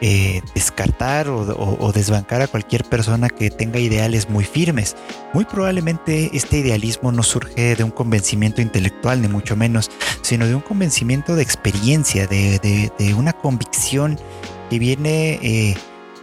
eh, 0.00 0.42
descartar 0.54 1.28
o, 1.28 1.92
desbancar 1.92 2.42
a 2.42 2.48
cualquier 2.48 2.84
persona 2.84 3.28
que 3.28 3.50
tenga 3.50 3.78
ideales 3.78 4.28
muy 4.28 4.44
firmes. 4.44 4.96
Muy 5.32 5.44
probablemente 5.44 6.30
este 6.36 6.58
idealismo 6.58 7.12
no 7.12 7.22
surge 7.22 7.76
de 7.76 7.84
un 7.84 7.90
convencimiento 7.90 8.60
intelectual, 8.60 9.22
ni 9.22 9.28
mucho 9.28 9.56
menos, 9.56 9.90
sino 10.22 10.46
de 10.46 10.54
un 10.54 10.60
convencimiento 10.60 11.34
de 11.34 11.42
experiencia, 11.42 12.26
de, 12.26 13.14
una 13.16 13.32
convicción 13.32 14.18
que 14.68 14.78
viene 14.78 15.38
eh, 15.42 15.76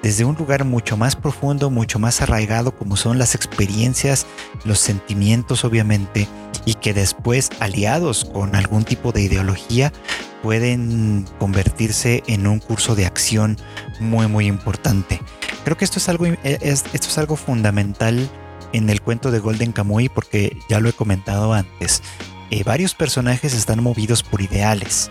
desde 0.04 0.26
un 0.26 0.36
lugar 0.36 0.66
mucho 0.66 0.98
más 0.98 1.16
profundo, 1.16 1.70
mucho 1.70 1.98
más 1.98 2.22
arraigado, 2.22 2.76
como 2.76 2.98
son 2.98 3.18
las 3.18 3.36
experiencias, 3.36 4.28
los 4.66 4.78
sentimientos, 4.80 5.64
obviamente, 5.64 6.28
y 6.66 6.76
que 6.76 6.94
después, 6.94 7.50
aliados 7.62 8.26
con 8.26 8.56
algún 8.56 8.84
tipo 8.84 9.14
de 9.14 9.22
ideología, 9.22 9.94
pueden 10.44 11.26
convertirse 11.40 12.22
en 12.28 12.48
un 12.48 12.60
curso 12.60 12.96
de 12.96 13.06
acción 13.06 13.58
muy 14.02 14.28
muy 14.28 14.46
importante. 14.48 15.22
Creo 15.64 15.78
que 15.78 15.86
esto 15.86 16.00
es 16.00 16.10
algo, 16.10 16.26
esto 16.44 16.90
es 16.94 17.18
algo 17.18 17.38
fundamental 17.38 18.30
en 18.74 18.90
el 18.90 19.02
cuento 19.02 19.32
de 19.32 19.40
Golden 19.40 19.72
Kamuy 19.72 20.10
porque 20.10 20.58
ya 20.68 20.82
lo 20.82 20.90
he 20.90 20.94
comentado 20.94 21.54
antes. 21.54 22.04
Eh, 22.50 22.64
varios 22.66 22.94
personajes 22.94 23.54
están 23.54 23.82
movidos 23.82 24.22
por 24.22 24.42
ideales, 24.42 25.10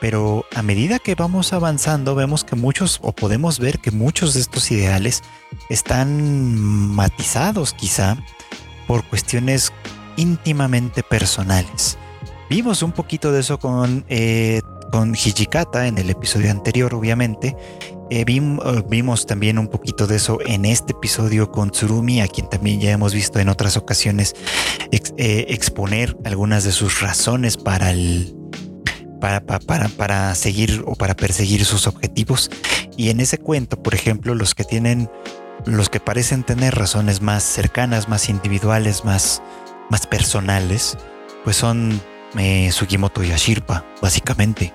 pero 0.00 0.44
a 0.54 0.62
medida 0.62 0.98
que 0.98 1.14
vamos 1.14 1.52
avanzando 1.52 2.14
vemos 2.14 2.44
que 2.44 2.56
muchos 2.56 2.98
o 3.02 3.12
podemos 3.12 3.58
ver 3.58 3.78
que 3.78 3.90
muchos 3.90 4.34
de 4.34 4.40
estos 4.40 4.70
ideales 4.70 5.22
están 5.68 6.56
matizados 6.56 7.72
quizá 7.72 8.16
por 8.86 9.04
cuestiones 9.04 9.72
íntimamente 10.16 11.02
personales. 11.02 11.98
Vimos 12.48 12.82
un 12.82 12.92
poquito 12.92 13.32
de 13.32 13.40
eso 13.40 13.58
con, 13.58 14.04
eh, 14.08 14.60
con 14.92 15.14
Hijikata 15.14 15.86
en 15.88 15.98
el 15.98 16.10
episodio 16.10 16.50
anterior, 16.50 16.94
obviamente. 16.94 17.56
Eh, 18.08 18.24
eh, 18.28 18.82
vimos 18.88 19.26
también 19.26 19.58
un 19.58 19.66
poquito 19.66 20.06
de 20.06 20.16
eso 20.16 20.38
en 20.46 20.64
este 20.64 20.92
episodio 20.92 21.50
con 21.50 21.70
Tsurumi, 21.70 22.20
a 22.20 22.28
quien 22.28 22.48
también 22.48 22.80
ya 22.80 22.92
hemos 22.92 23.12
visto 23.12 23.40
en 23.40 23.48
otras 23.48 23.76
ocasiones 23.76 24.34
exponer 24.90 26.16
algunas 26.24 26.62
de 26.62 26.70
sus 26.70 27.00
razones 27.00 27.56
para 27.56 27.90
el, 27.90 28.36
para, 29.20 29.40
para, 29.40 29.88
para, 29.88 30.34
seguir 30.34 30.82
o 30.86 30.94
para 30.94 31.14
perseguir 31.14 31.64
sus 31.64 31.86
objetivos. 31.86 32.50
Y 32.96 33.10
en 33.10 33.20
ese 33.20 33.38
cuento, 33.38 33.82
por 33.82 33.94
ejemplo, 33.94 34.34
los 34.34 34.54
que 34.54 34.64
tienen, 34.64 35.10
los 35.64 35.88
que 35.88 36.00
parecen 36.00 36.44
tener 36.44 36.74
razones 36.74 37.20
más 37.20 37.42
cercanas, 37.42 38.08
más 38.08 38.28
individuales, 38.28 39.04
más, 39.04 39.42
más 39.90 40.06
personales, 40.06 40.96
pues 41.44 41.56
son 41.56 42.00
eh, 42.38 42.70
Sugimoto 42.72 43.22
y 43.22 43.32
Ashirpa, 43.32 43.84
básicamente. 44.02 44.72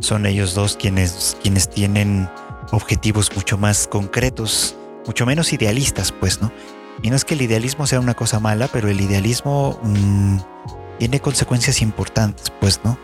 Son 0.00 0.26
ellos 0.26 0.54
dos 0.54 0.76
quienes, 0.76 1.36
quienes 1.42 1.68
tienen 1.68 2.28
objetivos 2.72 3.34
mucho 3.34 3.58
más 3.58 3.88
concretos, 3.88 4.76
mucho 5.06 5.26
menos 5.26 5.52
idealistas, 5.52 6.12
pues, 6.12 6.40
¿no? 6.40 6.52
Y 7.02 7.10
no 7.10 7.16
es 7.16 7.24
que 7.24 7.34
el 7.34 7.42
idealismo 7.42 7.86
sea 7.86 8.00
una 8.00 8.14
cosa 8.14 8.40
mala, 8.40 8.68
pero 8.68 8.88
el 8.88 9.00
idealismo 9.00 9.78
mm, 9.82 10.38
tiene 10.98 11.20
consecuencias 11.20 11.80
importantes, 11.80 12.52
pues, 12.60 12.80
¿no? 12.84 12.98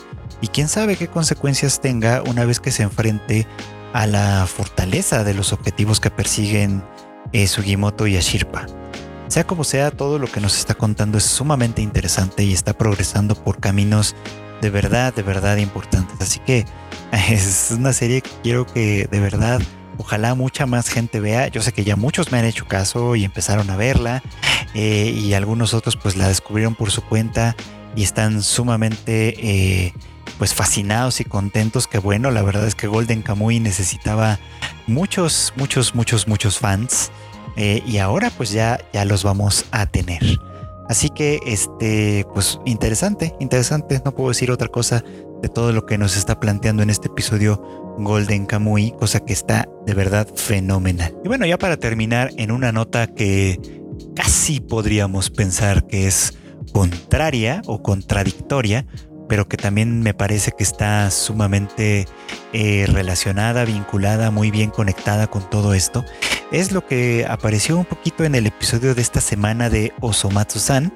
Y 0.45 0.49
quién 0.49 0.69
sabe 0.69 0.97
qué 0.97 1.09
consecuencias 1.09 1.81
tenga 1.81 2.23
una 2.23 2.45
vez 2.45 2.61
que 2.61 2.71
se 2.71 2.83
enfrente 2.83 3.47
a 3.95 4.07
la 4.07 4.47
fortaleza 4.47 5.25
de 5.25 5.33
los 5.33 5.55
objetivos 5.55 6.01
que 6.01 6.11
persiguen 6.11 6.85
eh, 7.33 7.47
Sugimoto 7.47 8.07
y 8.07 8.19
Ashirpa. 8.19 8.67
Sea 9.29 9.45
como 9.45 9.65
sea, 9.65 9.91
todo 9.91 10.19
lo 10.19 10.27
que 10.27 10.43
nos 10.43 10.59
está 10.59 10.75
contando 10.75 11.17
es 11.17 11.25
sumamente 11.25 11.81
interesante 11.81 12.45
y 12.45 12.53
está 12.53 12.77
progresando 12.77 13.43
por 13.43 13.59
caminos 13.59 14.15
de 14.61 14.69
verdad, 14.69 15.15
de 15.15 15.23
verdad 15.23 15.57
importantes. 15.57 16.21
Así 16.21 16.41
que 16.41 16.67
es 17.31 17.71
una 17.71 17.95
serie 17.95 18.21
que 18.21 18.31
quiero 18.43 18.67
que 18.67 19.09
de 19.11 19.21
verdad, 19.21 19.63
ojalá 19.97 20.35
mucha 20.35 20.67
más 20.67 20.91
gente 20.91 21.21
vea. 21.21 21.49
Yo 21.49 21.63
sé 21.63 21.73
que 21.73 21.85
ya 21.85 21.97
muchos 21.97 22.33
me 22.33 22.39
han 22.39 22.45
hecho 22.45 22.67
caso 22.69 23.17
y 23.17 23.25
empezaron 23.25 23.71
a 23.71 23.79
verla 23.79 24.23
eh, 24.75 25.11
y 25.17 25.33
algunos 25.33 25.73
otros 25.73 25.97
pues 25.97 26.17
la 26.17 26.29
descubrieron 26.29 26.75
por 26.75 26.91
su 26.91 27.01
cuenta 27.01 27.57
y 27.97 28.03
están 28.03 28.43
sumamente 28.43 29.37
eh, 29.39 29.95
pues 30.39 30.55
fascinados 30.55 31.21
y 31.21 31.25
contentos. 31.25 31.87
Que 31.87 31.99
bueno, 31.99 32.31
la 32.31 32.43
verdad 32.43 32.67
es 32.67 32.75
que 32.75 32.87
Golden 32.87 33.23
Kamuy 33.23 33.61
necesitaba 33.61 34.39
muchos, 34.87 35.53
muchos, 35.57 35.95
muchos, 35.95 36.29
muchos 36.29 36.59
fans. 36.59 37.11
Eh, 37.57 37.83
y 37.87 37.99
ahora 37.99 38.31
pues 38.37 38.51
ya, 38.51 38.81
ya 38.93 39.05
los 39.05 39.23
vamos 39.23 39.67
a 39.71 39.87
tener. 39.87 40.23
Así 40.89 41.09
que, 41.09 41.41
este, 41.47 42.27
pues 42.35 42.61
interesante, 42.67 43.35
interesante, 43.41 44.03
no 44.05 44.15
puedo 44.15 44.29
decir 44.29 44.51
otra 44.51 44.69
cosa 44.69 45.03
de 45.41 45.49
todo 45.49 45.73
lo 45.73 45.87
que 45.87 45.97
nos 45.97 46.17
está 46.17 46.41
planteando 46.41 46.83
en 46.83 46.91
este 46.91 47.09
episodio 47.09 47.63
Golden 47.99 48.45
Kamuy, 48.45 48.93
cosa 48.93 49.21
que 49.21 49.33
está 49.33 49.67
de 49.87 49.95
verdad 49.95 50.29
fenomenal. 50.35 51.15
Y 51.25 51.29
bueno, 51.29 51.47
ya 51.47 51.59
para 51.59 51.79
terminar, 51.79 52.31
en 52.37 52.51
una 52.51 52.71
nota 52.71 53.07
que 53.07 53.59
casi 54.15 54.61
podríamos 54.61 55.31
pensar 55.31 55.87
que 55.87 56.07
es 56.07 56.35
contraria 56.73 57.63
o 57.67 57.83
contradictoria, 57.83 58.87
pero 59.29 59.49
que 59.49 59.57
también 59.57 60.03
me 60.03 60.15
parece 60.15 60.53
que 60.53 60.63
está 60.63 61.11
sumamente 61.11 62.07
eh, 62.53 62.87
relacionada, 62.89 63.65
vinculada, 63.65 64.31
muy 64.31 64.51
bien 64.51 64.71
conectada 64.71 65.27
con 65.27 65.49
todo 65.49 65.75
esto, 65.75 66.05
es 66.53 66.73
lo 66.73 66.87
que 66.87 67.27
apareció 67.29 67.77
un 67.77 67.85
poquito 67.85 68.25
en 68.25 68.35
el 68.35 68.47
episodio 68.47 68.95
de 68.95 69.03
esta 69.03 69.21
semana 69.21 69.71
de 69.71 69.93
Osomatsu-san, 70.01 70.93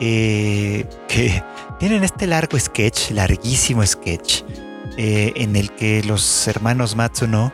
eh, 0.00 0.86
que 1.08 1.42
tienen 1.78 2.04
este 2.04 2.26
largo 2.26 2.58
sketch, 2.58 3.10
larguísimo 3.10 3.84
sketch, 3.84 4.42
eh, 4.96 5.32
en 5.36 5.56
el 5.56 5.70
que 5.72 6.02
los 6.04 6.46
hermanos 6.48 6.96
Matsuno 6.96 7.52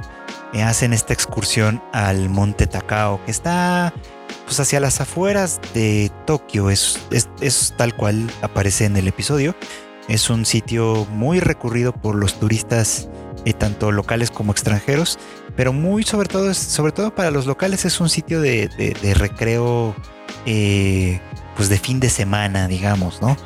hacen 0.54 0.92
esta 0.92 1.12
excursión 1.12 1.82
al 1.92 2.28
monte 2.30 2.66
Takao, 2.66 3.22
que 3.24 3.30
está 3.30 3.92
pues 4.48 4.60
hacia 4.60 4.80
las 4.80 5.02
afueras 5.02 5.60
de 5.74 6.10
Tokio, 6.26 6.70
es, 6.70 6.98
es, 7.42 7.74
tal 7.76 7.94
cual 7.94 8.30
aparece 8.40 8.86
en 8.86 8.96
el 8.96 9.06
episodio. 9.06 9.54
Es 10.08 10.30
un 10.30 10.46
sitio 10.46 11.06
muy 11.10 11.38
recurrido 11.38 11.92
por 11.92 12.14
los 12.14 12.40
turistas, 12.40 13.10
eh, 13.44 13.52
tanto 13.52 13.92
locales 13.92 14.30
como 14.30 14.52
extranjeros, 14.52 15.18
pero 15.54 15.74
muy 15.74 16.02
sobre 16.02 16.30
todo, 16.30 16.54
sobre 16.54 16.92
todo 16.92 17.14
para 17.14 17.30
los 17.30 17.44
locales 17.44 17.84
es 17.84 18.00
un 18.00 18.08
sitio 18.08 18.40
de, 18.40 18.70
recreo, 19.18 19.94
eh, 20.46 21.20
pues 21.54 21.68
de 21.68 21.78
fin 21.78 22.00
de 22.00 22.08
semana, 22.08 22.68
digamos, 22.68 23.20
¿no? 23.20 23.36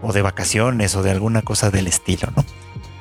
O 0.00 0.12
de 0.12 0.22
vacaciones 0.22 0.94
o 0.94 1.02
de 1.02 1.10
alguna 1.10 1.42
cosa 1.42 1.72
del 1.72 1.88
estilo, 1.88 2.28
¿no? 2.36 2.44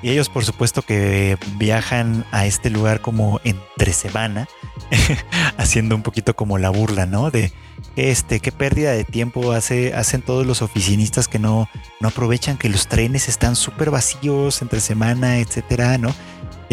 Y 0.02 0.10
ellos 0.10 0.30
por 0.30 0.44
supuesto 0.44 0.82
que 0.82 1.38
viajan 1.58 2.26
a 2.32 2.48
este 2.48 2.72
lugar 2.72 3.02
como 3.02 3.40
entre 3.44 3.94
semana, 3.94 4.48
haciendo 5.58 5.96
un 5.96 6.04
poquito 6.04 6.36
como 6.36 6.58
la 6.58 6.70
burla, 6.70 7.06
¿no? 7.06 7.32
De 7.32 7.52
este, 7.96 8.40
qué 8.40 8.52
pérdida 8.52 8.92
de 8.92 9.04
tiempo 9.04 9.52
hace, 9.52 9.94
hacen 9.94 10.22
todos 10.22 10.46
los 10.46 10.62
oficinistas 10.62 11.28
que 11.28 11.40
no, 11.40 11.68
no 12.00 12.08
aprovechan 12.08 12.58
que 12.58 12.70
los 12.70 12.88
trenes 12.88 13.28
están 13.28 13.56
súper 13.56 13.92
vacíos 13.92 14.62
entre 14.62 14.80
semana, 14.80 15.40
etcétera, 15.40 15.98
¿no? 15.98 16.14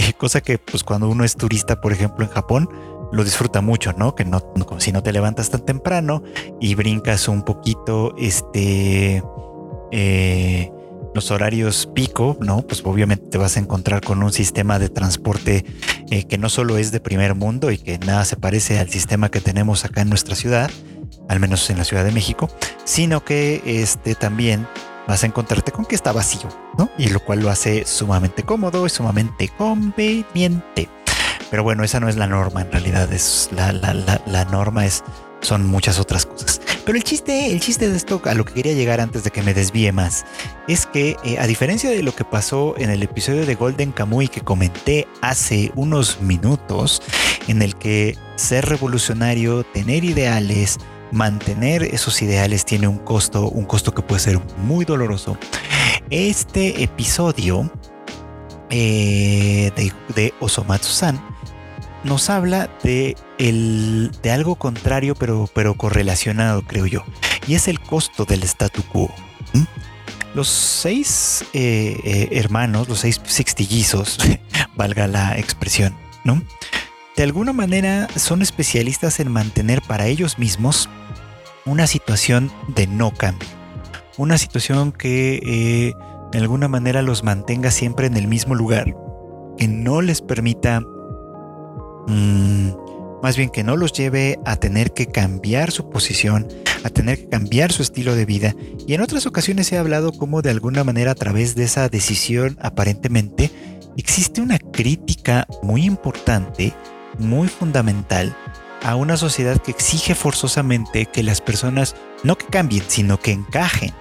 Eh, 0.00 0.12
cosa 0.12 0.40
que 0.40 0.58
pues 0.58 0.84
cuando 0.84 1.08
uno 1.08 1.24
es 1.24 1.34
turista, 1.34 1.80
por 1.80 1.92
ejemplo, 1.92 2.24
en 2.24 2.30
Japón, 2.30 2.68
lo 3.10 3.24
disfruta 3.24 3.60
mucho, 3.62 3.92
¿no? 3.94 4.14
Que 4.14 4.24
no, 4.24 4.40
si 4.78 4.92
no 4.92 5.02
te 5.02 5.12
levantas 5.12 5.50
tan 5.50 5.64
temprano 5.64 6.22
y 6.60 6.76
brincas 6.76 7.26
un 7.26 7.42
poquito, 7.42 8.14
este, 8.16 9.24
eh, 9.90 10.70
los 11.14 11.30
horarios 11.30 11.90
pico, 11.94 12.36
¿no? 12.40 12.62
Pues 12.62 12.82
obviamente 12.84 13.26
te 13.30 13.38
vas 13.38 13.56
a 13.56 13.60
encontrar 13.60 14.02
con 14.02 14.22
un 14.22 14.32
sistema 14.32 14.78
de 14.78 14.88
transporte 14.88 15.64
eh, 16.10 16.24
que 16.24 16.38
no 16.38 16.48
solo 16.48 16.78
es 16.78 16.90
de 16.92 17.00
primer 17.00 17.34
mundo 17.34 17.70
y 17.70 17.78
que 17.78 17.98
nada 17.98 18.24
se 18.24 18.36
parece 18.36 18.78
al 18.78 18.88
sistema 18.90 19.30
que 19.30 19.40
tenemos 19.40 19.84
acá 19.84 20.02
en 20.02 20.08
nuestra 20.08 20.34
ciudad, 20.34 20.70
al 21.28 21.40
menos 21.40 21.68
en 21.70 21.78
la 21.78 21.84
Ciudad 21.84 22.04
de 22.04 22.12
México, 22.12 22.50
sino 22.84 23.24
que 23.24 23.62
este 23.64 24.14
también 24.14 24.66
vas 25.06 25.22
a 25.22 25.26
encontrarte 25.26 25.72
con 25.72 25.84
que 25.84 25.94
está 25.94 26.12
vacío, 26.12 26.48
¿no? 26.76 26.90
Y 26.98 27.08
lo 27.08 27.20
cual 27.20 27.40
lo 27.40 27.50
hace 27.50 27.84
sumamente 27.86 28.42
cómodo 28.42 28.86
y 28.86 28.90
sumamente 28.90 29.48
conveniente. 29.56 30.88
Pero 31.50 31.62
bueno, 31.62 31.82
esa 31.84 31.98
no 31.98 32.08
es 32.08 32.16
la 32.16 32.26
norma 32.26 32.62
en 32.62 32.70
realidad, 32.70 33.10
es 33.12 33.48
la, 33.52 33.72
la, 33.72 33.94
la, 33.94 34.20
la 34.26 34.44
norma 34.44 34.84
es, 34.84 35.02
son 35.48 35.66
muchas 35.66 35.98
otras 35.98 36.26
cosas. 36.26 36.60
Pero 36.84 36.98
el 36.98 37.04
chiste, 37.04 37.50
el 37.50 37.60
chiste 37.60 37.88
de 37.88 37.96
esto, 37.96 38.20
a 38.24 38.34
lo 38.34 38.44
que 38.44 38.52
quería 38.52 38.74
llegar 38.74 39.00
antes 39.00 39.24
de 39.24 39.30
que 39.30 39.42
me 39.42 39.54
desvíe 39.54 39.92
más, 39.92 40.26
es 40.68 40.84
que 40.84 41.16
eh, 41.24 41.38
a 41.38 41.46
diferencia 41.46 41.88
de 41.90 42.02
lo 42.02 42.14
que 42.14 42.24
pasó 42.24 42.74
en 42.76 42.90
el 42.90 43.02
episodio 43.02 43.46
de 43.46 43.54
Golden 43.54 43.92
Kamuy 43.92 44.28
que 44.28 44.42
comenté 44.42 45.08
hace 45.22 45.72
unos 45.74 46.20
minutos, 46.20 47.02
en 47.46 47.62
el 47.62 47.76
que 47.76 48.16
ser 48.36 48.66
revolucionario, 48.66 49.64
tener 49.64 50.04
ideales, 50.04 50.76
mantener 51.12 51.82
esos 51.82 52.20
ideales 52.20 52.66
tiene 52.66 52.86
un 52.86 52.98
costo, 52.98 53.48
un 53.48 53.64
costo 53.64 53.94
que 53.94 54.02
puede 54.02 54.20
ser 54.20 54.38
muy 54.58 54.84
doloroso. 54.84 55.38
Este 56.10 56.82
episodio 56.82 57.70
eh, 58.68 59.72
de, 59.74 59.92
de 60.14 60.34
Osomatsu-san 60.40 61.37
nos 62.04 62.30
habla 62.30 62.70
de, 62.82 63.16
el, 63.38 64.10
de 64.22 64.30
algo 64.30 64.56
contrario, 64.56 65.14
pero, 65.14 65.48
pero 65.52 65.74
correlacionado, 65.74 66.62
creo 66.62 66.86
yo, 66.86 67.04
y 67.46 67.54
es 67.54 67.68
el 67.68 67.80
costo 67.80 68.24
del 68.24 68.42
statu 68.44 68.82
quo. 68.82 69.12
Los 70.34 70.48
seis 70.48 71.44
eh, 71.52 71.98
eh, 72.04 72.28
hermanos, 72.32 72.88
los 72.88 73.00
seis 73.00 73.20
sextillizos, 73.24 74.18
valga 74.76 75.06
la 75.06 75.38
expresión, 75.38 75.96
¿no? 76.24 76.42
De 77.16 77.24
alguna 77.24 77.52
manera 77.52 78.06
son 78.14 78.42
especialistas 78.42 79.18
en 79.18 79.32
mantener 79.32 79.82
para 79.82 80.06
ellos 80.06 80.38
mismos 80.38 80.88
una 81.64 81.86
situación 81.86 82.52
de 82.68 82.86
no 82.86 83.12
cambio, 83.12 83.48
una 84.16 84.38
situación 84.38 84.92
que 84.92 85.40
eh, 85.44 85.94
de 86.30 86.38
alguna 86.38 86.68
manera 86.68 87.02
los 87.02 87.24
mantenga 87.24 87.70
siempre 87.70 88.06
en 88.06 88.16
el 88.16 88.28
mismo 88.28 88.54
lugar, 88.54 88.94
que 89.56 89.66
no 89.66 90.00
les 90.00 90.22
permita 90.22 90.82
Mm, 92.08 92.70
más 93.22 93.36
bien 93.36 93.50
que 93.50 93.62
no 93.62 93.76
los 93.76 93.92
lleve 93.92 94.38
a 94.46 94.56
tener 94.56 94.92
que 94.92 95.06
cambiar 95.06 95.70
su 95.70 95.90
posición, 95.90 96.48
a 96.82 96.88
tener 96.88 97.18
que 97.18 97.28
cambiar 97.28 97.70
su 97.70 97.82
estilo 97.82 98.14
de 98.14 98.24
vida. 98.24 98.54
Y 98.86 98.94
en 98.94 99.02
otras 99.02 99.26
ocasiones 99.26 99.70
he 99.72 99.78
hablado 99.78 100.12
como 100.12 100.40
de 100.40 100.50
alguna 100.50 100.84
manera 100.84 101.12
a 101.12 101.14
través 101.14 101.54
de 101.54 101.64
esa 101.64 101.88
decisión 101.88 102.56
aparentemente 102.60 103.50
existe 103.98 104.40
una 104.40 104.58
crítica 104.58 105.46
muy 105.62 105.84
importante, 105.84 106.72
muy 107.18 107.48
fundamental 107.48 108.34
a 108.82 108.94
una 108.94 109.16
sociedad 109.16 109.60
que 109.60 109.72
exige 109.72 110.14
forzosamente 110.14 111.06
que 111.06 111.22
las 111.22 111.40
personas 111.42 111.94
no 112.24 112.38
que 112.38 112.46
cambien, 112.46 112.84
sino 112.86 113.20
que 113.20 113.32
encajen 113.32 113.92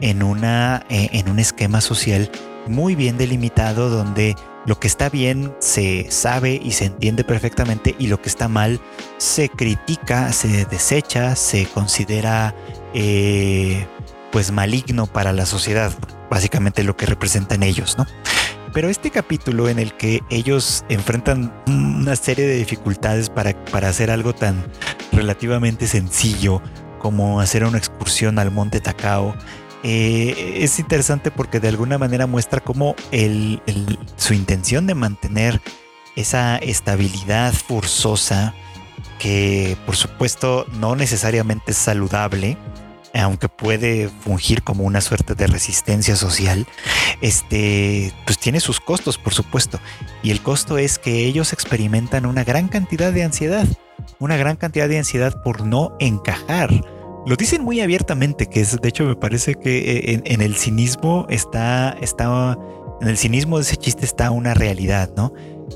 en, 0.00 0.22
una, 0.22 0.86
eh, 0.88 1.10
en 1.12 1.28
un 1.28 1.38
esquema 1.38 1.80
social 1.80 2.30
muy 2.66 2.94
bien 2.94 3.18
delimitado 3.18 3.90
donde 3.90 4.36
lo 4.66 4.78
que 4.78 4.86
está 4.86 5.08
bien 5.08 5.54
se 5.58 6.10
sabe 6.10 6.60
y 6.62 6.72
se 6.72 6.86
entiende 6.86 7.24
perfectamente 7.24 7.94
y 7.98 8.08
lo 8.08 8.20
que 8.20 8.28
está 8.28 8.48
mal 8.48 8.80
se 9.18 9.48
critica, 9.48 10.32
se 10.32 10.66
desecha, 10.66 11.34
se 11.36 11.66
considera 11.66 12.54
eh, 12.94 13.86
pues 14.32 14.52
maligno 14.52 15.06
para 15.06 15.32
la 15.32 15.46
sociedad, 15.46 15.92
básicamente 16.30 16.84
lo 16.84 16.96
que 16.96 17.06
representan 17.06 17.62
ellos, 17.62 17.96
¿no? 17.98 18.06
Pero 18.72 18.88
este 18.88 19.10
capítulo 19.10 19.68
en 19.68 19.80
el 19.80 19.94
que 19.94 20.20
ellos 20.30 20.84
enfrentan 20.88 21.52
una 21.66 22.14
serie 22.14 22.46
de 22.46 22.54
dificultades 22.54 23.28
para, 23.28 23.52
para 23.66 23.88
hacer 23.88 24.12
algo 24.12 24.32
tan 24.32 24.64
relativamente 25.10 25.88
sencillo 25.88 26.62
como 27.00 27.40
hacer 27.40 27.64
una 27.64 27.78
excursión 27.78 28.38
al 28.38 28.52
monte 28.52 28.80
Takao, 28.80 29.34
eh, 29.82 30.58
es 30.60 30.78
interesante 30.78 31.30
porque 31.30 31.60
de 31.60 31.68
alguna 31.68 31.98
manera 31.98 32.26
muestra 32.26 32.60
cómo 32.60 32.94
su 34.16 34.34
intención 34.34 34.86
de 34.86 34.94
mantener 34.94 35.60
esa 36.16 36.58
estabilidad 36.58 37.52
forzosa, 37.52 38.54
que 39.18 39.76
por 39.86 39.96
supuesto 39.96 40.66
no 40.72 40.96
necesariamente 40.96 41.72
es 41.72 41.78
saludable, 41.78 42.58
aunque 43.14 43.48
puede 43.48 44.08
fungir 44.08 44.62
como 44.62 44.84
una 44.84 45.00
suerte 45.00 45.34
de 45.34 45.46
resistencia 45.46 46.14
social, 46.14 46.66
este, 47.20 48.12
pues 48.24 48.38
tiene 48.38 48.60
sus 48.60 48.80
costos, 48.80 49.18
por 49.18 49.34
supuesto. 49.34 49.80
Y 50.22 50.30
el 50.30 50.42
costo 50.42 50.78
es 50.78 50.98
que 50.98 51.24
ellos 51.24 51.52
experimentan 51.52 52.26
una 52.26 52.44
gran 52.44 52.68
cantidad 52.68 53.12
de 53.12 53.24
ansiedad, 53.24 53.66
una 54.18 54.36
gran 54.36 54.56
cantidad 54.56 54.88
de 54.88 54.98
ansiedad 54.98 55.42
por 55.42 55.66
no 55.66 55.96
encajar 55.98 56.70
lo 57.26 57.36
dicen 57.36 57.62
muy 57.62 57.80
abiertamente, 57.80 58.46
que 58.46 58.60
es, 58.60 58.80
de 58.80 58.88
hecho, 58.88 59.04
me 59.04 59.16
parece 59.16 59.54
que 59.54 59.78
eh, 59.78 60.22
en, 60.24 60.40
el 60.40 60.56
cinismo 60.56 61.26
está, 61.28 61.96
está, 62.00 62.58
en 63.00 63.08
el 63.08 63.16
cinismo 63.16 63.58
de 63.58 63.62
ese 63.62 63.76
chiste 63.76 64.04
está 64.04 64.30
una 64.30 64.54
realidad, 64.54 65.10
¿no? 65.16 65.32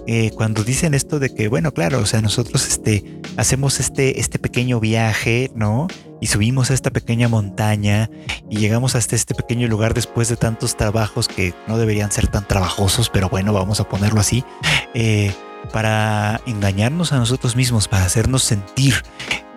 Eh, 0.07 0.33
cuando 0.35 0.65
dicen 0.65 0.95
esto 0.95 1.19
de 1.19 1.33
que, 1.33 1.49
bueno, 1.49 1.73
claro, 1.73 2.01
o 2.01 2.07
sea, 2.07 2.21
nosotros 2.21 2.67
este, 2.67 3.21
hacemos 3.37 3.79
este, 3.79 4.21
este 4.21 4.39
pequeño 4.39 4.81
viaje, 4.81 5.51
¿no? 5.55 5.87
Y 6.21 6.27
subimos 6.27 6.71
a 6.71 6.75
esta 6.75 6.91
pequeña 6.91 7.29
montaña 7.29 8.11
y 8.51 8.59
llegamos 8.59 8.95
hasta 8.97 9.15
este 9.15 9.35
pequeño 9.35 9.69
lugar 9.69 9.95
después 9.95 10.29
de 10.29 10.37
tantos 10.37 10.77
trabajos 10.77 11.29
que 11.29 11.55
no 11.69 11.79
deberían 11.79 12.11
ser 12.11 12.27
tan 12.27 12.49
trabajosos, 12.49 13.11
pero 13.11 13.29
bueno, 13.29 13.53
vamos 13.53 13.81
a 13.81 13.89
ponerlo 13.89 14.21
así, 14.21 14.45
eh, 14.95 15.33
para 15.73 16.41
engañarnos 16.47 17.13
a 17.13 17.19
nosotros 17.19 17.57
mismos, 17.57 17.89
para 17.89 18.05
hacernos 18.05 18.43
sentir 18.43 18.95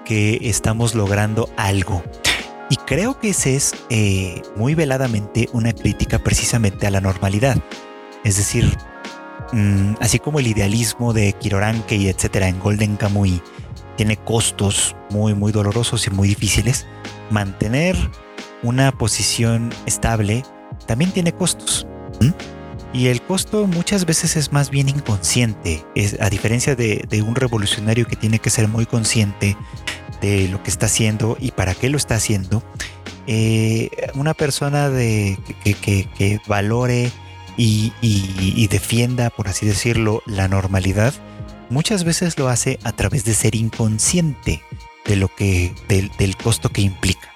que 0.07 0.39
estamos 0.43 0.95
logrando 0.95 1.49
algo. 1.57 2.01
Y 2.69 2.77
creo 2.77 3.19
que 3.19 3.29
ese 3.29 3.55
es 3.55 3.75
eh, 3.89 4.41
muy 4.55 4.73
veladamente 4.73 5.49
una 5.51 5.73
crítica 5.73 6.19
precisamente 6.19 6.87
a 6.87 6.91
la 6.91 7.01
normalidad. 7.01 7.57
Es 8.23 8.37
decir, 8.37 8.77
mm, 9.51 9.95
así 9.99 10.19
como 10.19 10.39
el 10.39 10.47
idealismo 10.47 11.13
de 11.13 11.33
Kiroranke 11.33 11.95
y 11.97 12.07
etcétera 12.07 12.47
en 12.47 12.59
Golden 12.59 12.95
Kamuy 12.95 13.41
tiene 13.97 14.15
costos 14.15 14.95
muy, 15.09 15.33
muy 15.33 15.51
dolorosos 15.51 16.07
y 16.07 16.09
muy 16.11 16.29
difíciles, 16.29 16.87
mantener 17.29 17.97
una 18.63 18.91
posición 18.91 19.73
estable 19.85 20.43
también 20.85 21.11
tiene 21.11 21.33
costos. 21.33 21.85
Y 22.93 23.07
el 23.07 23.21
costo 23.21 23.67
muchas 23.67 24.05
veces 24.05 24.35
es 24.37 24.51
más 24.51 24.69
bien 24.69 24.89
inconsciente, 24.89 25.85
es, 25.95 26.19
a 26.19 26.29
diferencia 26.29 26.75
de, 26.75 27.23
un 27.25 27.35
revolucionario 27.35 28.07
que 28.07 28.15
tiene 28.15 28.39
que 28.39 28.49
ser 28.49 28.67
muy 28.67 28.85
consciente 28.85 29.57
de 30.21 30.47
lo 30.47 30.63
que 30.63 30.69
está 30.69 30.87
haciendo 30.87 31.37
y 31.39 31.51
para 31.51 31.75
qué 31.75 31.89
lo 31.89 31.97
está 31.97 32.15
haciendo, 32.15 32.63
eh, 33.27 33.89
una 34.15 34.33
persona 34.33 34.89
de, 34.89 35.37
que, 35.63 36.39
valore 36.47 37.11
y, 37.57 38.67
defienda, 38.67 39.29
por 39.29 39.47
así 39.47 39.65
decirlo, 39.65 40.23
la 40.25 40.47
normalidad, 40.47 41.13
muchas 41.69 42.03
veces 42.03 42.39
lo 42.39 42.47
hace 42.47 42.79
a 42.83 42.93
través 42.93 43.25
de 43.25 43.33
ser 43.33 43.55
inconsciente 43.55 44.63
de 45.05 45.15
lo 45.17 45.27
que, 45.27 45.73
del, 45.87 46.37
costo 46.37 46.69
que 46.69 46.81
implica. 46.81 47.33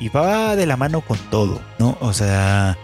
Y 0.00 0.08
va 0.08 0.56
de 0.56 0.66
la 0.66 0.76
mano 0.76 1.00
con 1.00 1.18
todo, 1.30 1.60
¿no? 1.78 1.96
O 2.00 2.12
sea, 2.12 2.76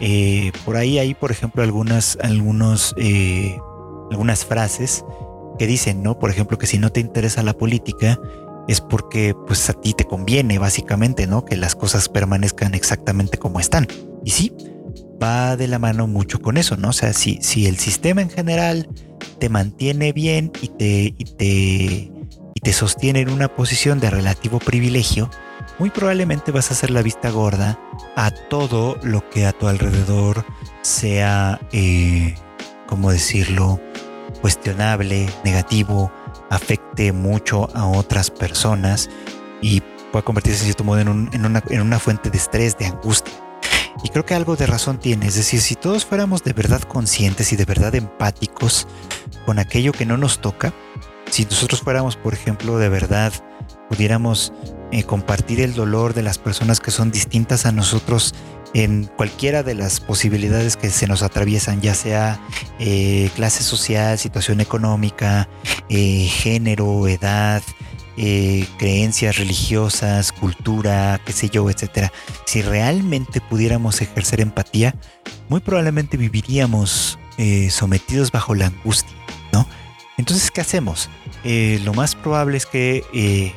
eh, 0.00 0.52
por 0.64 0.76
ahí 0.76 0.98
hay, 0.98 1.14
por 1.14 1.30
ejemplo, 1.30 1.62
algunas, 1.62 2.18
algunos, 2.22 2.94
eh, 2.96 3.56
algunas 4.10 4.44
frases 4.44 5.04
que 5.58 5.66
dicen, 5.66 6.02
¿no? 6.02 6.18
Por 6.18 6.30
ejemplo, 6.30 6.58
que 6.58 6.66
si 6.66 6.78
no 6.78 6.90
te 6.90 7.00
interesa 7.00 7.42
la 7.42 7.52
política, 7.52 8.18
es 8.66 8.80
porque 8.80 9.34
pues 9.46 9.68
a 9.68 9.74
ti 9.74 9.92
te 9.92 10.04
conviene 10.04 10.58
básicamente, 10.58 11.26
¿no? 11.26 11.44
Que 11.44 11.56
las 11.56 11.74
cosas 11.74 12.08
permanezcan 12.08 12.74
exactamente 12.74 13.36
como 13.36 13.60
están. 13.60 13.86
Y 14.24 14.30
sí, 14.30 14.52
va 15.22 15.56
de 15.56 15.68
la 15.68 15.78
mano 15.78 16.06
mucho 16.06 16.40
con 16.40 16.56
eso, 16.56 16.76
¿no? 16.76 16.88
O 16.88 16.92
sea, 16.92 17.12
si, 17.12 17.38
si 17.42 17.66
el 17.66 17.78
sistema 17.78 18.22
en 18.22 18.30
general 18.30 18.88
te 19.38 19.48
mantiene 19.48 20.12
bien 20.12 20.50
y 20.62 20.68
te, 20.68 21.14
y 21.18 21.24
te, 21.24 21.44
y 22.54 22.60
te 22.62 22.72
sostiene 22.72 23.20
en 23.20 23.30
una 23.30 23.54
posición 23.54 24.00
de 24.00 24.10
relativo 24.10 24.58
privilegio, 24.58 25.30
muy 25.80 25.88
probablemente 25.88 26.52
vas 26.52 26.70
a 26.70 26.74
hacer 26.74 26.90
la 26.90 27.00
vista 27.00 27.30
gorda 27.30 27.80
a 28.14 28.30
todo 28.30 28.98
lo 29.02 29.28
que 29.30 29.46
a 29.46 29.52
tu 29.54 29.66
alrededor 29.66 30.44
sea, 30.82 31.58
eh, 31.72 32.34
¿cómo 32.86 33.10
decirlo?, 33.10 33.80
cuestionable, 34.42 35.30
negativo, 35.42 36.12
afecte 36.50 37.12
mucho 37.12 37.74
a 37.74 37.86
otras 37.86 38.30
personas 38.30 39.08
y 39.62 39.80
pueda 40.12 40.22
convertirse 40.22 40.60
en 40.60 40.64
cierto 40.66 40.84
modo 40.84 41.00
en, 41.00 41.08
una, 41.08 41.62
en 41.70 41.80
una 41.80 41.98
fuente 41.98 42.28
de 42.28 42.36
estrés, 42.36 42.76
de 42.76 42.84
angustia. 42.84 43.32
Y 44.04 44.10
creo 44.10 44.26
que 44.26 44.34
algo 44.34 44.56
de 44.56 44.66
razón 44.66 44.98
tiene, 44.98 45.28
es 45.28 45.36
decir, 45.36 45.62
si 45.62 45.76
todos 45.76 46.04
fuéramos 46.04 46.44
de 46.44 46.52
verdad 46.52 46.82
conscientes 46.82 47.54
y 47.54 47.56
de 47.56 47.64
verdad 47.64 47.94
empáticos 47.94 48.86
con 49.46 49.58
aquello 49.58 49.92
que 49.92 50.04
no 50.04 50.18
nos 50.18 50.40
toca, 50.40 50.74
si 51.30 51.46
nosotros 51.46 51.80
fuéramos, 51.80 52.16
por 52.16 52.34
ejemplo, 52.34 52.76
de 52.76 52.90
verdad 52.90 53.32
pudiéramos 53.88 54.52
eh, 54.92 55.04
compartir 55.04 55.60
el 55.60 55.74
dolor 55.74 56.14
de 56.14 56.22
las 56.22 56.38
personas 56.38 56.80
que 56.80 56.90
son 56.90 57.12
distintas 57.12 57.64
a 57.64 57.70
nosotros 57.70 58.34
en 58.74 59.04
cualquiera 59.04 59.62
de 59.62 59.74
las 59.74 60.00
posibilidades 60.00 60.76
que 60.76 60.90
se 60.90 61.06
nos 61.06 61.22
atraviesan, 61.22 61.80
ya 61.80 61.94
sea 61.94 62.40
eh, 62.80 63.30
clase 63.36 63.62
social, 63.62 64.18
situación 64.18 64.60
económica, 64.60 65.48
eh, 65.88 66.26
género, 66.26 67.06
edad, 67.06 67.62
creencias 68.16 69.38
religiosas, 69.38 70.32
cultura, 70.32 71.20
qué 71.24 71.32
sé 71.32 71.48
yo, 71.48 71.70
etcétera. 71.70 72.12
Si 72.44 72.60
realmente 72.60 73.40
pudiéramos 73.40 74.02
ejercer 74.02 74.42
empatía, 74.42 74.94
muy 75.48 75.60
probablemente 75.60 76.18
viviríamos 76.18 77.18
sometidos 77.70 78.30
bajo 78.30 78.54
la 78.54 78.66
angustia, 78.66 79.16
¿no? 79.54 79.66
Entonces, 80.18 80.50
¿qué 80.50 80.60
hacemos? 80.60 81.08
lo 81.42 81.94
más 81.94 82.14
probable 82.14 82.58
es 82.58 82.66
que 82.66 83.54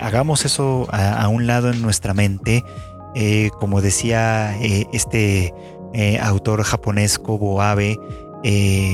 hagamos 0.00 0.44
eso 0.44 0.86
a, 0.90 1.26
un 1.28 1.46
lado 1.46 1.70
en 1.70 1.82
nuestra 1.82 2.14
mente. 2.14 2.64
Eh, 3.14 3.50
como 3.58 3.80
decía 3.80 4.56
eh, 4.60 4.86
este 4.92 5.52
autor 6.20 6.62
japonés 6.62 7.18
Kobo 7.18 7.60
Abe, 7.60 7.98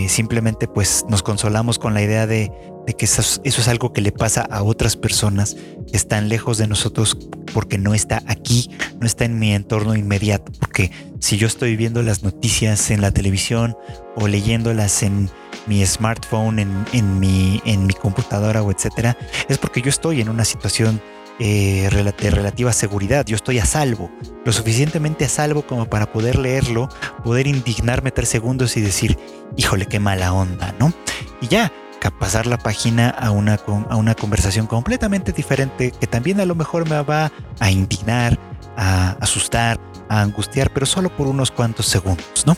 simplemente 0.09 0.67
pues 0.67 1.05
nos 1.09 1.23
consolamos 1.23 1.79
con 1.79 1.93
la 1.93 2.03
idea 2.03 2.27
de, 2.27 2.51
que 2.97 3.05
eso, 3.05 3.21
eso, 3.45 3.61
es 3.61 3.69
algo 3.69 3.93
que 3.93 4.01
le 4.01 4.13
pasa 4.13 4.43
a 4.43 4.63
otras 4.63 4.97
personas 4.97 5.57
que 5.91 5.97
están 5.97 6.31
lejos 6.31 6.57
de 6.57 6.67
nosotros 6.67 7.19
porque 7.53 7.79
no 7.79 7.95
está 7.95 8.23
aquí, 8.27 8.71
no 9.01 9.07
está 9.07 9.25
en 9.25 9.39
mi 9.39 9.53
entorno 9.53 9.95
inmediato. 9.95 10.53
Porque 10.59 10.91
si 11.21 11.37
yo 11.37 11.47
estoy 11.47 11.77
viendo 11.77 12.03
las 12.03 12.23
noticias 12.23 12.91
en 12.91 13.01
la 13.01 13.11
televisión 13.11 13.77
o 14.15 14.29
leyéndolas 14.29 15.03
en 15.03 15.31
mi 15.67 15.85
smartphone, 15.85 16.59
en, 16.93 17.21
mi, 17.21 17.61
en 17.65 17.87
mi 17.87 17.95
computadora 17.95 18.63
o 18.63 18.71
etcétera, 18.71 19.17
es 19.49 19.59
porque 19.59 19.83
yo 19.83 19.91
estoy 19.91 20.21
en 20.21 20.29
una 20.29 20.45
situación 20.45 21.01
eh, 21.39 21.89
de 22.19 22.31
relativa 22.31 22.73
seguridad. 22.73 23.27
Yo 23.27 23.37
estoy 23.37 23.59
a 23.59 23.67
salvo, 23.67 24.11
lo 24.45 24.53
suficientemente 24.53 25.25
a 25.25 25.29
salvo 25.29 25.63
como 25.63 25.87
para 25.87 26.13
poder 26.13 26.39
leerlo, 26.39 26.89
poder 27.25 27.47
indignarme 27.47 28.11
tres 28.11 28.29
segundos 28.29 28.77
y 28.77 28.81
decir, 28.81 29.19
híjole, 29.57 29.87
qué 29.87 30.01
mala 30.01 30.33
onda, 30.33 30.75
¿no? 30.79 30.93
Y 31.41 31.49
ya, 31.49 31.71
pasar 32.11 32.47
la 32.47 32.59
página 32.59 33.11
a 33.11 33.31
una, 33.31 33.59
a 33.89 33.97
una 33.97 34.15
conversación 34.15 34.67
completamente 34.67 35.33
diferente 35.33 35.93
que 35.93 36.07
también 36.07 36.41
a 36.41 36.45
lo 36.45 36.55
mejor 36.55 36.89
me 36.89 37.01
va 37.03 37.33
a 37.59 37.71
indignar, 37.71 38.39
a 38.77 39.17
asustar, 39.21 39.79
a 40.09 40.23
angustiar, 40.23 40.73
pero 40.73 40.87
solo 40.87 41.15
por 41.15 41.27
unos 41.27 41.51
cuantos 41.51 41.87
segundos, 41.87 42.45
¿no? 42.47 42.57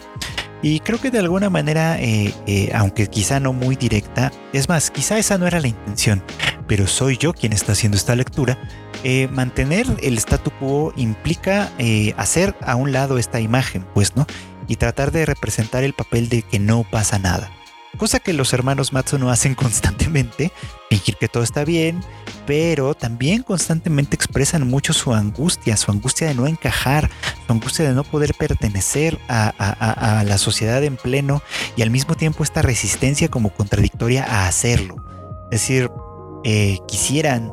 Y 0.63 0.81
creo 0.81 1.01
que 1.01 1.11
de 1.11 1.21
alguna 1.21 1.51
manera, 1.51 2.01
eh, 2.01 2.35
eh, 2.47 2.71
aunque 2.75 3.07
quizá 3.07 3.39
no 3.39 3.53
muy 3.53 3.77
directa, 3.77 4.33
es 4.53 4.69
más, 4.69 4.91
quizá 4.91 5.19
esa 5.19 5.39
no 5.39 5.47
era 5.47 5.61
la 5.61 5.69
intención, 5.69 6.23
pero 6.67 6.87
soy 6.87 7.17
yo 7.17 7.33
quien 7.33 7.53
está 7.53 7.73
haciendo 7.73 7.97
esta 7.97 8.17
lectura, 8.17 8.59
eh, 9.05 9.29
mantener 9.29 9.87
el 10.03 10.19
statu 10.19 10.51
quo 10.59 10.93
implica 10.97 11.71
hacer 12.17 12.57
a 12.63 12.75
un 12.75 12.93
lado 12.93 13.19
esta 13.19 13.41
imagen, 13.41 13.85
pues, 13.95 14.17
¿no? 14.17 14.27
Y 14.67 14.77
tratar 14.77 15.13
de 15.13 15.27
representar 15.27 15.85
el 15.85 15.95
papel 15.95 16.29
de 16.29 16.43
que 16.43 16.59
no 16.59 16.85
pasa 16.91 17.19
nada 17.19 17.51
cosa 17.97 18.21
que 18.21 18.33
los 18.33 18.53
hermanos 18.53 18.93
Matsuno 18.93 19.31
hacen 19.31 19.55
constantemente, 19.55 20.53
fingir 20.91 21.17
que 21.17 21.29
todo 21.29 21.43
está 21.43 21.65
bien, 21.65 22.01
pero 22.47 22.95
también 22.95 23.43
constantemente 23.43 24.17
expresan 24.17 24.69
mucho 24.69 24.93
su 24.93 25.13
angustia, 25.13 25.77
su 25.77 25.91
angustia 25.91 26.29
de 26.29 26.35
no 26.35 26.47
encajar, 26.47 27.11
su 27.47 27.53
angustia 27.53 27.89
de 27.89 27.95
no 27.95 28.05
poder 28.05 28.35
pertenecer 28.35 29.19
a, 29.29 30.25
la 30.27 30.39
sociedad 30.39 30.83
en 30.85 30.97
pleno 30.97 31.43
y 31.77 31.83
al 31.83 31.91
mismo 31.91 32.15
tiempo 32.15 32.43
esta 32.43 32.63
resistencia 32.63 33.29
como 33.29 33.51
contradictoria 33.51 34.25
a 34.25 34.47
hacerlo. 34.47 34.97
Es 35.51 35.61
decir, 35.63 35.91
eh, 36.45 36.79
quisieran 36.87 37.53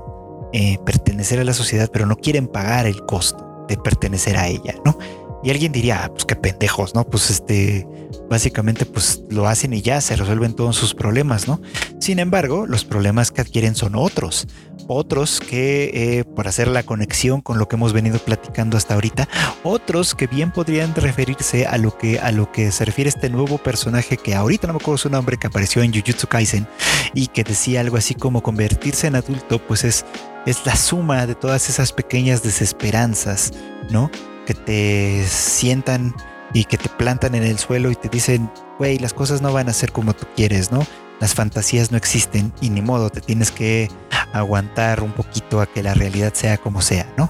eh, 0.54 0.78
pertenecer 0.86 1.40
a 1.40 1.44
la 1.44 1.54
sociedad, 1.54 1.90
pero 1.92 2.06
no 2.06 2.16
quieren 2.16 2.48
pagar 2.48 2.86
el 2.86 3.06
costo 3.06 3.66
de 3.68 3.78
pertenecer 3.78 4.38
a 4.38 4.48
ella, 4.48 4.76
¿no? 4.86 4.98
Y 5.46 5.52
alguien 5.52 5.72
diría, 5.72 6.04
ah, 6.04 6.10
pues 6.10 6.26
qué 6.26 6.36
pendejos, 6.36 6.96
¿no? 6.96 7.04
Pues 7.04 7.30
este, 7.30 7.88
básicamente 8.28 8.84
pues 8.84 9.22
lo 9.30 9.48
hacen 9.48 9.74
y 9.74 9.82
ya 9.84 10.02
se 10.02 10.16
resuelven 10.16 10.56
todos 10.56 10.76
sus 10.76 10.96
problemas, 10.96 11.48
¿no? 11.48 11.62
Sin 12.00 12.18
embargo, 12.18 12.66
los 12.66 12.84
problemas 12.84 13.30
que 13.30 13.42
adquieren 13.42 13.76
son 13.76 13.94
otros, 13.94 14.48
otros 14.88 15.40
que, 15.40 15.92
eh, 15.94 16.24
por 16.24 16.48
hacer 16.48 16.68
la 16.68 16.82
conexión 16.82 17.42
con 17.42 17.60
lo 17.60 17.68
que 17.68 17.76
hemos 17.76 17.94
venido 17.94 18.18
platicando 18.18 18.76
hasta 18.76 18.96
ahorita, 18.96 19.30
otros 19.62 20.16
que 20.16 20.26
bien 20.26 20.52
podrían 20.52 20.96
referirse 20.96 21.68
a 21.68 21.78
lo 21.78 21.96
que, 21.96 22.18
a 22.18 22.32
lo 22.32 22.52
que 22.52 22.72
se 22.72 22.84
refiere 22.84 23.10
este 23.10 23.30
nuevo 23.30 23.60
personaje 23.60 24.18
que 24.18 24.34
ahorita 24.34 24.66
no 24.66 24.74
me 24.74 24.78
acuerdo 24.78 24.98
su 24.98 25.12
nombre, 25.12 25.38
que 25.38 25.46
apareció 25.46 25.84
en 25.84 25.94
Jujutsu 25.94 26.26
Kaisen 26.26 26.68
y 27.14 27.28
que 27.28 27.44
decía 27.44 27.82
algo 27.82 27.98
así 27.98 28.16
como 28.16 28.42
convertirse 28.42 29.06
en 29.06 29.16
adulto, 29.16 29.60
pues 29.60 29.84
es, 29.84 30.06
es 30.48 30.66
la 30.66 30.76
suma 30.76 31.28
de 31.28 31.36
todas 31.36 31.70
esas 31.70 31.94
pequeñas 31.94 32.42
desesperanzas, 32.42 33.54
¿no? 33.92 34.10
Que 34.46 34.54
te 34.54 35.26
sientan 35.28 36.14
y 36.54 36.66
que 36.66 36.78
te 36.78 36.90
plantan 36.90 37.36
en 37.36 37.44
el 37.44 37.60
suelo 37.60 37.92
y 37.92 37.96
te 37.96 38.10
dicen, 38.10 38.50
güey, 38.78 38.98
las 39.00 39.14
cosas 39.14 39.42
no 39.42 39.52
van 39.52 39.70
a 39.70 39.74
ser 39.74 39.92
como 39.92 40.14
tú 40.14 40.26
quieres, 40.36 40.72
¿no? 40.72 40.86
Las 41.20 41.34
fantasías 41.34 41.92
no 41.92 41.98
existen 41.98 42.54
y 42.62 42.70
ni 42.70 42.82
modo, 42.82 43.10
te 43.10 43.22
tienes 43.22 43.52
que 43.52 43.90
aguantar 44.34 45.02
un 45.02 45.12
poquito 45.12 45.62
a 45.62 45.66
que 45.66 45.84
la 45.84 45.94
realidad 45.94 46.34
sea 46.34 46.58
como 46.58 46.82
sea, 46.82 47.12
¿no? 47.18 47.30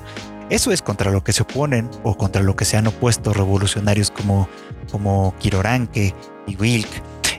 Eso 0.49 0.71
es 0.71 0.81
contra 0.81 1.11
lo 1.11 1.23
que 1.23 1.33
se 1.33 1.43
oponen 1.43 1.89
o 2.03 2.15
contra 2.17 2.43
lo 2.43 2.55
que 2.55 2.65
se 2.65 2.77
han 2.77 2.85
opuesto 2.85 3.33
revolucionarios 3.33 4.11
como, 4.11 4.47
como 4.91 5.33
Kiroranke 5.39 6.13
y 6.45 6.55
Wilk. 6.55 6.89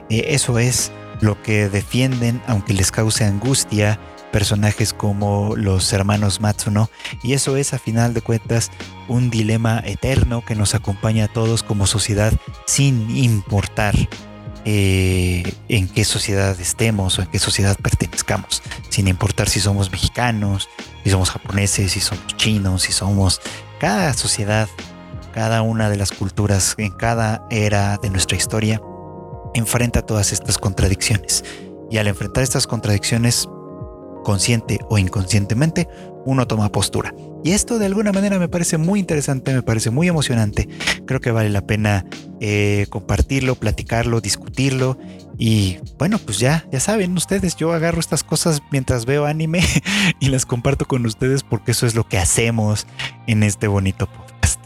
Eh, 0.09 0.25
eso 0.29 0.59
es 0.59 0.91
lo 1.21 1.41
que 1.41 1.69
defienden, 1.69 2.41
aunque 2.47 2.73
les 2.73 2.91
cause 2.91 3.23
angustia, 3.23 3.97
personajes 4.37 4.93
como 4.93 5.55
los 5.55 5.91
hermanos 5.93 6.41
Matsuno. 6.41 6.91
Y 7.23 7.33
eso 7.33 7.57
es, 7.57 7.73
a 7.73 7.79
final 7.79 8.13
de 8.13 8.21
cuentas, 8.21 8.69
un 9.07 9.31
dilema 9.31 9.81
eterno 9.83 10.45
que 10.45 10.53
nos 10.53 10.75
acompaña 10.75 11.23
a 11.23 11.27
todos 11.27 11.63
como 11.63 11.87
sociedad 11.87 12.31
sin 12.67 13.09
importar 13.17 13.95
eh, 14.63 15.55
en 15.69 15.87
qué 15.87 16.05
sociedad 16.05 16.55
estemos 16.61 17.17
o 17.17 17.23
en 17.23 17.29
qué 17.29 17.39
sociedad 17.39 17.75
pertenezcamos, 17.81 18.61
sin 18.89 19.07
importar 19.07 19.49
si 19.49 19.59
somos 19.59 19.91
mexicanos, 19.91 20.69
si 21.03 21.09
somos 21.09 21.31
japoneses, 21.31 21.93
si 21.93 21.99
somos 21.99 22.37
chinos, 22.37 22.83
si 22.83 22.91
somos 22.91 23.41
cada 23.79 24.13
sociedad, 24.13 24.69
cada 25.33 25.63
una 25.63 25.89
de 25.89 25.97
las 25.97 26.11
culturas 26.11 26.75
en 26.77 26.91
cada 26.91 27.43
era 27.49 27.97
de 27.97 28.11
nuestra 28.11 28.37
historia 28.37 28.79
enfrenta 29.55 30.03
todas 30.03 30.31
estas 30.31 30.59
contradicciones. 30.59 31.43
Y 31.89 31.97
al 31.97 32.05
enfrentar 32.05 32.43
estas 32.43 32.67
contradicciones, 32.67 33.47
consciente 34.27 34.81
o 34.89 34.97
inconscientemente, 34.97 35.87
uno 36.25 36.47
toma 36.47 36.69
postura. 36.69 37.15
Y 37.45 37.51
esto 37.51 37.79
de 37.79 37.85
alguna 37.85 38.11
manera 38.11 38.37
me 38.39 38.49
parece 38.49 38.77
muy 38.77 38.99
interesante, 38.99 39.53
me 39.53 39.61
parece 39.61 39.89
muy 39.89 40.09
emocionante. 40.09 40.67
Creo 41.05 41.21
que 41.21 41.31
vale 41.31 41.49
la 41.49 41.65
pena 41.65 42.05
eh, 42.41 42.87
compartirlo, 42.89 43.55
platicarlo, 43.55 44.19
discutirlo. 44.19 44.97
Y 45.37 45.77
bueno, 45.97 46.19
pues 46.19 46.39
ya, 46.39 46.67
ya 46.73 46.81
saben 46.81 47.15
ustedes, 47.15 47.55
yo 47.55 47.71
agarro 47.71 48.01
estas 48.01 48.25
cosas 48.25 48.61
mientras 48.69 49.05
veo 49.05 49.25
anime 49.25 49.63
y 50.19 50.27
las 50.27 50.45
comparto 50.45 50.83
con 50.83 51.05
ustedes 51.05 51.43
porque 51.43 51.71
eso 51.71 51.87
es 51.87 51.95
lo 51.95 52.05
que 52.05 52.17
hacemos 52.17 52.85
en 53.27 53.43
este 53.43 53.67
bonito 53.67 54.07
podcast. 54.07 54.59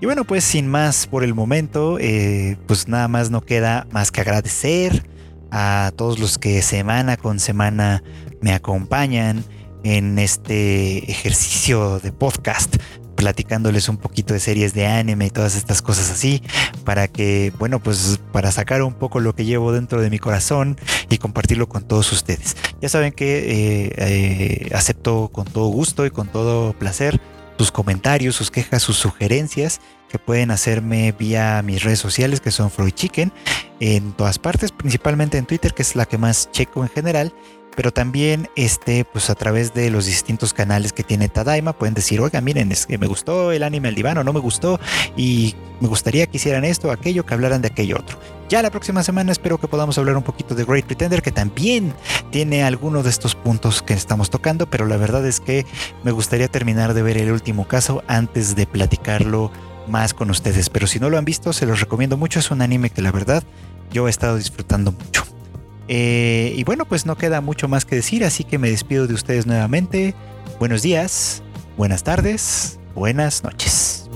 Y 0.00 0.06
bueno, 0.06 0.24
pues 0.24 0.42
sin 0.42 0.68
más 0.68 1.06
por 1.06 1.22
el 1.22 1.34
momento, 1.34 1.98
eh, 1.98 2.56
pues 2.66 2.88
nada 2.88 3.08
más 3.08 3.30
no 3.30 3.42
queda 3.42 3.86
más 3.90 4.10
que 4.10 4.22
agradecer 4.22 5.06
a 5.50 5.92
todos 5.96 6.18
los 6.18 6.38
que 6.38 6.62
semana 6.62 7.18
con 7.18 7.40
semana 7.40 8.02
me 8.40 8.52
acompañan 8.52 9.44
en 9.82 10.18
este 10.18 11.10
ejercicio 11.10 12.00
de 12.00 12.12
podcast 12.12 12.76
platicándoles 13.20 13.90
un 13.90 13.98
poquito 13.98 14.32
de 14.32 14.40
series 14.40 14.72
de 14.72 14.86
anime 14.86 15.26
y 15.26 15.30
todas 15.30 15.54
estas 15.54 15.82
cosas 15.82 16.10
así, 16.10 16.42
para 16.84 17.06
que, 17.06 17.52
bueno, 17.58 17.78
pues 17.78 18.18
para 18.32 18.50
sacar 18.50 18.82
un 18.82 18.94
poco 18.94 19.20
lo 19.20 19.34
que 19.34 19.44
llevo 19.44 19.72
dentro 19.72 20.00
de 20.00 20.08
mi 20.08 20.18
corazón 20.18 20.78
y 21.10 21.18
compartirlo 21.18 21.68
con 21.68 21.82
todos 21.82 22.12
ustedes. 22.12 22.56
Ya 22.80 22.88
saben 22.88 23.12
que 23.12 23.38
eh, 23.40 23.92
eh, 23.98 24.70
acepto 24.74 25.28
con 25.28 25.44
todo 25.44 25.66
gusto 25.66 26.06
y 26.06 26.10
con 26.10 26.28
todo 26.28 26.72
placer 26.72 27.20
sus 27.58 27.70
comentarios, 27.70 28.36
sus 28.36 28.50
quejas, 28.50 28.82
sus 28.82 28.96
sugerencias 28.96 29.82
que 30.08 30.18
pueden 30.18 30.50
hacerme 30.50 31.12
vía 31.12 31.60
mis 31.62 31.84
redes 31.84 31.98
sociales 31.98 32.40
que 32.40 32.50
son 32.50 32.70
Freud 32.70 32.92
Chicken 32.92 33.34
en 33.80 34.12
todas 34.12 34.38
partes, 34.38 34.72
principalmente 34.72 35.36
en 35.36 35.44
Twitter 35.44 35.74
que 35.74 35.82
es 35.82 35.94
la 35.94 36.06
que 36.06 36.16
más 36.16 36.50
checo 36.52 36.82
en 36.82 36.88
general 36.88 37.34
pero 37.80 37.94
también 37.94 38.50
este, 38.56 39.06
pues 39.06 39.30
a 39.30 39.34
través 39.34 39.72
de 39.72 39.88
los 39.88 40.04
distintos 40.04 40.52
canales 40.52 40.92
que 40.92 41.02
tiene 41.02 41.30
Tadaima 41.30 41.72
pueden 41.72 41.94
decir, 41.94 42.20
oiga, 42.20 42.42
miren, 42.42 42.70
es 42.72 42.84
que 42.84 42.98
me 42.98 43.06
gustó 43.06 43.52
el 43.52 43.62
anime 43.62 43.88
El 43.88 43.94
Divano, 43.94 44.22
no 44.22 44.34
me 44.34 44.38
gustó 44.38 44.78
y 45.16 45.54
me 45.80 45.88
gustaría 45.88 46.26
que 46.26 46.36
hicieran 46.36 46.66
esto, 46.66 46.90
aquello, 46.90 47.24
que 47.24 47.32
hablaran 47.32 47.62
de 47.62 47.68
aquello 47.68 47.96
otro. 47.98 48.18
Ya 48.50 48.60
la 48.60 48.68
próxima 48.68 49.02
semana 49.02 49.32
espero 49.32 49.56
que 49.56 49.66
podamos 49.66 49.96
hablar 49.96 50.18
un 50.18 50.22
poquito 50.22 50.54
de 50.54 50.64
Great 50.64 50.84
Pretender, 50.84 51.22
que 51.22 51.32
también 51.32 51.94
tiene 52.30 52.64
algunos 52.64 53.04
de 53.04 53.08
estos 53.08 53.34
puntos 53.34 53.80
que 53.80 53.94
estamos 53.94 54.28
tocando, 54.28 54.68
pero 54.68 54.84
la 54.84 54.98
verdad 54.98 55.24
es 55.24 55.40
que 55.40 55.64
me 56.04 56.10
gustaría 56.10 56.48
terminar 56.48 56.92
de 56.92 57.00
ver 57.00 57.16
el 57.16 57.32
último 57.32 57.66
caso 57.66 58.04
antes 58.08 58.56
de 58.56 58.66
platicarlo 58.66 59.50
más 59.88 60.12
con 60.12 60.28
ustedes. 60.28 60.68
Pero 60.68 60.86
si 60.86 61.00
no 61.00 61.08
lo 61.08 61.16
han 61.16 61.24
visto, 61.24 61.54
se 61.54 61.64
los 61.64 61.80
recomiendo 61.80 62.18
mucho. 62.18 62.40
Es 62.40 62.50
un 62.50 62.60
anime 62.60 62.90
que 62.90 63.00
la 63.00 63.10
verdad 63.10 63.42
yo 63.90 64.06
he 64.06 64.10
estado 64.10 64.36
disfrutando 64.36 64.92
mucho. 64.92 65.24
Eh, 65.92 66.54
y 66.56 66.62
bueno, 66.62 66.84
pues 66.84 67.04
no 67.04 67.16
queda 67.16 67.40
mucho 67.40 67.66
más 67.66 67.84
que 67.84 67.96
decir, 67.96 68.24
así 68.24 68.44
que 68.44 68.58
me 68.58 68.70
despido 68.70 69.08
de 69.08 69.14
ustedes 69.14 69.46
nuevamente. 69.46 70.14
Buenos 70.60 70.82
días, 70.82 71.42
buenas 71.76 72.04
tardes, 72.04 72.78
buenas 72.94 73.42
noches. 73.42 74.08